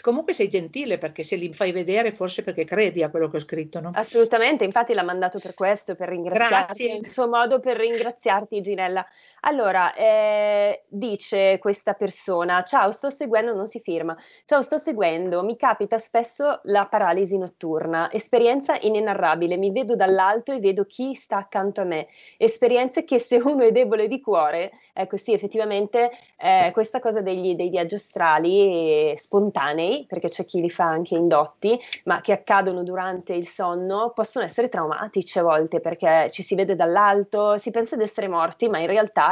Comunque 0.00 0.32
sei 0.32 0.48
gentile 0.48 0.96
perché 0.96 1.22
se 1.22 1.36
li 1.36 1.52
fai 1.52 1.70
vedere 1.70 2.12
forse 2.12 2.42
perché 2.42 2.64
credi 2.64 3.02
a 3.02 3.10
quello 3.10 3.28
che 3.28 3.36
ho 3.36 3.40
scritto, 3.40 3.78
no? 3.80 3.90
Assolutamente, 3.94 4.64
infatti 4.64 4.94
l'ha 4.94 5.02
mandato 5.02 5.38
per 5.38 5.52
questo, 5.52 5.94
per 5.94 6.08
ringraziarti, 6.08 6.84
Grazie. 6.84 6.96
il 6.96 7.10
suo 7.10 7.28
modo 7.28 7.60
per 7.60 7.76
ringraziarti 7.76 8.62
Ginella. 8.62 9.06
Allora, 9.44 9.92
eh, 9.94 10.84
dice 10.86 11.58
questa 11.58 11.94
persona, 11.94 12.62
ciao, 12.62 12.92
sto 12.92 13.10
seguendo, 13.10 13.52
non 13.52 13.66
si 13.66 13.80
firma, 13.80 14.16
ciao, 14.44 14.62
sto 14.62 14.78
seguendo, 14.78 15.42
mi 15.42 15.56
capita 15.56 15.98
spesso 15.98 16.60
la 16.64 16.86
paralisi 16.86 17.36
notturna, 17.36 18.08
esperienza 18.12 18.78
inenarrabile, 18.80 19.56
mi 19.56 19.72
vedo 19.72 19.96
dall'alto 19.96 20.52
e 20.52 20.60
vedo 20.60 20.84
chi 20.84 21.14
sta 21.14 21.38
accanto 21.38 21.80
a 21.80 21.84
me, 21.84 22.06
esperienze 22.36 23.04
che 23.04 23.18
se 23.18 23.40
uno 23.42 23.64
è 23.64 23.72
debole 23.72 24.06
di 24.06 24.20
cuore, 24.20 24.70
ecco 24.92 25.16
sì, 25.16 25.32
effettivamente 25.32 26.12
eh, 26.38 26.70
questa 26.72 27.00
cosa 27.00 27.20
degli, 27.20 27.56
dei 27.56 27.68
viaggi 27.68 27.96
astrali 27.96 29.12
spontanei 29.16 30.06
perché 30.06 30.28
c'è 30.28 30.44
chi 30.44 30.60
li 30.60 30.70
fa 30.70 30.84
anche 30.84 31.16
indotti, 31.16 31.76
ma 32.04 32.20
che 32.20 32.30
accadono 32.30 32.84
durante 32.84 33.34
il 33.34 33.48
sonno, 33.48 34.12
possono 34.14 34.44
essere 34.44 34.68
traumatici 34.68 35.40
a 35.40 35.42
volte 35.42 35.80
perché 35.80 36.28
ci 36.30 36.44
si 36.44 36.54
vede 36.54 36.76
dall'alto, 36.76 37.58
si 37.58 37.72
pensa 37.72 37.96
di 37.96 38.04
essere 38.04 38.28
morti, 38.28 38.68
ma 38.68 38.78
in 38.78 38.86
realtà 38.86 39.30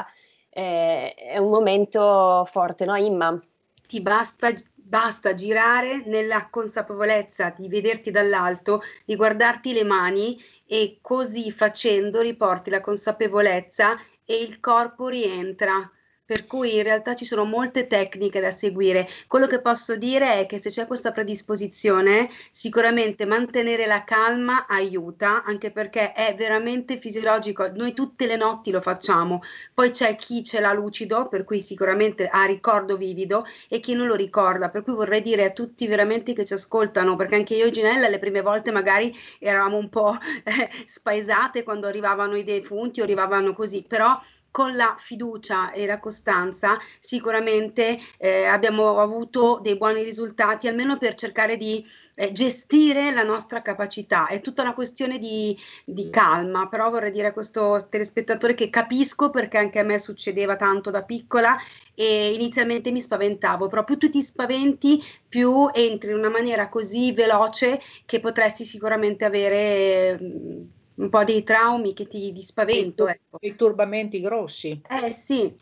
eh, 0.50 1.14
è 1.14 1.38
un 1.38 1.48
momento 1.48 2.44
forte, 2.50 2.84
no 2.84 2.96
Imma? 2.96 3.40
Ti 3.86 4.00
basta 4.02 4.52
basta 4.90 5.34
girare 5.34 6.02
nella 6.06 6.48
consapevolezza 6.50 7.54
di 7.56 7.68
vederti 7.68 8.10
dall'alto, 8.10 8.82
di 9.04 9.14
guardarti 9.14 9.72
le 9.72 9.84
mani 9.84 10.36
e 10.66 10.98
così 11.00 11.52
facendo 11.52 12.20
riporti 12.20 12.70
la 12.70 12.80
consapevolezza 12.80 13.96
e 14.24 14.42
il 14.42 14.58
corpo 14.58 15.06
rientra 15.06 15.88
per 16.30 16.46
cui 16.46 16.76
in 16.76 16.84
realtà 16.84 17.16
ci 17.16 17.24
sono 17.24 17.44
molte 17.44 17.88
tecniche 17.88 18.38
da 18.38 18.52
seguire. 18.52 19.08
Quello 19.26 19.48
che 19.48 19.60
posso 19.60 19.96
dire 19.96 20.38
è 20.38 20.46
che 20.46 20.62
se 20.62 20.70
c'è 20.70 20.86
questa 20.86 21.10
predisposizione, 21.10 22.30
sicuramente 22.52 23.26
mantenere 23.26 23.84
la 23.84 24.04
calma 24.04 24.66
aiuta, 24.68 25.42
anche 25.42 25.72
perché 25.72 26.12
è 26.12 26.36
veramente 26.36 26.98
fisiologico. 26.98 27.68
Noi 27.74 27.94
tutte 27.94 28.26
le 28.26 28.36
notti 28.36 28.70
lo 28.70 28.80
facciamo. 28.80 29.40
Poi 29.74 29.90
c'è 29.90 30.14
chi 30.14 30.44
ce 30.44 30.60
l'ha 30.60 30.72
lucido, 30.72 31.26
per 31.26 31.42
cui 31.42 31.60
sicuramente 31.60 32.28
ha 32.28 32.44
ricordo 32.44 32.96
vivido, 32.96 33.44
e 33.68 33.80
chi 33.80 33.94
non 33.94 34.06
lo 34.06 34.14
ricorda. 34.14 34.70
Per 34.70 34.84
cui 34.84 34.94
vorrei 34.94 35.22
dire 35.22 35.46
a 35.46 35.50
tutti 35.50 35.88
veramente 35.88 36.32
che 36.32 36.44
ci 36.44 36.52
ascoltano, 36.52 37.16
perché 37.16 37.34
anche 37.34 37.56
io 37.56 37.64
e 37.64 37.70
Ginella 37.72 38.06
le 38.06 38.20
prime 38.20 38.40
volte 38.40 38.70
magari 38.70 39.12
eravamo 39.40 39.78
un 39.78 39.88
po' 39.88 40.16
spaesate 40.86 41.64
quando 41.64 41.88
arrivavano 41.88 42.36
i 42.36 42.44
defunti 42.44 43.00
o 43.00 43.02
arrivavano 43.02 43.52
così, 43.52 43.84
però 43.84 44.16
con 44.50 44.74
la 44.74 44.94
fiducia 44.98 45.70
e 45.72 45.86
la 45.86 46.00
costanza 46.00 46.78
sicuramente 46.98 47.98
eh, 48.18 48.44
abbiamo 48.44 48.98
avuto 48.98 49.60
dei 49.62 49.76
buoni 49.76 50.02
risultati, 50.02 50.68
almeno 50.68 50.98
per 50.98 51.14
cercare 51.14 51.56
di 51.56 51.84
eh, 52.14 52.32
gestire 52.32 53.12
la 53.12 53.22
nostra 53.22 53.62
capacità. 53.62 54.26
È 54.26 54.40
tutta 54.40 54.62
una 54.62 54.74
questione 54.74 55.18
di, 55.18 55.56
di, 55.84 56.10
calma, 56.10 56.68
però 56.68 56.90
vorrei 56.90 57.10
dire 57.10 57.28
a 57.28 57.32
questo 57.32 57.86
telespettatore 57.88 58.54
che 58.54 58.70
capisco 58.70 59.30
perché 59.30 59.58
anche 59.58 59.78
a 59.78 59.84
me 59.84 59.98
succedeva 59.98 60.56
tanto 60.56 60.90
da 60.90 61.02
piccola 61.02 61.56
e 61.94 62.32
inizialmente 62.32 62.90
mi 62.90 63.00
spaventavo, 63.00 63.68
però 63.68 63.84
più 63.84 63.98
tu 63.98 64.08
ti 64.08 64.22
spaventi, 64.22 65.02
più 65.28 65.68
entri 65.72 66.10
in 66.10 66.16
una 66.16 66.30
maniera 66.30 66.68
così 66.68 67.12
veloce 67.12 67.80
che 68.06 68.20
potresti 68.20 68.64
sicuramente 68.64 69.24
avere... 69.24 70.18
Mh, 70.20 70.78
un 71.00 71.08
po' 71.08 71.24
dei 71.24 71.42
traumi 71.42 71.94
che 71.94 72.06
ti 72.06 72.32
di 72.32 72.42
spavento. 72.42 73.06
I, 73.06 73.10
ecco. 73.10 73.38
I 73.40 73.56
turbamenti 73.56 74.20
grossi. 74.20 74.80
Eh 74.88 75.12
sì. 75.12 75.52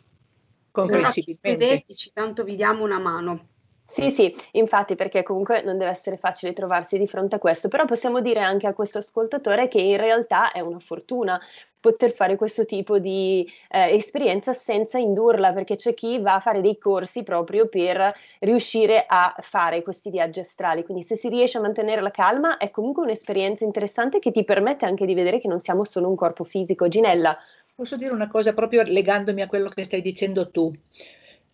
Comprensibilmente. 0.71 1.85
tanto 2.13 2.43
vi 2.43 2.55
diamo 2.55 2.83
una 2.83 2.99
mano. 2.99 3.47
Sì, 3.91 4.11
sì, 4.11 4.35
infatti 4.51 4.95
perché 4.95 5.23
comunque 5.23 5.63
non 5.63 5.77
deve 5.77 5.89
essere 5.89 6.17
facile 6.17 6.53
trovarsi 6.53 6.97
di 6.97 7.07
fronte 7.07 7.35
a 7.35 7.39
questo, 7.39 7.67
però 7.69 7.85
possiamo 7.85 8.21
dire 8.21 8.39
anche 8.39 8.67
a 8.67 8.73
questo 8.73 8.99
ascoltatore 8.99 9.67
che 9.67 9.81
in 9.81 9.97
realtà 9.97 10.51
è 10.51 10.59
una 10.59 10.79
fortuna 10.79 11.41
poter 11.79 12.11
fare 12.11 12.35
questo 12.35 12.65
tipo 12.65 12.99
di 12.99 13.49
eh, 13.69 13.95
esperienza 13.95 14.53
senza 14.53 14.97
indurla, 14.97 15.53
perché 15.53 15.75
c'è 15.75 15.93
chi 15.93 16.19
va 16.19 16.35
a 16.35 16.39
fare 16.39 16.61
dei 16.61 16.77
corsi 16.77 17.23
proprio 17.23 17.67
per 17.67 18.13
riuscire 18.39 19.05
a 19.07 19.35
fare 19.39 19.81
questi 19.81 20.09
viaggi 20.09 20.39
astrali, 20.41 20.83
quindi 20.83 21.03
se 21.03 21.15
si 21.15 21.29
riesce 21.29 21.57
a 21.57 21.61
mantenere 21.61 22.01
la 22.01 22.11
calma 22.11 22.57
è 22.57 22.69
comunque 22.69 23.03
un'esperienza 23.03 23.63
interessante 23.63 24.19
che 24.19 24.31
ti 24.31 24.43
permette 24.43 24.85
anche 24.85 25.05
di 25.05 25.13
vedere 25.13 25.39
che 25.39 25.47
non 25.47 25.59
siamo 25.59 25.83
solo 25.83 26.09
un 26.09 26.15
corpo 26.15 26.43
fisico. 26.43 26.87
Ginella. 26.87 27.37
Posso 27.75 27.95
dire 27.97 28.11
una 28.11 28.27
cosa 28.27 28.53
proprio 28.53 28.83
legandomi 28.83 29.41
a 29.41 29.47
quello 29.47 29.69
che 29.69 29.85
stai 29.85 30.01
dicendo 30.01 30.51
tu? 30.51 30.71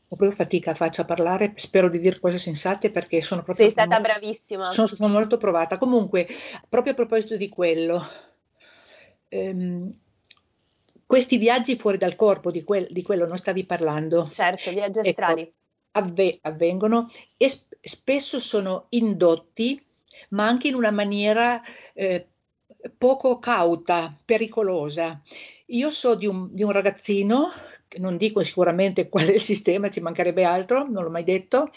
Ho 0.07 0.15
proprio 0.15 0.31
fatica 0.31 0.73
faccio 0.75 1.01
a 1.01 1.05
parlare, 1.05 1.53
spero 1.55 1.89
di 1.89 1.99
dire 1.99 2.19
cose 2.19 2.37
sensate 2.37 2.91
perché 2.91 3.21
sono 3.21 3.43
proprio... 3.43 3.65
Sei 3.65 3.73
stata 3.73 3.99
molto, 3.99 4.19
bravissima. 4.19 4.71
Sono, 4.71 4.87
sono, 4.87 5.11
molto 5.11 5.37
provata. 5.37 5.77
Comunque, 5.77 6.27
proprio 6.69 6.93
a 6.93 6.95
proposito 6.95 7.37
di 7.37 7.49
quello, 7.49 8.05
ehm, 9.29 9.91
questi 11.05 11.37
viaggi 11.37 11.75
fuori 11.75 11.97
dal 11.97 12.15
corpo, 12.15 12.51
di, 12.51 12.63
quel, 12.63 12.87
di, 12.91 13.01
quello 13.01 13.25
non 13.25 13.37
stavi 13.37 13.65
parlando. 13.65 14.29
Certo, 14.31 14.69
viaggi 14.69 14.99
ecco, 14.99 15.09
astrali. 15.09 15.41
Ecco, 15.41 15.53
avve, 15.91 16.37
avvengono 16.41 17.09
e 17.37 17.49
sp- 17.49 17.75
spesso 17.81 18.39
sono 18.39 18.85
indotti, 18.89 19.83
ma 20.29 20.45
anche 20.45 20.67
in 20.67 20.75
una 20.75 20.91
maniera 20.91 21.61
eh, 21.93 22.27
poco 22.97 23.39
cauta, 23.39 24.15
pericolosa. 24.23 25.21
Io 25.67 25.89
so 25.89 26.15
di 26.15 26.27
un, 26.27 26.53
di 26.53 26.61
un 26.61 26.71
ragazzino 26.71 27.49
non 27.97 28.17
dico 28.17 28.43
sicuramente 28.43 29.07
qual 29.09 29.27
è 29.27 29.33
il 29.33 29.41
sistema, 29.41 29.89
ci 29.89 30.01
mancherebbe 30.01 30.43
altro, 30.43 30.87
non 30.87 31.03
l'ho 31.03 31.09
mai 31.09 31.23
detto, 31.23 31.69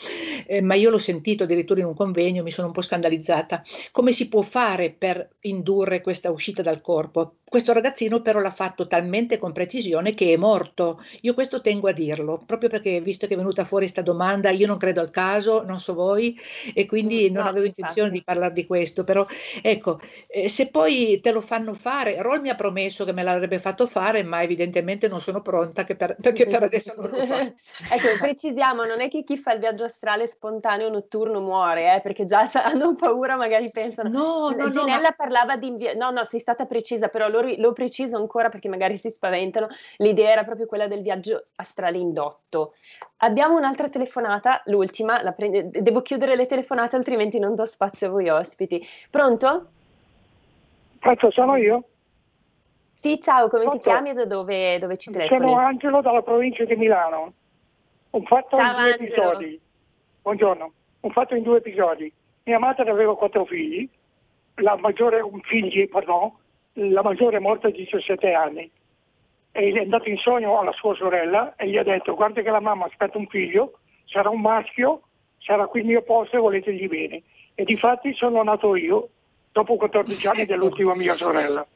eh, 0.46 0.60
ma 0.62 0.74
io 0.74 0.90
l'ho 0.90 0.98
sentito 0.98 1.44
addirittura 1.44 1.80
in 1.80 1.86
un 1.86 1.94
convegno, 1.94 2.42
mi 2.42 2.50
sono 2.50 2.68
un 2.68 2.72
po' 2.72 2.82
scandalizzata. 2.82 3.62
Come 3.92 4.12
si 4.12 4.28
può 4.28 4.42
fare 4.42 4.90
per 4.92 5.36
indurre 5.40 6.00
questa 6.00 6.30
uscita 6.30 6.62
dal 6.62 6.80
corpo? 6.80 7.37
Questo 7.48 7.72
ragazzino 7.72 8.20
però 8.20 8.40
l'ha 8.40 8.50
fatto 8.50 8.86
talmente 8.86 9.38
con 9.38 9.52
precisione 9.52 10.14
che 10.14 10.32
è 10.32 10.36
morto. 10.36 11.02
Io 11.22 11.34
questo 11.34 11.60
tengo 11.60 11.88
a 11.88 11.92
dirlo, 11.92 12.42
proprio 12.44 12.68
perché 12.68 13.00
visto 13.00 13.26
che 13.26 13.34
è 13.34 13.36
venuta 13.36 13.64
fuori 13.64 13.84
questa 13.84 14.02
domanda, 14.02 14.50
io 14.50 14.66
non 14.66 14.76
credo 14.76 15.00
al 15.00 15.10
caso, 15.10 15.62
non 15.62 15.78
so 15.78 15.94
voi, 15.94 16.38
e 16.74 16.86
quindi 16.86 17.30
no, 17.30 17.40
non 17.40 17.48
avevo 17.48 17.66
intenzione 17.66 18.08
infatti. 18.08 18.18
di 18.18 18.24
parlare 18.24 18.52
di 18.52 18.66
questo, 18.66 19.04
però 19.04 19.24
ecco, 19.62 19.98
eh, 20.26 20.48
se 20.48 20.70
poi 20.70 21.20
te 21.20 21.32
lo 21.32 21.40
fanno 21.40 21.72
fare, 21.74 22.20
Roll 22.20 22.40
mi 22.40 22.50
ha 22.50 22.54
promesso 22.54 23.04
che 23.04 23.12
me 23.12 23.22
l'avrebbe 23.22 23.58
fatto 23.58 23.86
fare, 23.86 24.22
ma 24.22 24.42
evidentemente 24.42 25.08
non 25.08 25.20
sono 25.20 25.40
pronta 25.40 25.84
per, 25.84 26.16
perché 26.20 26.46
per 26.46 26.62
adesso 26.64 26.94
non 26.96 27.10
lo 27.10 27.24
fa. 27.24 27.40
ecco, 27.90 28.18
precisiamo, 28.20 28.84
non 28.84 29.00
è 29.00 29.08
che 29.08 29.24
chi 29.24 29.38
fa 29.38 29.52
il 29.52 29.60
viaggio 29.60 29.84
astrale 29.84 30.26
spontaneo 30.26 30.88
notturno 30.88 31.40
muore, 31.40 31.94
eh, 31.96 32.00
perché 32.00 32.24
già 32.24 32.48
hanno 32.62 32.94
paura, 32.94 33.36
magari 33.36 33.70
pensano. 33.70 34.08
No, 34.08 34.50
no, 34.50 34.68
Ginella 34.70 34.96
no, 34.96 35.02
ma... 35.02 35.12
parlava 35.16 35.56
di 35.56 35.66
invia- 35.68 35.94
No, 35.94 36.10
no, 36.10 36.24
sei 36.24 36.40
stata 36.40 36.66
precisa, 36.66 37.08
però 37.08 37.28
lo, 37.40 37.54
lo 37.56 37.72
preciso 37.72 38.16
ancora 38.16 38.48
perché 38.48 38.68
magari 38.68 38.96
si 38.96 39.10
spaventano. 39.10 39.68
L'idea 39.96 40.30
era 40.30 40.44
proprio 40.44 40.66
quella 40.66 40.86
del 40.86 41.02
viaggio 41.02 41.46
astrale 41.56 41.98
indotto. 41.98 42.74
Abbiamo 43.18 43.56
un'altra 43.56 43.88
telefonata, 43.88 44.62
l'ultima, 44.66 45.20
pre- 45.32 45.70
devo 45.70 46.02
chiudere 46.02 46.36
le 46.36 46.46
telefonate 46.46 46.96
altrimenti 46.96 47.38
non 47.38 47.54
do 47.54 47.64
spazio 47.64 48.08
a 48.08 48.10
voi 48.10 48.28
ospiti. 48.28 48.84
Pronto? 49.10 49.66
Pronto, 50.98 51.30
sono 51.30 51.56
io? 51.56 51.84
Sì, 53.00 53.20
ciao, 53.20 53.48
come 53.48 53.62
Pronto? 53.62 53.80
ti 53.80 53.88
chiami 53.88 54.10
e 54.10 54.14
da 54.14 54.24
dove, 54.24 54.78
dove 54.78 54.96
ci 54.96 55.12
telefoni? 55.12 55.40
Sono 55.40 55.60
Angelo 55.60 56.00
dalla 56.00 56.22
provincia 56.22 56.64
di 56.64 56.74
Milano. 56.74 57.32
Un 58.10 58.24
fatto 58.24 58.56
ciao, 58.56 58.70
in 58.70 58.82
due 58.82 58.92
Angelo. 58.92 59.22
episodi. 59.22 59.60
Buongiorno. 60.22 60.72
Un 61.00 61.10
fatto 61.12 61.34
in 61.36 61.42
due 61.44 61.58
episodi. 61.58 62.12
Mia 62.44 62.58
madre 62.58 62.90
aveva 62.90 63.16
quattro 63.16 63.44
figli, 63.44 63.88
la 64.56 64.76
maggiore, 64.76 65.20
un 65.20 65.40
figli, 65.42 65.88
pardon, 65.88 66.32
la 66.78 67.02
maggiore 67.02 67.38
è 67.38 67.40
morta 67.40 67.68
a 67.68 67.70
17 67.70 68.32
anni 68.32 68.70
e 69.50 69.72
è 69.72 69.78
andato 69.80 70.08
in 70.08 70.16
sogno 70.18 70.58
alla 70.58 70.72
sua 70.72 70.94
sorella 70.94 71.54
e 71.56 71.68
gli 71.68 71.76
ha 71.76 71.82
detto 71.82 72.14
guarda 72.14 72.40
che 72.40 72.50
la 72.50 72.60
mamma 72.60 72.86
aspetta 72.86 73.18
un 73.18 73.26
figlio, 73.26 73.78
sarà 74.04 74.28
un 74.28 74.40
maschio, 74.40 75.02
sarà 75.38 75.66
qui 75.66 75.80
il 75.80 75.86
mio 75.86 76.02
posto 76.02 76.36
e 76.36 76.40
voletegli 76.40 76.86
bene. 76.86 77.22
E 77.54 77.64
difatti 77.64 78.14
sono 78.14 78.42
nato 78.42 78.76
io 78.76 79.08
dopo 79.50 79.76
14 79.76 80.26
anni 80.28 80.40
ecco. 80.42 80.52
dell'ultima 80.52 80.94
mia 80.94 81.14
sorella. 81.14 81.66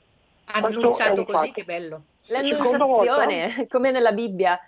Annunciato 0.45 1.25
così, 1.25 1.49
fatto. 1.49 1.53
che 1.53 1.65
bello. 1.65 2.03
L'annunciazione, 2.27 2.87
volta, 2.87 3.67
come 3.69 3.91
nella 3.91 4.13
Bibbia. 4.13 4.61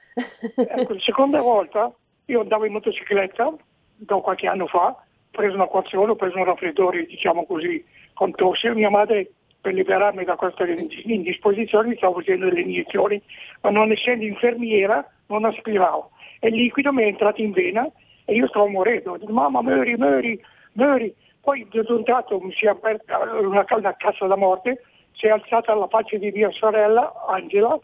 ecco, 0.57 0.95
la 0.95 1.01
seconda 1.01 1.41
volta 1.41 1.93
io 2.27 2.41
andavo 2.41 2.65
in 2.65 2.73
motocicletta, 2.73 3.55
da 3.97 4.17
qualche 4.17 4.49
anno 4.49 4.67
fa, 4.67 4.87
ho 4.87 4.99
preso 5.31 5.55
un'acquazione, 5.55 6.11
ho 6.11 6.17
preso 6.17 6.39
un 6.39 6.45
raffreddore, 6.45 7.07
diciamo 7.07 7.47
così, 7.47 7.85
con 8.13 8.33
tosse, 8.33 8.75
mia 8.75 8.91
madre 8.91 9.31
per 9.65 9.73
liberarmi 9.73 10.25
da 10.25 10.37
questa 10.37 10.67
indisposizione 10.67 11.89
mi 11.89 11.97
stavo 11.97 12.19
facendo 12.19 12.51
delle 12.51 12.61
iniezioni, 12.61 13.19
ma 13.63 13.71
non 13.71 13.93
essendo 13.93 14.23
infermiera 14.23 15.03
non 15.29 15.47
aspiravo. 15.47 16.11
E 16.39 16.49
il 16.49 16.57
liquido 16.57 16.93
mi 16.93 17.03
è 17.03 17.07
entrato 17.07 17.41
in 17.41 17.53
vena 17.53 17.91
e 18.27 18.35
io 18.35 18.47
stavo 18.49 18.69
morendo. 18.69 19.17
Dico, 19.17 19.33
mamma, 19.33 19.63
muori, 19.63 19.97
muori, 19.97 20.39
muori. 20.73 21.15
Poi 21.41 21.67
di 21.71 21.79
un 21.79 22.05
tratto 22.05 22.39
mi 22.41 22.53
si 22.53 22.67
è 22.67 22.69
aperta 22.69 23.19
una, 23.41 23.65
una 23.71 23.97
cassa 23.97 24.27
da 24.27 24.37
morte 24.37 24.83
si 25.13 25.27
è 25.27 25.31
alzata 25.31 25.73
alla 25.73 25.89
faccia 25.89 26.19
di 26.19 26.31
mia 26.31 26.51
sorella 26.51 27.25
Angela, 27.27 27.79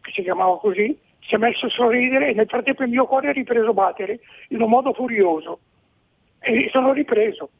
che 0.00 0.12
si 0.12 0.22
chiamava 0.22 0.56
così, 0.58 0.96
si 1.18 1.34
è 1.34 1.38
messo 1.38 1.66
a 1.66 1.70
sorridere 1.70 2.28
e 2.28 2.34
nel 2.34 2.46
frattempo 2.46 2.84
il 2.84 2.90
mio 2.90 3.06
cuore 3.06 3.30
ha 3.30 3.32
ripreso 3.32 3.70
a 3.70 3.72
battere 3.72 4.20
in 4.50 4.62
un 4.62 4.68
modo 4.68 4.92
furioso. 4.92 5.58
E 6.38 6.68
sono 6.70 6.92
ripreso. 6.92 7.50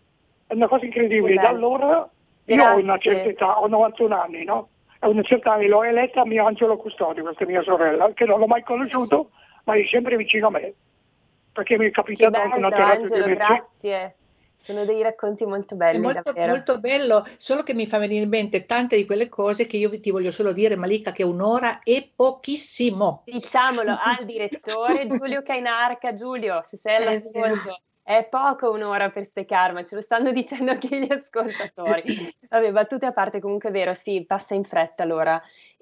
È 0.47 0.55
una 0.55 0.69
cosa 0.69 0.85
incredibile. 0.85 1.35
Da 1.35 1.49
allora 1.49 2.09
io 2.55 2.65
ho 2.65 2.77
una 2.79 2.99
certa 2.99 3.29
età, 3.29 3.61
ho 3.61 3.67
91 3.67 4.15
anni, 4.15 4.45
no? 4.45 4.69
A 5.01 5.09
una 5.09 5.23
certa 5.23 5.57
età 5.57 5.67
l'ho 5.67 5.83
eletta 5.83 6.25
mio 6.25 6.47
angelo 6.47 6.77
custode, 6.77 7.23
questa 7.23 7.45
mia 7.47 7.63
sorella, 7.63 8.13
che 8.13 8.25
non 8.25 8.39
l'ho 8.39 8.47
mai 8.47 8.63
conosciuto, 8.63 9.31
ma 9.65 9.75
è 9.75 9.85
sempre 9.87 10.17
vicino 10.17 10.49
a 10.49 10.51
me. 10.51 10.75
Perché 11.53 11.77
mi 11.77 11.87
è 11.87 11.91
capitato 11.91 12.39
anche 12.39 12.57
una 12.57 12.71
terapia 12.71 13.25
di 13.25 13.35
Grazie. 13.35 14.15
Sono 14.61 14.85
dei 14.85 15.03
racconti 15.03 15.47
molto 15.47 15.77
belli. 15.77 15.97
È 15.97 16.01
molto, 16.01 16.33
molto, 16.35 16.81
bello, 16.81 17.25
solo 17.37 17.63
che 17.63 17.75
mi 17.75 17.87
fa 17.87 17.99
venire 17.99 18.25
in 18.25 18.29
mente 18.29 18.67
tante 18.67 18.97
di 18.97 19.07
quelle 19.07 19.29
cose 19.29 19.67
che 19.67 19.77
io 19.77 19.89
ti 19.99 20.11
voglio 20.11 20.31
solo 20.31 20.53
dire, 20.53 20.77
Malika, 20.77 21.13
che 21.13 21.23
un'ora 21.23 21.79
è 21.83 22.07
pochissimo. 22.15 23.23
Diciamolo 23.25 23.97
al 23.99 24.25
direttore 24.27 25.07
Giulio 25.09 25.43
Cainarca. 25.43 26.13
Giulio, 26.13 26.63
se 26.67 26.77
sei 26.77 26.97
all'ascolto. 27.07 27.81
È 28.09 28.25
poco 28.25 28.71
un'ora 28.71 29.11
per 29.11 29.29
karma, 29.45 29.85
ce 29.85 29.97
lo 29.97 30.01
stanno 30.01 30.33
dicendo 30.33 30.71
anche 30.71 30.99
gli 30.99 31.13
ascoltatori. 31.13 32.35
Vabbè, 32.49 32.73
battute 32.73 33.05
a 33.05 33.13
parte, 33.13 33.39
comunque 33.39 33.69
è 33.69 33.73
vero, 33.73 33.93
sì, 33.93 34.25
passa 34.27 34.55
in 34.55 34.65
fretta 34.65 35.05
l'ora. 35.05 35.39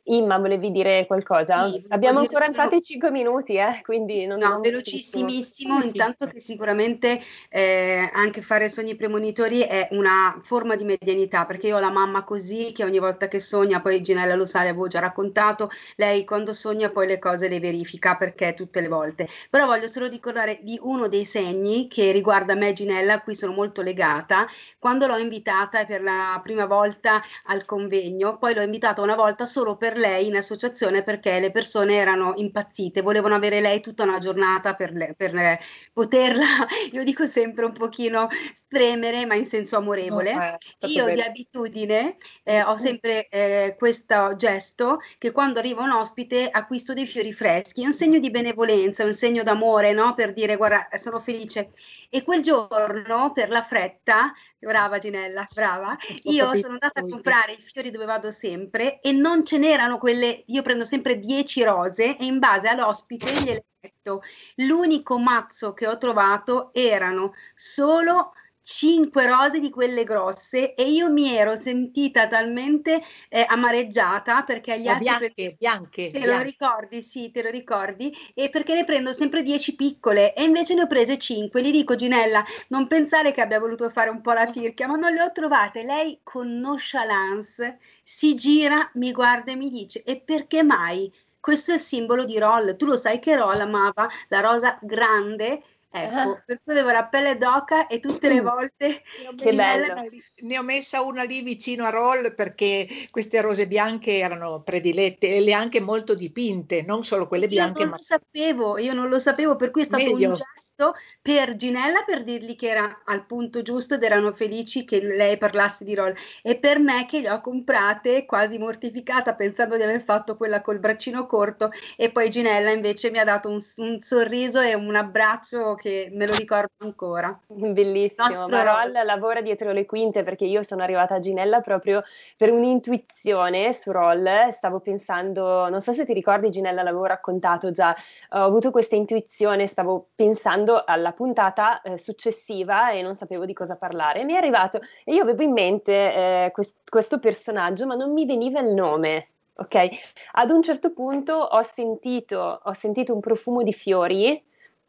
Imma, 0.08 0.38
volevi 0.38 0.70
dire 0.70 1.04
qualcosa? 1.06 1.68
Sì, 1.68 1.84
Abbiamo 1.88 2.20
ancora 2.20 2.44
solo... 2.44 2.62
entrati 2.62 2.82
5 2.82 3.10
minuti, 3.10 3.56
eh? 3.56 3.80
quindi 3.82 4.24
non 4.26 4.38
No, 4.38 4.60
velocissimissimo, 4.60 5.82
intanto 5.82 6.26
che 6.26 6.38
sicuramente 6.38 7.20
eh, 7.48 8.08
anche 8.12 8.40
fare 8.40 8.68
sogni 8.68 8.94
premonitori 8.94 9.62
è 9.62 9.88
una 9.92 10.38
forma 10.42 10.76
di 10.76 10.84
medianità, 10.84 11.44
perché 11.44 11.68
io 11.68 11.76
ho 11.76 11.80
la 11.80 11.90
mamma 11.90 12.22
così, 12.22 12.70
che 12.72 12.84
ogni 12.84 13.00
volta 13.00 13.26
che 13.26 13.40
sogna, 13.40 13.80
poi 13.80 14.00
Ginella 14.00 14.36
lo 14.36 14.46
sa, 14.46 14.62
le 14.62 14.68
avevo 14.68 14.86
già 14.86 15.00
raccontato, 15.00 15.70
lei 15.96 16.24
quando 16.24 16.52
sogna 16.52 16.90
poi 16.90 17.08
le 17.08 17.18
cose 17.18 17.48
le 17.48 17.58
verifica, 17.58 18.16
perché 18.16 18.54
tutte 18.54 18.80
le 18.80 18.88
volte. 18.88 19.28
Però 19.50 19.66
voglio 19.66 19.88
solo 19.88 20.06
ricordare 20.06 20.60
di 20.62 20.78
uno 20.82 21.08
dei 21.08 21.24
segni 21.24 21.88
che 21.88 22.12
riguarda 22.12 22.54
me 22.54 22.72
Ginella, 22.72 23.14
a 23.14 23.22
cui 23.22 23.34
sono 23.34 23.52
molto 23.52 23.82
legata, 23.82 24.46
quando 24.78 25.08
l'ho 25.08 25.16
invitata 25.18 25.84
per 25.84 26.00
la 26.02 26.38
prima 26.44 26.66
volta 26.66 27.20
al 27.46 27.64
convegno, 27.64 28.38
poi 28.38 28.54
l'ho 28.54 28.62
invitata 28.62 29.02
una 29.02 29.16
volta 29.16 29.46
solo 29.46 29.76
per 29.76 29.94
lei 29.96 30.26
in 30.26 30.36
associazione 30.36 31.02
perché 31.02 31.38
le 31.40 31.50
persone 31.50 31.94
erano 31.94 32.34
impazzite, 32.36 33.02
volevano 33.02 33.34
avere 33.34 33.60
lei 33.60 33.80
tutta 33.80 34.02
una 34.02 34.18
giornata 34.18 34.74
per, 34.74 34.92
le, 34.92 35.14
per 35.16 35.32
le, 35.32 35.60
poterla, 35.92 36.44
io 36.92 37.04
dico 37.04 37.26
sempre 37.26 37.64
un 37.64 37.72
pochino 37.72 38.28
spremere, 38.54 39.26
ma 39.26 39.34
in 39.34 39.44
senso 39.44 39.76
amorevole. 39.76 40.34
No, 40.34 40.42
eh, 40.42 40.86
io 40.88 41.04
bello. 41.04 41.14
di 41.14 41.20
abitudine 41.22 42.16
eh, 42.42 42.62
ho 42.62 42.76
sempre 42.76 43.28
eh, 43.28 43.74
questo 43.78 44.36
gesto 44.36 45.00
che 45.18 45.32
quando 45.32 45.58
arriva 45.58 45.82
un 45.82 45.92
ospite 45.92 46.48
acquisto 46.50 46.94
dei 46.94 47.06
fiori 47.06 47.32
freschi, 47.32 47.82
è 47.82 47.86
un 47.86 47.94
segno 47.94 48.18
di 48.18 48.30
benevolenza, 48.30 49.04
un 49.04 49.12
segno 49.12 49.42
d'amore, 49.42 49.92
no? 49.92 50.14
per 50.14 50.32
dire 50.32 50.56
guarda, 50.56 50.88
sono 50.94 51.18
felice. 51.20 51.72
E 52.08 52.22
quel 52.22 52.42
giorno, 52.42 53.32
per 53.32 53.48
la 53.48 53.62
fretta, 53.62 54.32
brava 54.66 54.98
Ginella, 54.98 55.44
brava, 55.54 55.96
io 56.24 56.54
sono 56.56 56.72
andata 56.72 57.00
a 57.00 57.04
comprare 57.04 57.52
i 57.52 57.60
fiori 57.60 57.90
dove 57.90 58.04
vado 58.04 58.30
sempre 58.30 59.00
e 59.00 59.12
non 59.12 59.44
ce 59.44 59.58
n'erano 59.58 59.98
quelle, 59.98 60.42
io 60.46 60.62
prendo 60.62 60.84
sempre 60.84 61.18
10 61.18 61.62
rose 61.62 62.16
e 62.16 62.24
in 62.24 62.38
base 62.38 62.68
all'ospite 62.68 63.32
gliele 63.32 63.64
metto. 63.80 64.22
L'unico 64.56 65.18
mazzo 65.18 65.72
che 65.72 65.86
ho 65.86 65.96
trovato 65.98 66.70
erano 66.72 67.32
solo 67.54 68.32
cinque 68.66 69.26
rose 69.28 69.60
di 69.60 69.70
quelle 69.70 70.02
grosse 70.02 70.74
e 70.74 70.90
io 70.90 71.08
mi 71.08 71.32
ero 71.32 71.54
sentita 71.54 72.26
talmente 72.26 73.00
eh, 73.28 73.46
amareggiata 73.48 74.42
perché 74.42 74.72
agli 74.72 74.88
altri 74.88 75.16
bianche, 75.16 75.30
pre- 75.34 75.56
bianche, 75.56 76.10
te 76.10 76.18
bianche. 76.18 76.26
lo 76.26 76.40
ricordi, 76.40 77.00
sì, 77.02 77.30
te 77.30 77.42
lo 77.42 77.50
ricordi 77.50 78.12
e 78.34 78.48
perché 78.48 78.74
ne 78.74 78.82
prendo 78.84 79.12
sempre 79.12 79.42
dieci 79.42 79.76
piccole 79.76 80.34
e 80.34 80.42
invece 80.44 80.74
ne 80.74 80.82
ho 80.82 80.86
prese 80.88 81.16
cinque. 81.18 81.62
Gli 81.62 81.70
dico 81.70 81.94
Ginella, 81.94 82.44
non 82.68 82.88
pensare 82.88 83.30
che 83.32 83.40
abbia 83.40 83.60
voluto 83.60 83.88
fare 83.88 84.10
un 84.10 84.20
po' 84.20 84.32
la 84.32 84.46
tirchia, 84.50 84.88
ma 84.88 84.96
non 84.96 85.12
le 85.12 85.22
ho 85.22 85.30
trovate. 85.32 85.84
Lei 85.84 86.20
con 86.24 86.58
nonchalance 86.58 87.78
si 88.02 88.34
gira, 88.34 88.90
mi 88.94 89.12
guarda 89.12 89.52
e 89.52 89.56
mi 89.56 89.70
dice 89.70 90.02
"E 90.02 90.20
perché 90.20 90.62
mai?" 90.64 91.12
Questo 91.38 91.70
è 91.70 91.74
il 91.74 91.80
simbolo 91.80 92.24
di 92.24 92.38
Roll. 92.40 92.76
Tu 92.76 92.86
lo 92.86 92.96
sai 92.96 93.20
che 93.20 93.36
Roll 93.36 93.60
amava 93.60 94.08
la 94.28 94.40
rosa 94.40 94.76
grande 94.82 95.62
Ecco, 95.96 96.28
uh-huh. 96.28 96.42
per 96.44 96.60
cui 96.62 96.72
avevo 96.74 96.90
la 96.90 97.06
pelle 97.06 97.38
d'oca 97.38 97.86
e 97.86 98.00
tutte 98.00 98.28
le 98.28 98.42
mm. 98.42 98.44
volte 98.44 99.02
che 99.36 99.52
bello. 99.52 100.02
ne 100.42 100.58
ho 100.58 100.62
messa 100.62 101.00
una 101.00 101.22
lì 101.22 101.40
vicino 101.42 101.84
a 101.84 101.90
Roll 101.90 102.34
perché 102.34 102.86
queste 103.10 103.40
rose 103.40 103.66
bianche 103.66 104.18
erano 104.18 104.62
predilette 104.62 105.36
e 105.36 105.40
le 105.40 105.52
anche 105.54 105.80
molto 105.80 106.14
dipinte, 106.14 106.82
non 106.82 107.02
solo 107.02 107.26
quelle 107.26 107.48
bianche. 107.48 107.80
Io 107.80 107.84
non 107.86 107.90
ma... 107.90 107.96
lo 107.96 108.02
sapevo, 108.02 108.78
io 108.78 108.92
non 108.92 109.08
lo 109.08 109.18
sapevo, 109.18 109.56
per 109.56 109.70
cui 109.70 109.82
è 109.82 109.84
stato 109.84 110.02
Meglio. 110.02 110.28
un 110.28 110.34
gesto 110.34 110.94
per 111.22 111.56
Ginella 111.56 112.02
per 112.04 112.22
dirgli 112.22 112.56
che 112.56 112.68
era 112.68 113.02
al 113.04 113.24
punto 113.24 113.62
giusto 113.62 113.94
ed 113.94 114.02
erano 114.02 114.32
felici 114.32 114.84
che 114.84 115.00
lei 115.00 115.38
parlasse 115.38 115.84
di 115.84 115.94
Roll 115.94 116.14
e 116.42 116.56
per 116.56 116.78
me 116.78 117.06
che 117.06 117.20
le 117.20 117.30
ho 117.30 117.40
comprate 117.40 118.24
quasi 118.26 118.58
mortificata 118.58 119.34
pensando 119.34 119.76
di 119.76 119.82
aver 119.82 120.02
fatto 120.02 120.36
quella 120.36 120.60
col 120.60 120.78
braccino 120.78 121.26
corto 121.26 121.70
e 121.96 122.10
poi 122.10 122.30
Ginella 122.30 122.70
invece 122.70 123.10
mi 123.10 123.18
ha 123.18 123.24
dato 123.24 123.48
un, 123.48 123.60
un 123.76 123.98
sorriso 124.02 124.60
e 124.60 124.74
un 124.74 124.94
abbraccio 124.94 125.74
che 125.74 125.85
che 125.86 126.10
me 126.12 126.26
lo 126.26 126.34
ricordo 126.34 126.72
ancora. 126.78 127.38
Bellissimo, 127.46 128.26
Nostro 128.26 128.48
Marol 128.48 128.90
lavora 129.04 129.40
dietro 129.40 129.70
le 129.70 129.86
quinte 129.86 130.24
perché 130.24 130.44
io 130.44 130.64
sono 130.64 130.82
arrivata 130.82 131.14
a 131.14 131.18
Ginella 131.20 131.60
proprio 131.60 132.02
per 132.36 132.50
un'intuizione 132.50 133.72
su 133.72 133.92
Roll, 133.92 134.48
stavo 134.48 134.80
pensando, 134.80 135.68
non 135.68 135.80
so 135.80 135.92
se 135.92 136.04
ti 136.04 136.12
ricordi 136.12 136.50
Ginella, 136.50 136.82
l'avevo 136.82 137.04
raccontato 137.04 137.70
già, 137.70 137.94
ho 138.30 138.42
avuto 138.42 138.72
questa 138.72 138.96
intuizione, 138.96 139.68
stavo 139.68 140.08
pensando 140.16 140.82
alla 140.84 141.12
puntata 141.12 141.80
eh, 141.82 141.98
successiva 141.98 142.90
e 142.90 143.02
non 143.02 143.14
sapevo 143.14 143.44
di 143.44 143.52
cosa 143.52 143.76
parlare, 143.76 144.24
mi 144.24 144.32
è 144.32 144.38
arrivato 144.38 144.80
e 145.04 145.14
io 145.14 145.22
avevo 145.22 145.42
in 145.42 145.52
mente 145.52 145.92
eh, 145.92 146.50
quest- 146.52 146.88
questo 146.88 147.20
personaggio 147.20 147.86
ma 147.86 147.94
non 147.94 148.12
mi 148.12 148.26
veniva 148.26 148.58
il 148.58 148.74
nome. 148.74 149.28
Ok, 149.58 149.88
ad 150.32 150.50
un 150.50 150.62
certo 150.62 150.92
punto 150.92 151.32
ho 151.32 151.62
sentito, 151.62 152.60
ho 152.62 152.72
sentito 152.74 153.14
un 153.14 153.20
profumo 153.20 153.62
di 153.62 153.72
fiori 153.72 154.44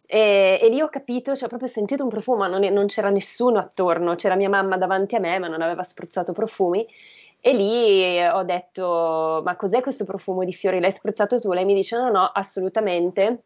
e, 0.09 0.57
e, 0.61 0.69
lì 0.69 0.81
ho 0.81 0.87
capito, 0.87 1.35
cioè 1.35 1.45
ho 1.45 1.49
proprio 1.49 1.67
sentito 1.67 2.01
un 2.03 2.09
profumo, 2.09 2.37
ma 2.37 2.47
non, 2.47 2.61
non, 2.61 2.87
c'era 2.87 3.09
nessuno 3.09 3.59
attorno, 3.59 4.15
c'era 4.15 4.35
mia 4.35 4.47
mamma 4.49 4.77
davanti 4.77 5.15
a 5.15 5.19
me, 5.19 5.37
ma 5.37 5.49
non 5.49 5.61
aveva 5.61 5.83
spruzzato 5.83 6.31
profumi. 6.31 6.87
E 7.41 7.53
lì 7.53 8.25
ho 8.25 8.43
detto: 8.43 9.41
Ma 9.43 9.55
cos'è 9.57 9.81
questo 9.81 10.05
profumo 10.05 10.45
di 10.45 10.53
fiori? 10.53 10.79
L'hai 10.79 10.91
spruzzato 10.91 11.39
tu? 11.39 11.51
Lei 11.51 11.65
mi 11.65 11.73
dice: 11.73 11.97
No, 11.97 12.09
no, 12.09 12.23
assolutamente. 12.23 13.43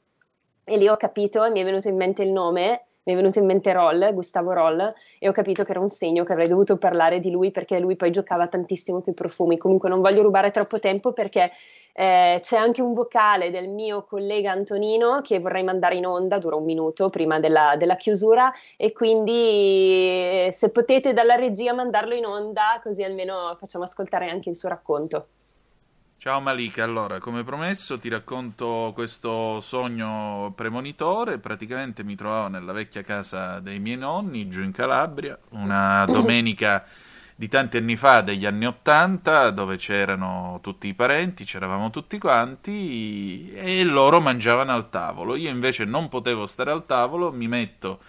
E 0.64 0.78
lì 0.78 0.88
ho 0.88 0.98
capito, 0.98 1.50
mi 1.50 1.62
è 1.62 1.64
venuto 1.64 1.88
in 1.88 1.96
mente 1.96 2.22
il 2.24 2.32
nome, 2.32 2.86
mi 3.04 3.14
è 3.14 3.16
venuto 3.16 3.40
in 3.40 3.46
mente 3.46 3.74
Roll, 3.74 4.14
Gustavo 4.14 4.54
Roll, 4.54 4.94
e 5.20 5.28
ho 5.28 5.32
capito 5.32 5.64
che 5.64 5.72
era 5.72 5.80
un 5.80 5.90
segno 5.90 6.24
che 6.24 6.34
avrei 6.34 6.48
dovuto 6.48 6.78
parlare 6.78 7.20
di 7.20 7.32
lui 7.32 7.52
perché 7.52 7.80
lui 7.80 7.96
poi 7.96 8.12
giocava 8.12 8.48
tantissimo 8.48 9.02
con 9.02 9.14
i 9.14 9.16
profumi. 9.16 9.58
Comunque 9.58 9.90
non 9.90 10.02
voglio 10.02 10.22
rubare 10.22 10.52
troppo 10.52 10.80
tempo 10.80 11.12
perché 11.12 11.52
eh, 11.94 12.40
c'è 12.42 12.58
anche 12.58 12.82
un 12.82 12.94
vocale 12.94 13.50
del 13.50 13.68
mio 13.70 14.04
collega 14.04 14.52
Antonino 14.52 15.22
che 15.22 15.40
vorrei 15.40 15.64
mandare 15.64 15.96
in 15.96 16.06
onda, 16.06 16.38
dura 16.38 16.56
un 16.56 16.64
minuto 16.64 17.10
prima 17.10 17.40
della, 17.40 17.76
della 17.78 17.96
chiusura 17.96 18.52
e 18.78 18.92
quindi 18.92 19.32
eh, 20.46 20.50
se 20.54 20.70
potete 20.70 21.14
dalla 21.14 21.36
regia 21.36 21.74
mandarlo 21.74 22.14
in 22.14 22.26
onda 22.26 22.80
così 22.84 23.04
almeno 23.04 23.56
facciamo 23.60 23.84
ascoltare 23.84 24.30
anche 24.30 24.50
il 24.50 24.56
suo 24.56 24.70
racconto. 24.70 25.28
Ciao 26.22 26.40
Malika, 26.40 26.84
allora 26.84 27.18
come 27.18 27.44
promesso 27.44 27.98
ti 27.98 28.08
racconto 28.08 28.92
questo 28.94 29.60
sogno 29.60 30.54
premonitore, 30.56 31.40
praticamente 31.40 32.04
mi 32.04 32.14
trovavo 32.14 32.48
nella 32.48 32.74
vecchia 32.74 33.02
casa 33.02 33.60
dei 33.60 33.80
miei 33.80 33.98
nonni 33.98 34.48
giù 34.48 34.62
in 34.62 34.72
Calabria, 34.72 35.36
una 35.50 36.06
domenica 36.06 36.86
di 37.34 37.50
tanti 37.50 37.78
anni 37.78 37.96
fa, 37.96 38.22
degli 38.22 38.46
anni 38.46 38.68
Ottanta, 38.68 39.50
dove 39.50 39.78
c'erano 39.78 40.60
tutti 40.62 40.88
i 40.88 40.94
parenti, 40.94 41.44
c'eravamo 41.44 41.90
tutti 41.90 42.20
quanti 42.20 43.52
e 43.54 43.84
loro 43.84 44.22
mangiavano 44.22 44.76
al 44.76 44.92
tavolo. 44.92 45.36
Io 45.36 45.50
invece 45.50 45.86
non 45.86 46.08
potevo 46.08 46.46
stare 46.46 46.70
al 46.70 46.86
tavolo, 46.86 47.32
mi 47.32 47.48
metto 47.48 48.00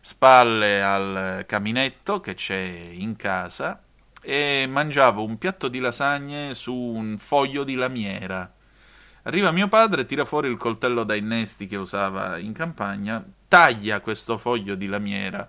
spalle 0.00 0.82
al 0.82 1.44
caminetto 1.46 2.20
che 2.20 2.34
c'è 2.34 2.58
in 2.58 3.14
casa 3.14 3.80
e 4.22 4.66
mangiavo 4.68 5.24
un 5.24 5.36
piatto 5.36 5.68
di 5.68 5.80
lasagne 5.80 6.54
su 6.54 6.72
un 6.74 7.18
foglio 7.18 7.64
di 7.64 7.74
lamiera. 7.74 8.50
Arriva 9.24 9.50
mio 9.50 9.68
padre, 9.68 10.06
tira 10.06 10.24
fuori 10.24 10.48
il 10.48 10.56
coltello 10.56 11.04
da 11.04 11.14
innesti 11.14 11.66
che 11.66 11.76
usava 11.76 12.38
in 12.38 12.52
campagna, 12.52 13.22
taglia 13.48 14.00
questo 14.00 14.38
foglio 14.38 14.74
di 14.74 14.86
lamiera 14.86 15.48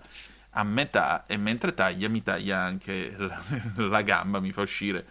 a 0.56 0.64
metà 0.64 1.24
e 1.26 1.38
mentre 1.38 1.74
taglia 1.74 2.10
mi 2.10 2.22
taglia 2.22 2.60
anche 2.60 3.16
la, 3.18 3.42
la, 3.88 4.02
gamba, 4.02 4.40
mi 4.40 4.52
fa 4.52 4.62
uscire 4.62 5.06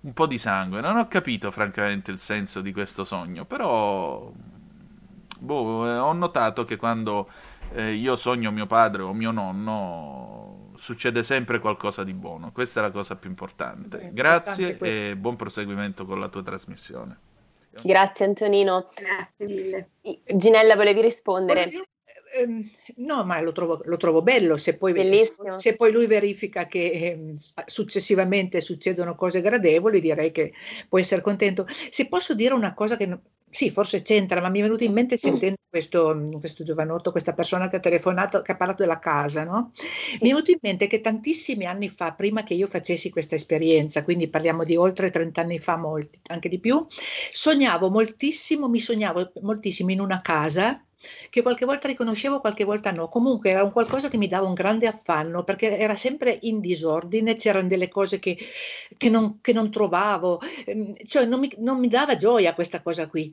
un 0.00 0.12
po' 0.12 0.26
di 0.26 0.38
sangue. 0.38 0.80
Non 0.80 0.96
ho 0.96 1.08
capito 1.08 1.50
francamente 1.50 2.10
il 2.10 2.18
senso 2.18 2.60
di 2.60 2.72
questo 2.72 3.04
sogno, 3.04 3.44
però 3.44 4.30
boh, 5.38 5.86
eh, 5.86 5.96
ho 5.96 6.12
notato 6.12 6.64
che 6.64 6.76
quando 6.76 7.28
eh, 7.72 7.92
io 7.92 8.16
sogno 8.16 8.50
mio 8.50 8.66
padre 8.66 9.02
o 9.02 9.12
mio 9.12 9.30
nonno 9.30 10.55
succede 10.76 11.22
sempre 11.22 11.58
qualcosa 11.58 12.04
di 12.04 12.12
buono. 12.12 12.52
Questa 12.52 12.80
è 12.80 12.82
la 12.82 12.90
cosa 12.90 13.16
più 13.16 13.28
importante. 13.28 13.98
Beh, 13.98 14.10
Grazie 14.12 14.70
importante 14.70 15.10
e 15.10 15.16
buon 15.16 15.36
proseguimento 15.36 16.04
con 16.04 16.20
la 16.20 16.28
tua 16.28 16.42
trasmissione. 16.42 17.18
Grazie 17.82 18.24
Antonino. 18.24 18.88
Grazie 18.94 19.46
mille. 19.46 19.88
Ginella, 20.24 20.76
volevi 20.76 21.00
rispondere? 21.02 21.70
Ehm, 22.36 22.68
no, 22.96 23.24
ma 23.24 23.40
lo 23.40 23.52
trovo, 23.52 23.80
lo 23.84 23.96
trovo 23.96 24.22
bello 24.22 24.56
se 24.56 24.76
poi, 24.76 24.94
se 25.56 25.76
poi, 25.76 25.92
lui 25.92 26.06
verifica 26.06 26.66
che 26.66 26.80
eh, 26.80 27.34
successivamente 27.64 28.60
succedono 28.60 29.14
cose 29.14 29.40
gradevoli, 29.40 30.00
direi 30.00 30.32
che 30.32 30.52
può 30.88 30.98
essere 30.98 31.22
contento. 31.22 31.66
Se 31.68 32.08
posso 32.08 32.34
dire 32.34 32.54
una 32.54 32.74
cosa 32.74 32.96
che 32.96 33.18
sì, 33.48 33.70
forse 33.70 34.02
c'entra, 34.02 34.40
ma 34.40 34.48
mi 34.48 34.58
è 34.58 34.62
venuto 34.62 34.84
in 34.84 34.92
mente 34.92 35.16
sentendo 35.16 35.56
questo, 35.68 36.28
questo 36.38 36.62
giovanotto, 36.64 37.10
questa 37.10 37.32
persona 37.32 37.68
che 37.68 37.76
ha 37.76 37.80
telefonato, 37.80 38.42
che 38.42 38.52
ha 38.52 38.56
parlato 38.56 38.82
della 38.82 38.98
casa, 38.98 39.44
no? 39.44 39.72
Mi 40.20 40.28
è 40.28 40.32
venuto 40.32 40.50
in 40.50 40.58
mente 40.60 40.86
che 40.86 41.00
tantissimi 41.00 41.64
anni 41.64 41.88
fa, 41.88 42.12
prima 42.12 42.42
che 42.42 42.54
io 42.54 42.66
facessi 42.66 43.10
questa 43.10 43.34
esperienza, 43.34 44.04
quindi 44.04 44.28
parliamo 44.28 44.64
di 44.64 44.76
oltre 44.76 45.10
30 45.10 45.40
anni 45.40 45.58
fa, 45.58 45.76
molti, 45.76 46.18
anche 46.26 46.48
di 46.48 46.58
più, 46.58 46.84
sognavo 47.30 47.88
moltissimo, 47.88 48.68
mi 48.68 48.80
sognavo 48.80 49.32
moltissimo 49.42 49.90
in 49.90 50.00
una 50.00 50.20
casa 50.20 50.80
che 51.30 51.42
qualche 51.42 51.64
volta 51.64 51.88
riconoscevo, 51.88 52.40
qualche 52.40 52.64
volta 52.64 52.90
no. 52.90 53.08
Comunque 53.08 53.50
era 53.50 53.62
un 53.62 53.72
qualcosa 53.72 54.08
che 54.08 54.16
mi 54.16 54.28
dava 54.28 54.46
un 54.46 54.54
grande 54.54 54.86
affanno 54.86 55.44
perché 55.44 55.76
era 55.78 55.94
sempre 55.94 56.38
in 56.42 56.60
disordine, 56.60 57.36
c'erano 57.36 57.68
delle 57.68 57.88
cose 57.88 58.18
che, 58.18 58.38
che, 58.96 59.08
non, 59.08 59.40
che 59.40 59.52
non, 59.52 59.70
trovavo, 59.70 60.40
ehm, 60.64 60.94
cioè 61.04 61.26
non 61.26 61.40
mi, 61.40 61.50
non 61.58 61.78
mi 61.78 61.88
dava 61.88 62.16
gioia 62.16 62.54
questa 62.54 62.82
cosa 62.82 63.08
qui. 63.08 63.32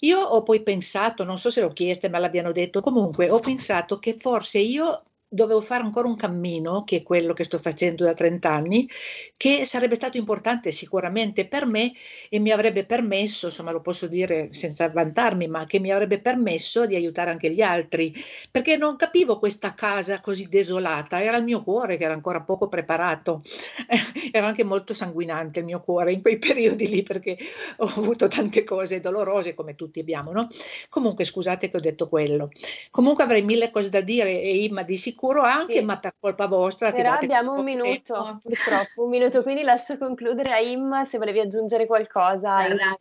Io 0.00 0.18
ho 0.20 0.42
poi 0.42 0.62
pensato, 0.62 1.24
non 1.24 1.38
so 1.38 1.50
se 1.50 1.60
l'ho 1.60 1.72
chiesto, 1.72 2.08
ma 2.08 2.18
l'abbiano 2.18 2.52
detto, 2.52 2.80
comunque 2.80 3.30
ho 3.30 3.38
pensato 3.38 3.98
che 3.98 4.14
forse 4.18 4.58
io 4.58 5.02
dovevo 5.32 5.62
fare 5.62 5.82
ancora 5.82 6.06
un 6.06 6.16
cammino, 6.16 6.84
che 6.84 6.98
è 6.98 7.02
quello 7.02 7.32
che 7.32 7.44
sto 7.44 7.56
facendo 7.56 8.04
da 8.04 8.12
30 8.12 8.50
anni, 8.50 8.88
che 9.34 9.64
sarebbe 9.64 9.94
stato 9.94 10.18
importante 10.18 10.70
sicuramente 10.72 11.48
per 11.48 11.64
me 11.64 11.92
e 12.28 12.38
mi 12.38 12.50
avrebbe 12.50 12.84
permesso, 12.84 13.46
insomma 13.46 13.70
lo 13.70 13.80
posso 13.80 14.06
dire 14.08 14.52
senza 14.52 14.90
vantarmi, 14.90 15.48
ma 15.48 15.64
che 15.64 15.80
mi 15.80 15.90
avrebbe 15.90 16.20
permesso 16.20 16.84
di 16.84 16.96
aiutare 16.96 17.30
anche 17.30 17.50
gli 17.50 17.62
altri, 17.62 18.14
perché 18.50 18.76
non 18.76 18.96
capivo 18.96 19.38
questa 19.38 19.72
casa 19.72 20.20
così 20.20 20.48
desolata, 20.48 21.22
era 21.22 21.38
il 21.38 21.44
mio 21.44 21.62
cuore 21.62 21.96
che 21.96 22.04
era 22.04 22.12
ancora 22.12 22.42
poco 22.42 22.68
preparato, 22.68 23.42
era 24.32 24.46
anche 24.46 24.64
molto 24.64 24.92
sanguinante 24.92 25.60
il 25.60 25.64
mio 25.64 25.80
cuore 25.80 26.12
in 26.12 26.20
quei 26.20 26.36
periodi 26.38 26.88
lì 26.88 27.02
perché 27.02 27.38
ho 27.78 27.86
avuto 27.96 28.28
tante 28.28 28.64
cose 28.64 29.00
dolorose 29.00 29.54
come 29.54 29.74
tutti 29.76 29.98
abbiamo, 29.98 30.30
no? 30.32 30.48
Comunque 30.90 31.24
scusate 31.24 31.70
che 31.70 31.76
ho 31.78 31.80
detto 31.80 32.06
quello. 32.08 32.50
Comunque 32.90 33.24
avrei 33.24 33.42
mille 33.42 33.70
cose 33.70 33.88
da 33.88 34.02
dire 34.02 34.42
e 34.42 34.62
Imma 34.64 34.82
di 34.82 34.96
sicuro 34.98 35.20
sicuro 35.22 35.42
anche, 35.42 35.78
sì. 35.78 35.84
ma 35.84 35.98
per 35.98 36.14
colpa 36.18 36.46
vostra. 36.46 36.90
Però 36.90 37.12
abbiamo 37.12 37.52
un 37.52 37.64
minuto, 37.64 38.14
tempo. 38.14 38.40
purtroppo, 38.42 39.04
un 39.04 39.10
minuto, 39.10 39.42
quindi 39.42 39.62
lascio 39.62 39.96
concludere 39.96 40.50
a 40.50 40.58
Imma 40.58 41.04
se 41.04 41.18
volevi 41.18 41.38
aggiungere 41.38 41.86
qualcosa. 41.86 42.56
Allora, 42.56 42.96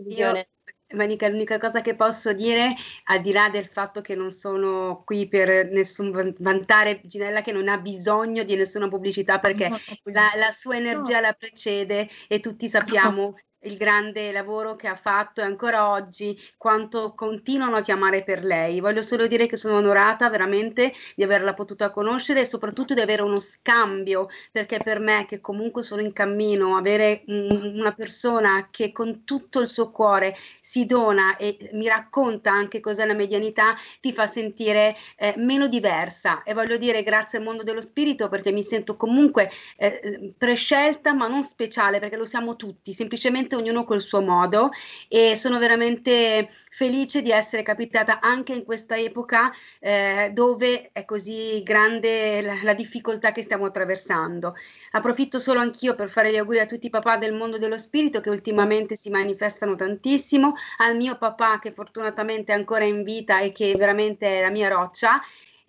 Manica, 0.93 1.29
l'unica 1.29 1.57
cosa 1.57 1.79
che 1.79 1.95
posso 1.95 2.33
dire, 2.33 2.75
al 3.05 3.21
di 3.21 3.31
là 3.31 3.49
del 3.49 3.65
fatto 3.65 4.01
che 4.01 4.13
non 4.13 4.29
sono 4.29 5.03
qui 5.05 5.25
per 5.27 5.69
nessun 5.71 6.35
vantare 6.39 6.99
Ginella 7.05 7.41
che 7.41 7.53
non 7.53 7.69
ha 7.69 7.77
bisogno 7.77 8.43
di 8.43 8.57
nessuna 8.57 8.89
pubblicità 8.89 9.39
perché 9.39 9.69
la, 10.03 10.31
la, 10.35 10.51
sua 10.51 10.75
energia 10.75 11.21
no. 11.21 11.27
la 11.27 11.33
precede 11.33 12.09
e 12.27 12.41
tutti 12.41 12.67
sappiamo 12.67 13.35
il 13.63 13.77
grande 13.77 14.31
lavoro 14.31 14.75
che 14.75 14.87
ha 14.87 14.95
fatto 14.95 15.41
e 15.41 15.43
ancora 15.43 15.89
oggi 15.91 16.37
quanto 16.57 17.13
continuano 17.13 17.75
a 17.75 17.81
chiamare 17.81 18.23
per 18.23 18.43
lei. 18.43 18.79
Voglio 18.79 19.01
solo 19.01 19.27
dire 19.27 19.47
che 19.47 19.57
sono 19.57 19.77
onorata 19.77 20.29
veramente 20.29 20.93
di 21.15 21.23
averla 21.23 21.53
potuta 21.53 21.91
conoscere 21.91 22.41
e 22.41 22.45
soprattutto 22.45 22.93
di 22.93 23.01
avere 23.01 23.21
uno 23.21 23.39
scambio, 23.39 24.29
perché 24.51 24.79
per 24.79 24.99
me 24.99 25.25
che 25.27 25.41
comunque 25.41 25.83
sono 25.83 26.01
in 26.01 26.13
cammino, 26.13 26.77
avere 26.77 27.23
un, 27.27 27.73
una 27.75 27.93
persona 27.93 28.67
che 28.71 28.91
con 28.91 29.23
tutto 29.23 29.59
il 29.59 29.69
suo 29.69 29.91
cuore 29.91 30.35
si 30.59 30.85
dona 30.85 31.37
e 31.37 31.69
mi 31.73 31.87
racconta 31.87 32.51
anche 32.51 32.79
cos'è 32.79 33.05
la 33.05 33.13
medianità, 33.13 33.75
ti 33.99 34.11
fa 34.11 34.25
sentire 34.25 34.95
eh, 35.17 35.33
meno 35.37 35.67
diversa 35.67 36.43
e 36.43 36.53
voglio 36.53 36.77
dire 36.77 37.03
grazie 37.03 37.37
al 37.37 37.43
mondo 37.43 37.63
dello 37.63 37.81
spirito 37.81 38.29
perché 38.29 38.51
mi 38.51 38.63
sento 38.63 38.95
comunque 38.95 39.49
eh, 39.77 40.33
prescelta 40.37 41.13
ma 41.13 41.27
non 41.27 41.43
speciale 41.43 41.99
perché 41.99 42.17
lo 42.17 42.25
siamo 42.25 42.55
tutti, 42.55 42.93
semplicemente 42.93 43.50
veramente 43.51 43.55
ognuno 43.55 43.83
col 43.83 44.01
suo 44.01 44.21
modo 44.21 44.71
e 45.07 45.35
sono 45.35 45.59
veramente 45.59 46.49
felice 46.69 47.21
di 47.21 47.31
essere 47.31 47.63
capitata 47.63 48.19
anche 48.21 48.53
in 48.53 48.63
questa 48.63 48.97
epoca 48.97 49.51
eh, 49.79 50.31
dove 50.33 50.89
è 50.93 51.03
così 51.05 51.61
grande 51.63 52.41
la, 52.41 52.59
la, 52.63 52.73
difficoltà 52.73 53.31
che 53.31 53.41
stiamo 53.41 53.65
attraversando. 53.65 54.55
Approfitto 54.91 55.39
solo 55.39 55.59
anch'io 55.59 55.95
per 55.95 56.09
fare 56.09 56.31
gli 56.31 56.37
auguri 56.37 56.59
a 56.59 56.65
tutti 56.65 56.87
i 56.87 56.89
papà 56.89 57.17
del 57.17 57.33
mondo 57.33 57.57
dello 57.57 57.77
spirito 57.77 58.21
che 58.21 58.29
ultimamente 58.29 58.95
si 58.95 59.09
manifestano 59.09 59.75
tantissimo, 59.75 60.53
al 60.77 60.95
mio 60.95 61.17
papà 61.17 61.59
che 61.59 61.71
fortunatamente 61.71 62.53
è 62.53 62.55
ancora 62.55 62.85
in 62.85 63.03
vita 63.03 63.39
e 63.39 63.51
che 63.51 63.73
veramente 63.77 64.27
è 64.27 64.41
la 64.41 64.49
mia 64.49 64.69
roccia 64.69 65.21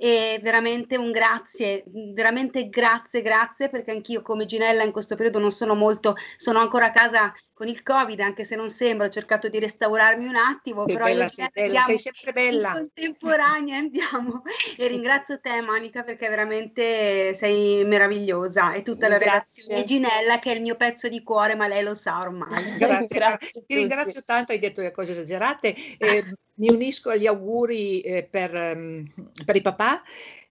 e 0.03 0.41
veramente 0.43 0.97
un 0.97 1.13
grazie, 1.13 1.85
veramente 1.87 2.69
grazie, 2.69 3.23
grazie 3.23 3.69
perché 3.69 3.93
anch'io 3.93 4.21
come 4.21 4.47
Ginella 4.47 4.83
in 4.83 4.91
questo 4.91 5.15
periodo 5.15 5.39
non 5.39 5.53
sono 5.53 5.77
molto, 5.77 6.17
sono 6.37 6.59
ancora 6.59 6.87
a 6.87 6.91
casa 6.91 7.33
con 7.53 7.69
il 7.69 7.85
Covid, 7.85 8.19
anche 8.19 8.43
se 8.43 8.57
non 8.57 8.69
sembra, 8.69 9.07
ho 9.07 9.11
cercato 9.11 9.49
di 9.49 9.61
restaurarmi 9.61 10.27
un 10.27 10.35
attimo, 10.35 10.85
sei 10.87 10.95
però 10.97 11.07
bella, 11.07 11.29
sei, 11.29 11.47
bella, 11.53 11.83
sei 11.83 11.99
sempre 11.99 12.33
bella. 12.33 12.73
Contemporanea 12.73 13.77
andiamo 13.77 14.43
e 14.77 14.89
ringrazio 14.89 15.39
te 15.39 15.61
Monica 15.61 16.03
perché 16.03 16.29
veramente 16.29 17.33
sei 17.35 17.85
meravigliosa 17.85 18.73
e 18.73 18.83
tutta 18.83 19.07
la 19.07 19.19
relazione 19.19 19.77
di 19.77 19.85
Ginella 19.85 20.41
che 20.41 20.51
è 20.51 20.57
il 20.57 20.63
mio 20.63 20.75
pezzo 20.75 21.07
di 21.07 21.23
cuore, 21.23 21.55
ma 21.55 21.69
lei 21.69 21.85
lo 21.85 21.95
sa 21.95 22.19
ormai. 22.19 22.77
Grazie, 22.77 23.07
grazie 23.21 23.65
ti 23.65 23.77
ringrazio 23.77 24.25
tanto, 24.25 24.51
hai 24.51 24.59
detto 24.59 24.81
delle 24.81 24.93
cose 24.93 25.13
esagerate. 25.13 25.77
Eh, 25.97 26.25
mi 26.55 26.71
unisco 26.71 27.11
agli 27.11 27.27
auguri 27.27 28.01
eh, 28.01 28.25
per, 28.25 28.55
um, 28.55 29.05
per, 29.45 29.57
i 29.57 29.63
papà. 29.63 30.03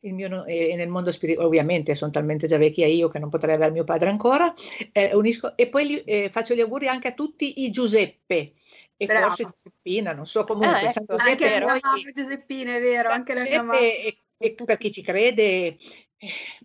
Il 0.03 0.15
mio, 0.15 0.45
eh, 0.45 0.75
nel 0.75 0.87
mondo 0.87 1.11
spirituale, 1.11 1.47
ovviamente 1.47 1.93
sono 1.93 2.11
talmente 2.11 2.47
già 2.47 2.57
vecchia 2.57 2.87
io 2.87 3.07
che 3.07 3.19
non 3.19 3.29
potrei 3.29 3.55
avere 3.55 3.71
mio 3.71 3.83
padre 3.83 4.09
ancora. 4.09 4.51
Eh, 4.91 5.13
unisco, 5.13 5.55
e 5.55 5.67
poi 5.67 5.89
gli, 5.89 6.03
eh, 6.05 6.29
faccio 6.29 6.55
gli 6.55 6.61
auguri 6.61 6.87
anche 6.87 7.09
a 7.09 7.13
tutti 7.13 7.63
i 7.63 7.69
Giuseppe 7.69 8.53
e 8.97 9.05
Bravo. 9.05 9.27
forse 9.27 9.43
Giuseppina, 9.43 10.13
non 10.13 10.25
so 10.25 10.43
comunque. 10.43 10.85
Ah, 10.85 10.87
San 10.87 11.03
ecco, 11.03 11.15
Giuseppe, 11.15 11.53
anche 11.53 11.85
noi, 11.85 12.11
Giuseppina, 12.13 12.75
è 12.75 12.79
vero, 12.79 13.09
San 13.09 13.17
anche 13.17 13.33
la 13.33 13.41
mia 13.43 13.63
mamma. 13.63 13.79
E, 13.79 14.23
e 14.37 14.55
per 14.55 14.77
chi 14.77 14.91
ci 14.91 15.03
crede 15.03 15.77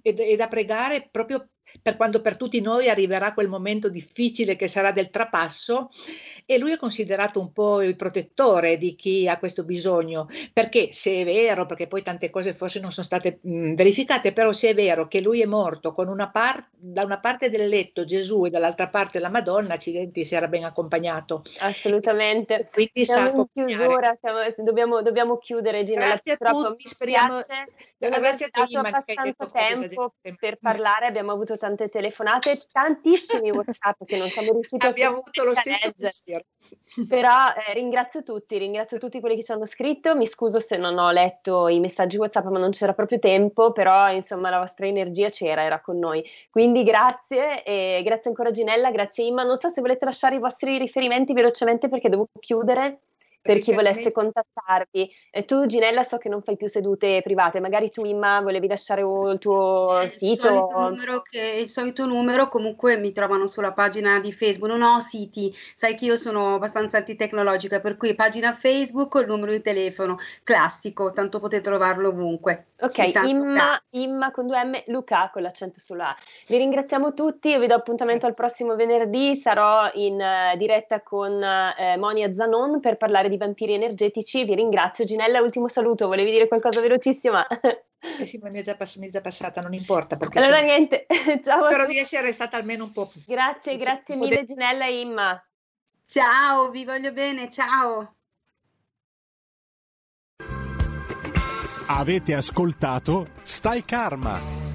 è, 0.03 0.15
è 0.15 0.37
da 0.37 0.49
pregare 0.49 1.09
proprio 1.11 1.49
per 1.87 1.95
quando 1.95 2.21
per 2.21 2.37
tutti 2.37 2.61
noi 2.61 2.89
arriverà 2.89 3.33
quel 3.33 3.47
momento 3.47 3.89
difficile 3.89 4.57
che 4.57 4.67
sarà 4.67 4.91
del 4.91 5.09
trapasso 5.09 5.89
e 6.45 6.59
lui 6.59 6.73
è 6.73 6.77
considerato 6.77 7.41
un 7.41 7.53
po' 7.53 7.81
il 7.81 7.95
protettore 7.95 8.77
di 8.77 8.97
chi 8.97 9.29
ha 9.29 9.39
questo 9.39 9.65
bisogno, 9.65 10.27
perché 10.53 10.89
se 10.91 11.21
è 11.21 11.25
vero, 11.25 11.65
perché 11.65 11.87
poi 11.87 12.03
tante 12.03 12.29
cose 12.29 12.53
forse 12.55 12.81
non 12.81 12.91
sono 12.91 13.07
state 13.07 13.39
mh, 13.41 13.75
verificate, 13.75 14.33
però 14.33 14.51
se 14.51 14.71
è 14.71 14.75
vero 14.75 15.07
che 15.07 15.21
lui 15.21 15.43
è 15.43 15.47
morto 15.47 15.93
con 15.93 16.09
una 16.09 16.29
par- 16.29 16.69
da 16.73 17.05
una 17.05 17.21
parte 17.21 17.51
del 17.51 17.69
letto 17.69 18.05
Gesù 18.05 18.47
e 18.47 18.51
dall'altra 18.51 18.89
parte 18.89 19.21
la 19.21 19.29
Madonna, 19.29 19.75
accidenti, 19.75 20.25
si 20.25 20.35
era 20.35 20.47
ben 20.49 20.65
accompagnato. 20.65 21.43
Assolutamente. 21.61 22.69
Quindi 22.73 23.05
siamo 23.05 23.49
in 23.55 23.67
chiusura, 23.67 24.17
siamo, 24.21 24.39
dobbiamo, 24.59 25.03
dobbiamo, 25.03 25.39
chiudere 25.39 25.85
Gina. 25.85 26.05
Grazie 26.05 26.37
a 26.39 26.53
tutti, 26.53 26.87
speriamo... 26.87 27.41
Grazie 27.99 28.47
a 28.47 28.49
te, 28.51 28.77
abbastanza 28.77 29.03
tempo 29.03 30.15
per 30.39 30.59
parlare, 30.61 31.07
abbiamo 31.07 31.33
avuto 31.33 31.57
tante 31.77 31.89
telefonate, 31.89 32.67
tantissimi 32.73 33.51
WhatsApp 33.51 34.03
che 34.05 34.17
non 34.17 34.29
siamo 34.29 34.53
riusciti 34.53 34.87
abbiamo 34.87 35.19
avuto 35.19 35.45
lo 35.45 35.55
stesso 35.55 35.93
pensiero. 35.97 36.45
Però 37.09 37.49
eh, 37.49 37.75
ringrazio 37.75 38.23
tutti, 38.23 38.57
ringrazio 38.59 38.99
tutti 38.99 39.21
quelli 39.21 39.37
che 39.37 39.45
ci 39.45 39.53
hanno 39.53 39.67
scritto, 39.67 40.17
mi 40.17 40.27
scuso 40.27 40.59
se 40.59 40.77
non 40.77 40.99
ho 40.99 41.11
letto 41.11 41.69
i 41.69 41.79
messaggi 41.79 42.17
WhatsApp, 42.17 42.47
ma 42.47 42.59
non 42.59 42.71
c'era 42.71 42.95
proprio 42.95 43.19
tempo, 43.19 43.73
però 43.73 44.11
insomma 44.11 44.51
la 44.51 44.59
vostra 44.59 44.87
energia 44.87 45.29
c'era, 45.29 45.63
era 45.63 45.81
con 45.81 45.99
noi. 45.99 46.25
Quindi 46.51 46.83
grazie 46.83 47.63
e 47.63 48.01
grazie 48.03 48.31
ancora 48.31 48.51
Ginella, 48.51 48.91
grazie 48.91 49.25
Imma. 49.25 49.45
Non 49.45 49.57
so 49.57 49.69
se 49.69 49.81
volete 49.81 50.05
lasciare 50.05 50.37
i 50.37 50.41
vostri 50.41 50.79
riferimenti 50.79 51.33
velocemente 51.33 51.89
perché 51.89 52.09
devo 52.09 52.29
chiudere 52.41 53.01
per 53.47 53.59
chi 53.61 53.73
volesse 53.73 54.13
contattarvi. 54.13 55.11
E 55.31 55.45
tu, 55.45 55.65
Ginella, 55.67 56.03
so 56.03 56.19
che 56.19 56.29
non 56.29 56.43
fai 56.43 56.57
più 56.57 56.69
sedute 56.69 57.21
private, 57.23 57.61
magari 57.61 57.91
tu, 57.91 58.05
Imma, 58.05 58.41
volevi 58.41 58.67
lasciare 58.67 59.01
il 59.01 59.39
tuo 59.39 60.01
il 60.03 60.11
sito? 60.11 60.47
Solito 60.49 60.89
numero 60.89 61.23
che, 61.23 61.59
il 61.61 61.69
solito 61.69 62.05
numero, 62.05 62.49
comunque 62.49 62.97
mi 62.97 63.13
trovano 63.13 63.47
sulla 63.47 63.73
pagina 63.73 64.21
di 64.21 64.33
Facebook, 64.33 64.71
non 64.71 64.83
ho 64.83 65.01
siti, 65.01 65.55
sai 65.75 65.95
che 65.95 66.05
io 66.05 66.17
sono 66.17 66.55
abbastanza 66.55 66.99
antitecnologica, 66.99 67.81
per 67.81 67.97
cui 67.97 68.15
pagina 68.15 68.53
Facebook 68.53 69.15
o 69.15 69.21
il 69.21 69.27
numero 69.27 69.53
di 69.53 69.63
telefono 69.63 70.19
classico, 70.43 71.13
tanto 71.13 71.39
potete 71.39 71.63
trovarlo 71.63 72.09
ovunque. 72.09 72.67
Ok, 72.81 73.13
Imma, 73.25 73.81
Imma, 73.93 74.31
con 74.31 74.47
due 74.47 74.63
M, 74.63 74.83
Luca 74.87 75.31
con 75.33 75.43
l'accento 75.43 75.81
sulla 75.81 76.11
A. 76.11 76.17
Vi 76.47 76.57
ringraziamo 76.57 77.15
tutti, 77.15 77.49
io 77.49 77.59
vi 77.59 77.67
do 77.67 77.75
appuntamento 77.75 78.27
al 78.27 78.35
prossimo 78.35 78.75
venerdì, 78.75 79.35
sarò 79.35 79.91
in 79.95 80.15
uh, 80.15 80.57
diretta 80.57 81.01
con 81.01 81.33
uh, 81.33 81.99
Monia 81.99 82.33
Zanon 82.33 82.81
per 82.81 82.97
parlare 82.97 83.29
di 83.29 83.36
di 83.37 83.45
vampiri 83.45 83.75
energetici. 83.75 84.45
Vi 84.45 84.55
ringrazio. 84.55 85.05
Ginella, 85.05 85.41
ultimo 85.41 85.69
saluto, 85.69 86.07
volevi 86.07 86.31
dire 86.31 86.49
qualcosa 86.49 86.81
velocissima? 86.81 87.47
Eh 88.19 88.27
sì, 88.27 88.39
ma 88.39 88.51
mi 88.51 88.59
è 88.59 88.63
già, 88.63 88.77
pass- 88.77 88.99
mi 88.99 89.09
è 89.09 89.11
già 89.11 89.21
passata, 89.21 89.61
non 89.61 89.73
importa. 89.73 90.17
allora 90.17 90.57
sono... 90.57 90.67
niente, 90.67 91.07
ciao. 91.45 91.65
Spero 91.65 91.87
di 91.87 91.99
essere 91.99 92.33
stata 92.33 92.57
almeno 92.57 92.85
un 92.85 92.93
po' 92.93 93.07
più. 93.07 93.21
Grazie, 93.27 93.77
grazie 93.77 94.17
mille 94.17 94.45
Ginella 94.45 94.87
e 94.87 95.01
Imma. 95.01 95.47
Ciao, 96.07 96.71
vi 96.71 96.85
voglio 96.85 97.13
bene, 97.13 97.51
ciao. 97.51 98.15
Avete 101.89 102.35
ascoltato 102.35 103.29
Stai 103.43 103.85
Karma 103.85 104.66